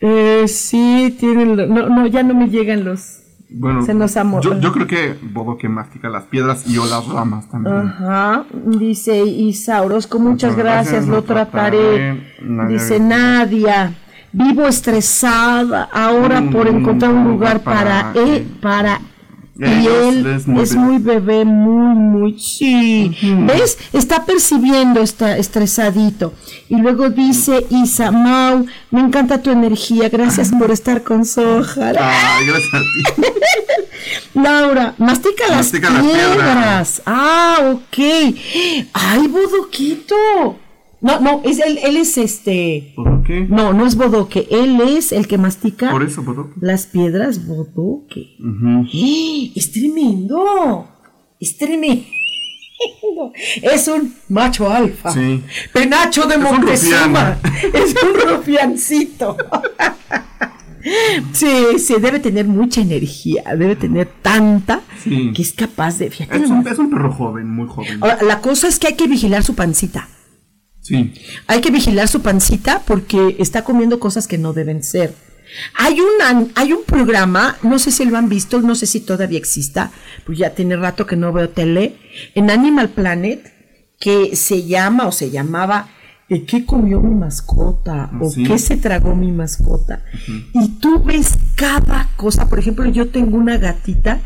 Eh, 0.00 0.44
sí, 0.48 1.14
tienen, 1.18 1.56
no, 1.56 1.88
no, 1.88 2.06
ya 2.06 2.22
no 2.22 2.34
me 2.34 2.48
llegan 2.48 2.84
los, 2.84 3.20
bueno, 3.48 3.84
se 3.84 3.94
nos 3.94 4.14
Yo, 4.14 4.58
yo, 4.58 4.72
creo 4.72 4.86
que 4.86 5.16
Bodo 5.22 5.56
mastica 5.68 6.08
las 6.08 6.24
piedras 6.24 6.66
y 6.66 6.78
o 6.78 6.86
las 6.86 7.06
ramas 7.06 7.48
también. 7.48 7.76
Ajá, 7.76 8.44
dice 8.52 9.24
Isaurosco, 9.24 10.18
muchas, 10.18 10.56
gracias, 10.56 11.06
lo 11.06 11.22
trataré. 11.22 12.34
dice 12.68 12.98
Nadia, 12.98 13.94
vivo 14.32 14.66
estresada 14.66 15.88
ahora 15.92 16.42
por 16.50 16.70
mm, 16.70 16.76
encontrar 16.76 17.14
un 17.14 17.24
lugar 17.28 17.60
para, 17.60 18.12
para, 18.12 18.20
para 18.60 19.00
y 19.58 19.86
él 19.86 20.26
es 20.26 20.74
muy, 20.74 20.98
bebé, 20.98 21.44
muy, 21.44 21.94
muy, 21.94 22.38
sí. 22.38 23.16
¿Ves? 23.22 23.78
Está 23.92 24.26
percibiendo, 24.26 25.00
está 25.00 25.38
estresadito. 25.38 26.34
Y 26.68 26.76
luego 26.76 27.08
dice 27.08 27.66
Isa, 27.70 28.10
Mau, 28.10 28.66
me 28.90 29.00
encanta 29.00 29.42
tu 29.42 29.50
energía, 29.50 30.08
gracias 30.10 30.50
por 30.50 30.70
estar 30.70 31.02
con 31.02 31.24
Soja. 31.24 31.92
Ay, 31.98 32.46
gracias 32.46 32.74
a 32.74 32.80
ti. 32.80 33.22
Laura, 34.34 34.94
mastica, 34.98 35.48
las, 35.48 35.70
piedras. 35.70 37.02
Ah, 37.06 37.72
ok. 37.72 37.98
Ay, 38.92 39.26
bodoquito. 39.28 40.58
No, 41.00 41.20
no, 41.20 41.42
es 41.44 41.58
él, 41.58 41.78
él 41.82 41.96
es 41.96 42.16
este. 42.18 42.94
¿Bodoque? 42.96 43.46
No, 43.48 43.72
no 43.72 43.86
es 43.86 43.96
bodoque. 43.96 44.46
Él 44.50 44.80
es 44.80 45.12
el 45.12 45.26
que 45.28 45.38
mastica. 45.38 45.90
Por 45.90 46.02
eso, 46.02 46.22
bodoque. 46.22 46.54
Las 46.60 46.86
piedras 46.86 47.46
bodoque. 47.46 48.36
¡Eh! 48.92 49.52
Es 49.54 49.72
tremendo. 49.72 50.88
Es 51.38 51.56
tremendo. 51.58 52.06
Es 53.62 53.88
un 53.88 54.14
macho 54.28 54.70
alfa. 54.70 55.10
Sí. 55.10 55.42
Penacho 55.72 56.26
de 56.26 56.38
Montezuma. 56.38 57.38
Es 57.72 57.94
un 58.02 58.36
rufiancito. 58.36 59.36
Sí, 61.32 61.78
sí, 61.78 61.94
debe 62.00 62.20
tener 62.20 62.46
mucha 62.46 62.80
energía, 62.80 63.42
debe 63.58 63.74
tener 63.74 64.08
tanta 64.22 64.82
que 65.04 65.42
es 65.42 65.52
capaz 65.52 65.98
de... 65.98 66.06
es, 66.06 66.50
un, 66.50 66.66
es 66.66 66.78
un 66.78 66.90
perro 66.90 67.12
joven, 67.12 67.48
muy 67.48 67.66
joven. 67.66 67.98
Ahora, 68.00 68.22
la 68.22 68.40
cosa 68.40 68.68
es 68.68 68.78
que 68.78 68.88
hay 68.88 68.94
que 68.94 69.08
vigilar 69.08 69.42
su 69.42 69.54
pancita. 69.54 70.08
Sí. 70.86 71.12
Hay 71.48 71.60
que 71.60 71.70
vigilar 71.70 72.06
su 72.06 72.22
pancita 72.22 72.82
porque 72.86 73.36
está 73.40 73.64
comiendo 73.64 73.98
cosas 73.98 74.28
que 74.28 74.38
no 74.38 74.52
deben 74.52 74.84
ser. 74.84 75.14
Hay, 75.74 75.98
una, 76.00 76.46
hay 76.54 76.72
un 76.72 76.84
programa, 76.84 77.56
no 77.62 77.78
sé 77.78 77.90
si 77.90 78.04
lo 78.04 78.16
han 78.16 78.28
visto, 78.28 78.60
no 78.60 78.74
sé 78.74 78.86
si 78.86 79.00
todavía 79.00 79.38
exista, 79.38 79.90
pues 80.24 80.38
ya 80.38 80.50
tiene 80.50 80.76
rato 80.76 81.06
que 81.06 81.16
no 81.16 81.32
veo 81.32 81.48
tele, 81.48 81.96
en 82.34 82.50
Animal 82.50 82.90
Planet, 82.90 83.52
que 83.98 84.36
se 84.36 84.64
llama 84.64 85.06
o 85.06 85.12
se 85.12 85.30
llamaba 85.30 85.88
¿Qué 86.28 86.66
comió 86.66 87.00
mi 87.00 87.14
mascota? 87.14 88.10
¿O 88.20 88.32
qué 88.32 88.58
se 88.58 88.76
tragó 88.76 89.14
mi 89.14 89.30
mascota? 89.30 90.02
Y 90.52 90.68
tú 90.80 91.02
ves 91.04 91.38
cada 91.54 92.08
cosa. 92.16 92.48
Por 92.48 92.58
ejemplo, 92.58 92.84
yo 92.86 93.10
tengo 93.10 93.36
una 93.36 93.58
gatita 93.58 94.20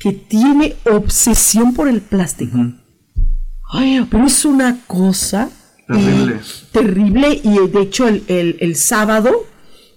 que 0.00 0.12
tiene 0.12 0.74
obsesión 0.84 1.72
por 1.72 1.88
el 1.88 2.00
plástico. 2.00 2.58
Ay, 3.72 4.04
pero 4.10 4.26
es 4.26 4.44
una 4.44 4.78
cosa 4.86 5.48
Terrible. 5.86 6.36
terrible 6.72 7.40
y 7.42 7.68
de 7.68 7.82
hecho 7.82 8.08
el, 8.08 8.76
sábado 8.76 9.44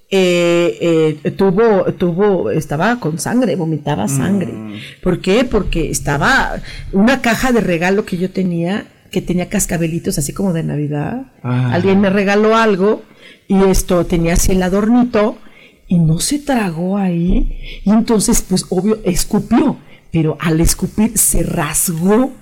eh, 0.10 1.20
eh, 1.24 1.32
tuvo, 1.32 1.86
tuvo, 1.94 2.52
estaba 2.52 3.00
con 3.00 3.20
sangre, 3.20 3.56
vomitaba 3.56 4.06
mm. 4.06 4.10
sangre. 4.10 4.54
¿Por 5.02 5.22
qué? 5.22 5.46
Porque 5.46 5.90
estaba 5.90 6.62
una 6.92 7.22
caja 7.22 7.52
de 7.52 7.62
regalo 7.62 8.06
que 8.06 8.18
yo 8.18 8.32
tenía, 8.32 8.88
que 9.12 9.22
tenía 9.22 9.50
cascabelitos 9.50 10.18
así 10.18 10.34
como 10.34 10.54
de 10.54 10.64
Navidad. 10.64 11.32
Ah. 11.44 11.72
Alguien 11.74 12.02
me 12.02 12.10
regaló 12.10 12.56
algo 12.56 13.04
y 13.48 13.64
esto 13.64 14.06
tenía 14.06 14.34
así 14.34 14.52
el 14.52 14.64
adornito 14.64 15.38
y 15.88 16.00
no 16.00 16.20
se 16.20 16.40
tragó 16.40 16.98
ahí. 16.98 17.82
Y 17.86 17.92
entonces, 17.92 18.42
pues 18.42 18.66
obvio, 18.70 19.00
escupió, 19.06 19.78
pero 20.12 20.38
al 20.42 20.60
escupir 20.60 21.18
se 21.18 21.44
rasgó 21.44 22.34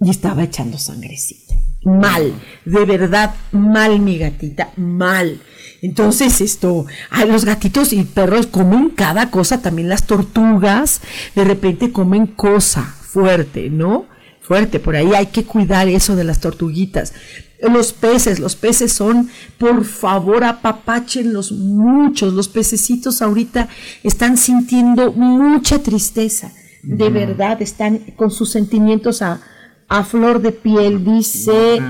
y 0.00 0.10
estaba 0.10 0.42
echando 0.42 0.76
sangrecita 0.76 1.54
mal, 1.84 2.32
de 2.64 2.84
verdad 2.84 3.34
mal 3.52 4.00
mi 4.00 4.18
gatita, 4.18 4.70
mal. 4.76 5.40
Entonces 5.82 6.40
esto, 6.40 6.86
los 7.28 7.44
gatitos 7.44 7.92
y 7.92 8.02
perros 8.04 8.46
comen 8.46 8.90
cada 8.90 9.30
cosa, 9.30 9.60
también 9.60 9.88
las 9.88 10.06
tortugas, 10.06 11.02
de 11.34 11.44
repente 11.44 11.92
comen 11.92 12.26
cosa 12.26 12.82
fuerte, 12.82 13.68
¿no? 13.70 14.06
Fuerte, 14.40 14.80
por 14.80 14.96
ahí 14.96 15.14
hay 15.14 15.26
que 15.26 15.44
cuidar 15.44 15.88
eso 15.88 16.16
de 16.16 16.24
las 16.24 16.40
tortuguitas. 16.40 17.14
Los 17.62 17.92
peces, 17.92 18.38
los 18.38 18.56
peces 18.56 18.92
son, 18.92 19.30
por 19.58 19.84
favor, 19.84 20.44
apapáchenlos 20.44 21.52
muchos. 21.52 22.34
Los 22.34 22.48
pececitos 22.48 23.22
ahorita 23.22 23.68
están 24.02 24.36
sintiendo 24.36 25.12
mucha 25.12 25.78
tristeza. 25.78 26.52
De 26.82 27.08
verdad, 27.08 27.62
están 27.62 28.00
con 28.16 28.30
sus 28.30 28.50
sentimientos 28.50 29.22
a, 29.22 29.40
a 29.88 30.04
flor 30.04 30.40
de 30.40 30.52
piel. 30.52 31.04
Dice, 31.04 31.80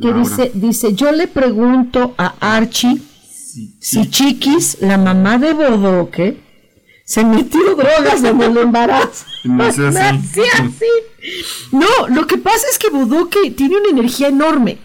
que 0.00 0.12
dice, 0.12 0.50
dice, 0.54 0.94
yo 0.94 1.12
le 1.12 1.26
pregunto 1.26 2.14
a 2.18 2.34
Archie 2.40 3.00
si 3.80 4.08
Chiquis, 4.08 4.78
la 4.80 4.96
mamá 4.96 5.38
de 5.38 5.52
Bodoque, 5.52 6.40
se 7.04 7.24
metió 7.24 7.74
drogas 7.74 8.22
en 8.22 8.40
el 8.40 8.56
embarazo. 8.56 9.24
Nació 9.44 9.88
así. 9.88 10.86
No, 11.72 12.08
lo 12.08 12.26
que 12.26 12.38
pasa 12.38 12.66
es 12.70 12.78
que 12.78 12.90
Bodoque 12.90 13.50
tiene 13.50 13.76
una 13.76 13.88
energía 13.90 14.28
enorme. 14.28 14.78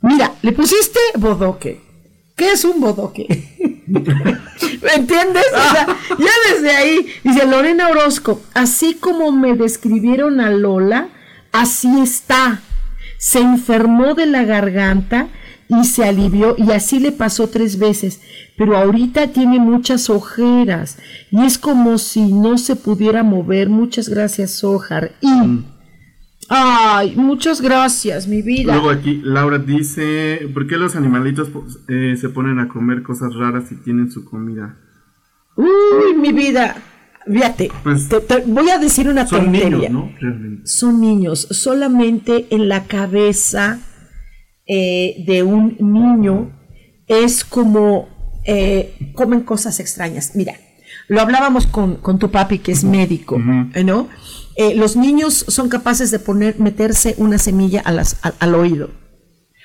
Mira, 0.00 0.34
le 0.42 0.52
pusiste 0.52 0.98
Bodoque. 1.16 1.84
¿Qué 2.36 2.50
es 2.50 2.64
un 2.64 2.80
bodoque? 2.80 3.26
¿Me 3.86 4.00
entiendes? 4.94 5.44
O 5.52 5.72
sea, 5.72 5.86
ya 6.18 6.52
desde 6.52 6.70
ahí, 6.70 7.06
dice 7.22 7.46
Lorena 7.46 7.88
Orozco, 7.88 8.40
así 8.54 8.94
como 8.94 9.30
me 9.30 9.54
describieron 9.54 10.40
a 10.40 10.50
Lola, 10.50 11.10
así 11.54 11.88
está. 12.00 12.60
Se 13.16 13.40
enfermó 13.40 14.12
de 14.14 14.26
la 14.26 14.44
garganta 14.44 15.28
y 15.68 15.84
se 15.84 16.04
alivió 16.04 16.54
y 16.58 16.72
así 16.72 17.00
le 17.00 17.10
pasó 17.10 17.48
tres 17.48 17.78
veces, 17.78 18.20
pero 18.58 18.76
ahorita 18.76 19.28
tiene 19.28 19.58
muchas 19.58 20.10
ojeras 20.10 20.98
y 21.30 21.42
es 21.42 21.56
como 21.56 21.96
si 21.96 22.32
no 22.32 22.58
se 22.58 22.76
pudiera 22.76 23.22
mover. 23.22 23.70
Muchas 23.70 24.10
gracias, 24.10 24.50
Sojar. 24.50 25.12
Y... 25.22 25.64
Ay, 26.50 27.14
muchas 27.16 27.62
gracias, 27.62 28.28
mi 28.28 28.42
vida. 28.42 28.74
Luego 28.74 28.90
aquí 28.90 29.22
Laura 29.24 29.58
dice, 29.58 30.50
¿por 30.52 30.66
qué 30.66 30.76
los 30.76 30.94
animalitos 30.94 31.48
pues, 31.48 31.78
eh, 31.88 32.16
se 32.20 32.28
ponen 32.28 32.58
a 32.58 32.68
comer 32.68 33.02
cosas 33.02 33.34
raras 33.34 33.68
si 33.68 33.76
tienen 33.76 34.10
su 34.10 34.26
comida? 34.26 34.76
Uy, 35.56 36.14
mi 36.20 36.32
vida. 36.32 36.76
Fíjate, 37.26 37.70
Pues, 37.82 38.08
te- 38.08 38.20
te 38.20 38.40
voy 38.40 38.68
a 38.70 38.78
decir 38.78 39.08
una 39.08 39.26
Son 39.26 39.44
tontería. 39.44 39.70
niños, 39.70 39.90
¿no? 39.90 40.12
Realmente. 40.20 40.66
Son 40.66 41.00
niños. 41.00 41.48
Solamente 41.50 42.46
en 42.50 42.68
la 42.68 42.84
cabeza 42.84 43.80
eh, 44.66 45.24
de 45.26 45.42
un 45.42 45.76
niño 45.80 46.52
es 47.06 47.44
como 47.44 48.08
eh, 48.46 48.94
comen 49.14 49.40
cosas 49.40 49.80
extrañas. 49.80 50.32
Mira, 50.34 50.54
lo 51.08 51.20
hablábamos 51.20 51.66
con, 51.66 51.96
con 51.96 52.18
tu 52.18 52.30
papi 52.30 52.58
que 52.58 52.72
es 52.72 52.84
médico, 52.84 53.40
¿eh, 53.74 53.84
¿no? 53.84 54.08
Eh, 54.56 54.74
los 54.74 54.96
niños 54.96 55.44
son 55.48 55.68
capaces 55.68 56.10
de 56.10 56.18
poner, 56.18 56.58
meterse 56.60 57.14
una 57.18 57.38
semilla 57.38 57.80
a 57.84 57.90
las- 57.92 58.18
al- 58.22 58.34
al 58.38 58.54
oído, 58.54 58.90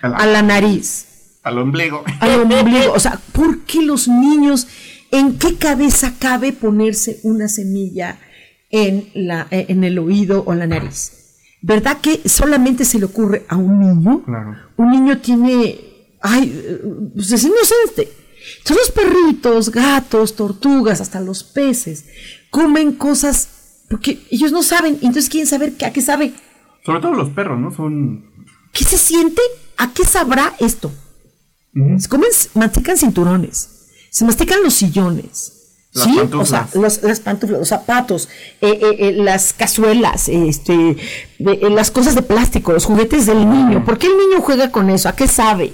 a 0.02 0.26
la 0.26 0.42
nariz, 0.42 1.40
Al 1.44 1.60
ombligo. 1.60 2.04
al 2.20 2.42
ombligo. 2.42 2.94
O 2.94 3.00
sea, 3.00 3.20
¿por 3.34 3.60
qué 3.66 3.82
los 3.84 4.08
niños, 4.08 4.68
en 5.12 5.38
qué 5.38 5.56
cabeza 5.56 6.14
cabe 6.20 6.54
ponerse 6.54 7.20
una 7.24 7.48
semilla 7.48 8.20
en, 8.70 9.10
la, 9.14 9.48
eh, 9.52 9.66
en 9.70 9.84
el 9.84 9.98
oído 10.00 10.44
o 10.46 10.54
la 10.54 10.68
nariz? 10.68 11.14
¿Verdad 11.62 11.98
que 12.02 12.22
solamente 12.28 12.86
se 12.86 13.00
le 13.00 13.06
ocurre 13.06 13.46
a 13.50 13.58
un 13.58 13.80
niño? 13.80 14.24
Claro. 14.24 14.56
Un 14.78 14.92
niño 14.92 15.18
tiene, 15.20 15.80
ay, 16.22 16.80
pues 17.14 17.32
es 17.32 17.44
inocente. 17.44 18.12
Todos 18.64 18.80
los 18.80 18.92
perritos, 18.92 19.70
gatos, 19.70 20.36
tortugas, 20.36 21.02
hasta 21.02 21.20
los 21.20 21.44
peces, 21.44 22.06
comen 22.50 22.94
cosas 22.94 23.84
porque 23.90 24.22
ellos 24.30 24.52
no 24.52 24.64
saben, 24.64 24.94
entonces 25.02 25.30
quieren 25.30 25.48
saber 25.48 25.74
qué- 25.76 25.86
a 25.86 25.92
qué 25.92 26.02
sabe. 26.02 26.32
Sobre 26.86 27.02
todo 27.02 27.14
los 27.14 27.30
perros, 27.30 27.60
¿no? 27.60 27.72
Son... 27.76 28.24
¿Qué 28.72 28.86
se 28.86 28.98
siente? 28.98 29.42
¿A 29.78 29.92
qué 29.94 30.06
sabrá 30.06 30.54
esto? 30.60 30.92
Se 31.98 32.08
comen, 32.08 32.30
mastican 32.56 32.98
cinturones, 32.98 33.79
se 34.10 34.26
mastican 34.26 34.60
los 34.64 34.74
sillones. 34.74 35.56
Las 35.92 36.04
sí, 36.06 36.14
pantuflas. 36.18 36.42
o 36.42 36.46
sea, 36.52 36.70
los, 36.80 37.02
las 37.02 37.20
pantuflas, 37.20 37.60
los 37.62 37.68
zapatos, 37.68 38.30
eh, 38.62 38.78
eh, 38.80 38.96
eh, 39.00 39.12
las 39.14 39.54
cazuelas, 39.54 40.30
este, 40.30 40.96
de- 41.40 41.70
las 41.72 41.90
cosas 41.90 42.14
de 42.14 42.22
plástico, 42.22 42.72
los 42.74 42.86
juguetes 42.86 43.26
del 43.26 43.50
niño. 43.50 43.84
¿Por 43.84 43.98
qué 43.98 44.06
el 44.06 44.14
niño 44.16 44.40
juega 44.40 44.72
con 44.72 44.92
eso? 44.92 45.10
¿A 45.10 45.16
qué 45.16 45.28
sabe? 45.28 45.74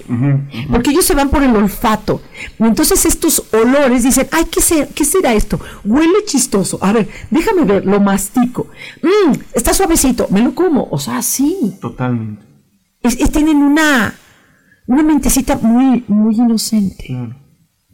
Porque 0.70 0.92
ellos 0.92 1.04
se 1.04 1.14
van 1.14 1.28
por 1.28 1.42
el 1.42 1.54
olfato. 1.54 2.22
Entonces 2.58 3.04
estos 3.04 3.42
olores 3.52 4.04
dicen, 4.04 4.26
ay, 4.32 4.46
¿qué, 4.50 4.62
ser- 4.62 4.88
¿qué 4.88 5.04
será 5.04 5.34
esto? 5.34 5.60
Huele 5.84 6.24
chistoso. 6.24 6.78
A 6.80 6.94
ver, 6.94 7.08
déjame 7.30 7.64
ver, 7.64 7.84
lo 7.84 8.00
mastico. 8.00 8.68
Mm, 9.02 9.32
está 9.52 9.74
suavecito, 9.74 10.28
me 10.30 10.40
lo 10.40 10.54
como. 10.54 10.88
O 10.90 10.98
sea, 10.98 11.20
sí. 11.20 11.76
Totalmente. 11.78 12.42
Es- 13.02 13.20
es- 13.20 13.30
tienen 13.30 13.58
una, 13.58 14.14
una 14.86 15.02
mentecita 15.02 15.56
muy, 15.60 16.04
muy 16.08 16.34
inocente. 16.36 17.18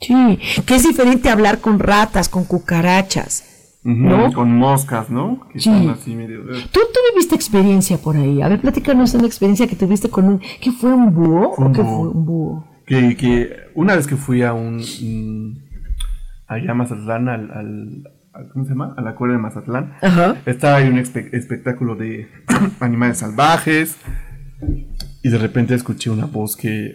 Sí, 0.02 0.38
que 0.66 0.74
es 0.74 0.82
diferente 0.82 1.30
hablar 1.30 1.60
con 1.60 1.78
ratas, 1.78 2.28
con 2.28 2.44
cucarachas. 2.44 3.44
¿No? 3.84 4.32
Con 4.32 4.56
moscas, 4.56 5.10
¿no? 5.10 5.48
Que 5.52 5.58
Sí. 5.58 5.68
están 5.70 5.90
así 5.90 6.14
medio... 6.14 6.40
eh. 6.54 6.62
¿Tú, 6.70 6.80
tú 6.80 7.00
viviste 7.12 7.34
experiencia 7.34 7.98
por 7.98 8.16
ahí. 8.16 8.40
A 8.40 8.48
ver, 8.48 8.60
platícanos 8.60 9.12
una 9.14 9.26
experiencia 9.26 9.66
que 9.66 9.74
tuviste 9.74 10.08
con 10.08 10.24
un... 10.26 10.40
¿Qué 10.60 10.70
fue 10.70 10.92
un 10.92 11.12
búho? 11.12 11.54
Fue 11.56 11.64
¿O 11.64 11.68
un 11.68 11.74
qué 11.74 11.82
búho. 11.82 11.98
fue 11.98 12.08
un 12.10 12.24
búho? 12.26 12.64
Que, 12.86 13.16
que 13.16 13.50
una 13.74 13.96
vez 13.96 14.06
que 14.06 14.14
fui 14.16 14.42
a 14.42 14.52
un... 14.52 14.76
mm, 14.78 15.56
allá 16.46 16.70
a 16.70 16.74
Mazatlán, 16.74 17.28
al, 17.28 17.50
al- 17.50 18.02
al- 18.34 18.48
¿Cómo 18.52 18.64
se 18.64 18.70
llama? 18.70 18.94
A 18.96 19.02
la 19.02 19.14
cuerda 19.16 19.34
de 19.36 19.42
Mazatlán. 19.42 19.94
Ajá. 20.00 20.36
Estaba 20.46 20.76
ahí 20.76 20.88
un 20.88 20.98
espe- 20.98 21.30
espectáculo 21.32 21.96
de 21.96 22.28
animales 22.80 23.18
salvajes. 23.18 23.96
Y 25.24 25.28
de 25.28 25.38
repente 25.38 25.74
escuché 25.74 26.08
una 26.10 26.26
voz 26.26 26.56
que... 26.56 26.92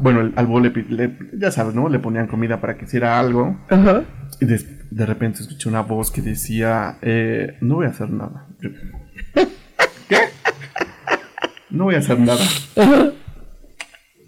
Bueno, 0.00 0.20
el- 0.20 0.32
al 0.36 0.46
búho 0.46 0.60
le, 0.60 0.70
le- 0.70 1.16
Ya 1.34 1.50
sabes, 1.50 1.74
¿no? 1.74 1.88
Le 1.88 1.98
ponían 1.98 2.26
comida 2.26 2.60
para 2.60 2.76
que 2.76 2.84
hiciera 2.84 3.18
algo. 3.18 3.58
Ajá. 3.70 4.04
Y 4.40 4.44
de, 4.46 4.60
de 4.90 5.06
repente 5.06 5.40
escuché 5.42 5.68
una 5.68 5.82
voz 5.82 6.10
que 6.10 6.20
decía, 6.22 6.98
eh, 7.02 7.56
no 7.60 7.76
voy 7.76 7.86
a 7.86 7.90
hacer 7.90 8.10
nada. 8.10 8.46
Yo, 8.60 8.70
¿Qué? 10.08 10.16
No 11.70 11.84
voy 11.84 11.94
a 11.94 11.98
hacer 11.98 12.18
nada. 12.20 12.38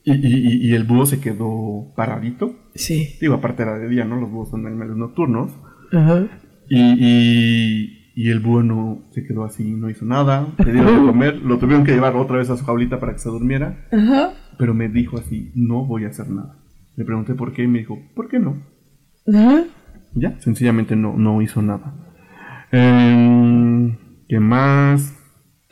Y- 0.05 0.13
y- 0.13 0.71
y 0.71 0.75
el 0.75 0.85
búho 0.85 1.05
se 1.07 1.21
quedó 1.21 1.93
paradito. 1.95 2.55
Sí. 2.75 3.17
Digo, 3.21 3.35
aparte 3.35 3.63
era 3.63 3.79
de 3.79 3.89
día, 3.89 4.05
¿no? 4.05 4.17
Los 4.17 4.31
búhos 4.31 4.51
son 4.51 4.67
animales 4.67 4.97
nocturnos. 4.97 5.53
Ajá. 5.93 6.27
Y, 6.69 6.81
y- 6.99 7.97
y 8.15 8.31
el 8.31 8.41
búho 8.41 8.63
no 8.63 9.03
se 9.13 9.25
quedó 9.25 9.45
así, 9.45 9.65
no 9.75 9.89
hizo 9.91 10.05
nada. 10.05 10.49
Le 10.65 10.73
dieron 10.73 11.01
de 11.01 11.07
comer, 11.13 11.37
lo 11.37 11.59
tuvieron 11.59 11.85
que 11.85 11.93
llevar 11.93 12.17
otra 12.17 12.37
vez 12.39 12.51
a 12.51 12.57
su 12.57 12.65
jaulita 12.65 12.99
para 12.99 13.13
que 13.13 13.19
se 13.19 13.29
durmiera. 13.29 13.87
Ajá. 13.93 14.33
Pero 14.61 14.75
me 14.75 14.91
dijo 14.91 15.17
así, 15.17 15.51
no 15.55 15.87
voy 15.87 16.05
a 16.05 16.09
hacer 16.09 16.29
nada. 16.29 16.59
Le 16.95 17.07
pregunté 17.07 17.35
por 17.35 17.55
qué 17.55 17.63
y 17.63 17.67
me 17.67 17.79
dijo, 17.79 17.99
¿por 18.15 18.29
qué 18.29 18.39
no? 18.39 18.59
Ya, 20.15 20.39
sencillamente 20.41 20.97
no, 20.97 21.15
no 21.17 21.41
hizo 21.41 21.63
nada. 21.63 21.95
Em, 22.71 23.97
¿Qué 24.29 24.39
más? 24.39 25.15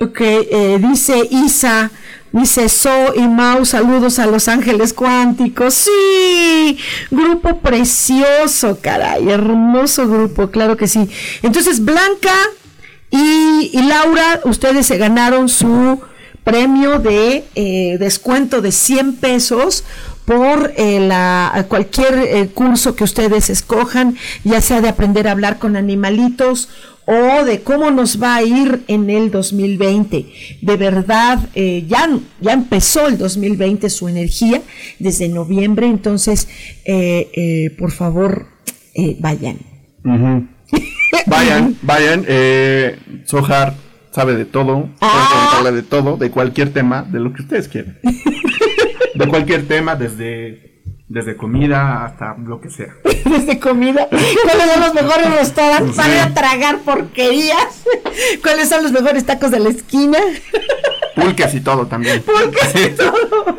Ok, 0.00 0.20
eh, 0.22 0.78
dice 0.80 1.20
Isa, 1.30 1.90
dice 2.32 2.70
So 2.70 3.14
y 3.14 3.28
Mau, 3.28 3.66
saludos 3.66 4.18
a 4.18 4.26
Los 4.26 4.48
Ángeles 4.48 4.94
Cuánticos. 4.94 5.74
Sí, 5.74 6.78
grupo 7.10 7.58
precioso, 7.58 8.78
caray, 8.80 9.28
hermoso 9.28 10.08
grupo, 10.08 10.50
claro 10.50 10.78
que 10.78 10.86
sí. 10.86 11.10
Entonces, 11.42 11.84
Blanca 11.84 12.32
y, 13.10 13.70
y 13.70 13.82
Laura, 13.86 14.40
ustedes 14.44 14.86
se 14.86 14.96
ganaron 14.96 15.50
su 15.50 16.00
premio 16.48 16.98
de 16.98 17.44
eh, 17.54 17.98
descuento 17.98 18.62
de 18.62 18.72
100 18.72 19.16
pesos 19.16 19.84
por 20.24 20.72
eh, 20.78 20.98
la, 20.98 21.66
cualquier 21.68 22.14
eh, 22.14 22.48
curso 22.48 22.96
que 22.96 23.04
ustedes 23.04 23.50
escojan, 23.50 24.16
ya 24.44 24.62
sea 24.62 24.80
de 24.80 24.88
aprender 24.88 25.28
a 25.28 25.32
hablar 25.32 25.58
con 25.58 25.76
animalitos 25.76 26.70
o 27.04 27.44
de 27.44 27.60
cómo 27.60 27.90
nos 27.90 28.22
va 28.22 28.36
a 28.36 28.42
ir 28.42 28.82
en 28.88 29.10
el 29.10 29.30
2020. 29.30 30.26
De 30.62 30.76
verdad, 30.78 31.38
eh, 31.54 31.84
ya, 31.86 32.08
ya 32.40 32.52
empezó 32.52 33.08
el 33.08 33.18
2020 33.18 33.90
su 33.90 34.08
energía 34.08 34.62
desde 34.98 35.28
noviembre, 35.28 35.86
entonces, 35.86 36.48
eh, 36.86 37.28
eh, 37.34 37.76
por 37.78 37.92
favor, 37.92 38.46
vayan. 39.20 39.58
Vayan, 41.26 41.76
vayan. 41.82 42.24
Eh, 42.28 42.98
Sohar 43.24 43.74
sabe 44.10 44.36
de 44.36 44.44
todo. 44.44 44.88
Ah. 45.00 45.62
de 45.72 45.82
todo, 45.82 46.16
de 46.16 46.30
cualquier 46.30 46.72
tema, 46.72 47.02
de 47.02 47.20
lo 47.20 47.32
que 47.32 47.42
ustedes 47.42 47.68
quieran. 47.68 47.98
de 49.14 49.28
cualquier 49.28 49.66
tema, 49.66 49.96
desde, 49.96 50.82
desde 51.08 51.36
comida 51.36 52.04
hasta 52.04 52.36
lo 52.36 52.60
que 52.60 52.70
sea. 52.70 52.94
desde 53.24 53.58
comida, 53.58 54.08
cuáles 54.08 54.72
son 54.72 54.80
los 54.80 54.94
mejores 54.94 55.34
restaurantes 55.38 55.96
para 55.96 56.14
ir 56.14 56.20
a 56.20 56.34
tragar 56.34 56.78
porquerías, 56.80 57.84
cuáles 58.42 58.68
son 58.68 58.82
los 58.82 58.92
mejores 58.92 59.24
tacos 59.24 59.50
de 59.50 59.60
la 59.60 59.68
esquina, 59.68 60.18
Pulques 61.20 61.54
y 61.54 61.60
todo 61.60 61.86
también. 61.86 62.22
Pulques 62.22 62.74
y 62.76 62.90
todo. 62.90 63.56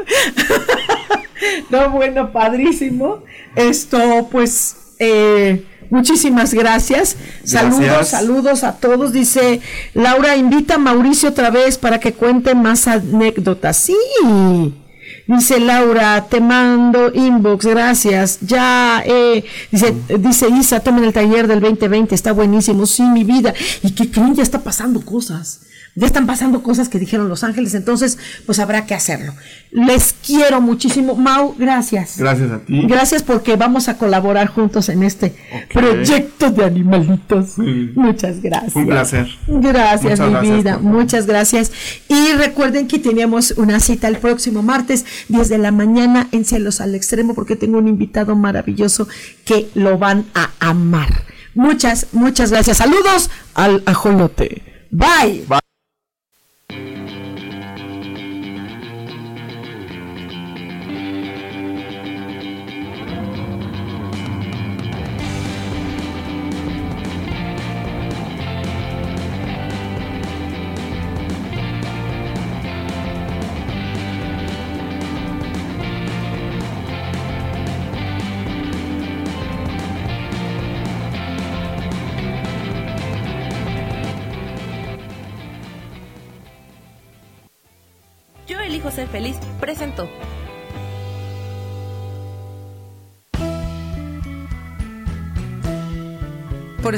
no, 1.70 1.90
bueno, 1.92 2.32
padrísimo. 2.32 3.24
Esto, 3.56 4.30
pues, 4.32 4.89
eh, 5.00 5.64
muchísimas 5.90 6.54
gracias. 6.54 7.16
Saludos, 7.44 7.80
Gracias. 7.80 8.10
saludos 8.10 8.64
a 8.64 8.74
todos. 8.78 9.12
Dice 9.14 9.62
Laura, 9.94 10.36
invita 10.36 10.76
a 10.76 10.78
Mauricio 10.78 11.30
otra 11.30 11.50
vez 11.50 11.78
para 11.78 12.00
que 12.00 12.14
cuente 12.14 12.54
más 12.56 12.88
anécdotas. 12.88 13.78
Sí. 13.78 13.96
Dice 15.28 15.60
Laura, 15.60 16.26
te 16.28 16.42
mando 16.42 17.12
inbox, 17.14 17.66
gracias. 17.68 18.40
Ya, 18.42 19.04
eh, 19.06 19.44
dice, 19.72 19.96
dice 20.20 20.48
Isa, 20.50 20.80
tomen 20.80 21.04
el 21.04 21.14
taller 21.14 21.48
del 21.48 21.60
2020, 21.60 22.16
está 22.16 22.32
buenísimo. 22.32 22.86
Sí, 22.88 23.04
mi 23.04 23.24
vida. 23.24 23.54
¿Y 23.84 23.92
qué 23.92 24.10
creen? 24.10 24.36
Ya 24.36 24.44
está 24.44 24.60
pasando 24.64 25.02
cosas. 25.02 25.62
Ya 25.96 26.08
están 26.08 26.28
pasando 26.28 26.64
cosas 26.64 26.90
que 26.90 27.00
dijeron 27.00 27.30
los 27.30 27.44
ángeles, 27.44 27.74
entonces 27.74 28.18
pues 28.46 28.60
habrá 28.60 28.86
que 28.86 28.96
hacerlo. 28.96 29.34
Les 29.72 30.14
quiero 30.26 30.62
muchísimo. 30.62 31.16
Mau, 31.16 31.56
gracias. 31.58 32.18
Gracias 32.18 32.52
a 32.52 32.60
ti. 32.60 32.86
Gracias 32.88 33.24
porque 33.24 33.56
vamos 33.56 33.90
a 33.90 33.98
colaborar 33.98 34.48
juntos 34.48 34.90
en 34.90 35.04
este 35.04 35.36
proyecto 35.74 36.52
de 36.52 36.66
animalitos. 36.66 37.58
Muchas 37.96 38.42
gracias. 38.42 38.76
Un 38.76 38.88
placer. 38.88 39.28
Gracias, 39.48 40.04
Muchas 40.04 40.20
mi 40.20 40.34
gracias, 40.34 40.58
vida. 40.58 40.78
Muchas 40.80 41.26
gracias. 41.26 41.72
Y 42.08 42.34
recuerden 42.34 42.88
que 42.88 43.00
tenemos 43.00 43.52
una 43.52 43.80
cita 43.80 44.08
el 44.08 44.18
próximo 44.18 44.64
martes, 44.64 45.06
10 45.28 45.50
de 45.50 45.58
la 45.58 45.72
mañana, 45.72 46.28
en 46.32 46.46
Cielos 46.46 46.82
al 46.82 46.96
Extremo, 46.96 47.36
porque 47.36 47.56
tengo 47.56 47.78
un 47.78 47.88
invitado 47.88 48.36
maravilloso 48.36 49.08
que 49.46 49.70
lo 49.74 49.98
van 49.98 50.26
a 50.34 50.52
amar. 50.60 51.24
Muchas, 51.56 52.08
muchas 52.14 52.52
gracias. 52.52 52.78
Saludos 52.78 53.30
al 53.54 53.84
ajolote. 53.86 54.64
Bye. 54.92 55.46
Bye. 55.48 55.69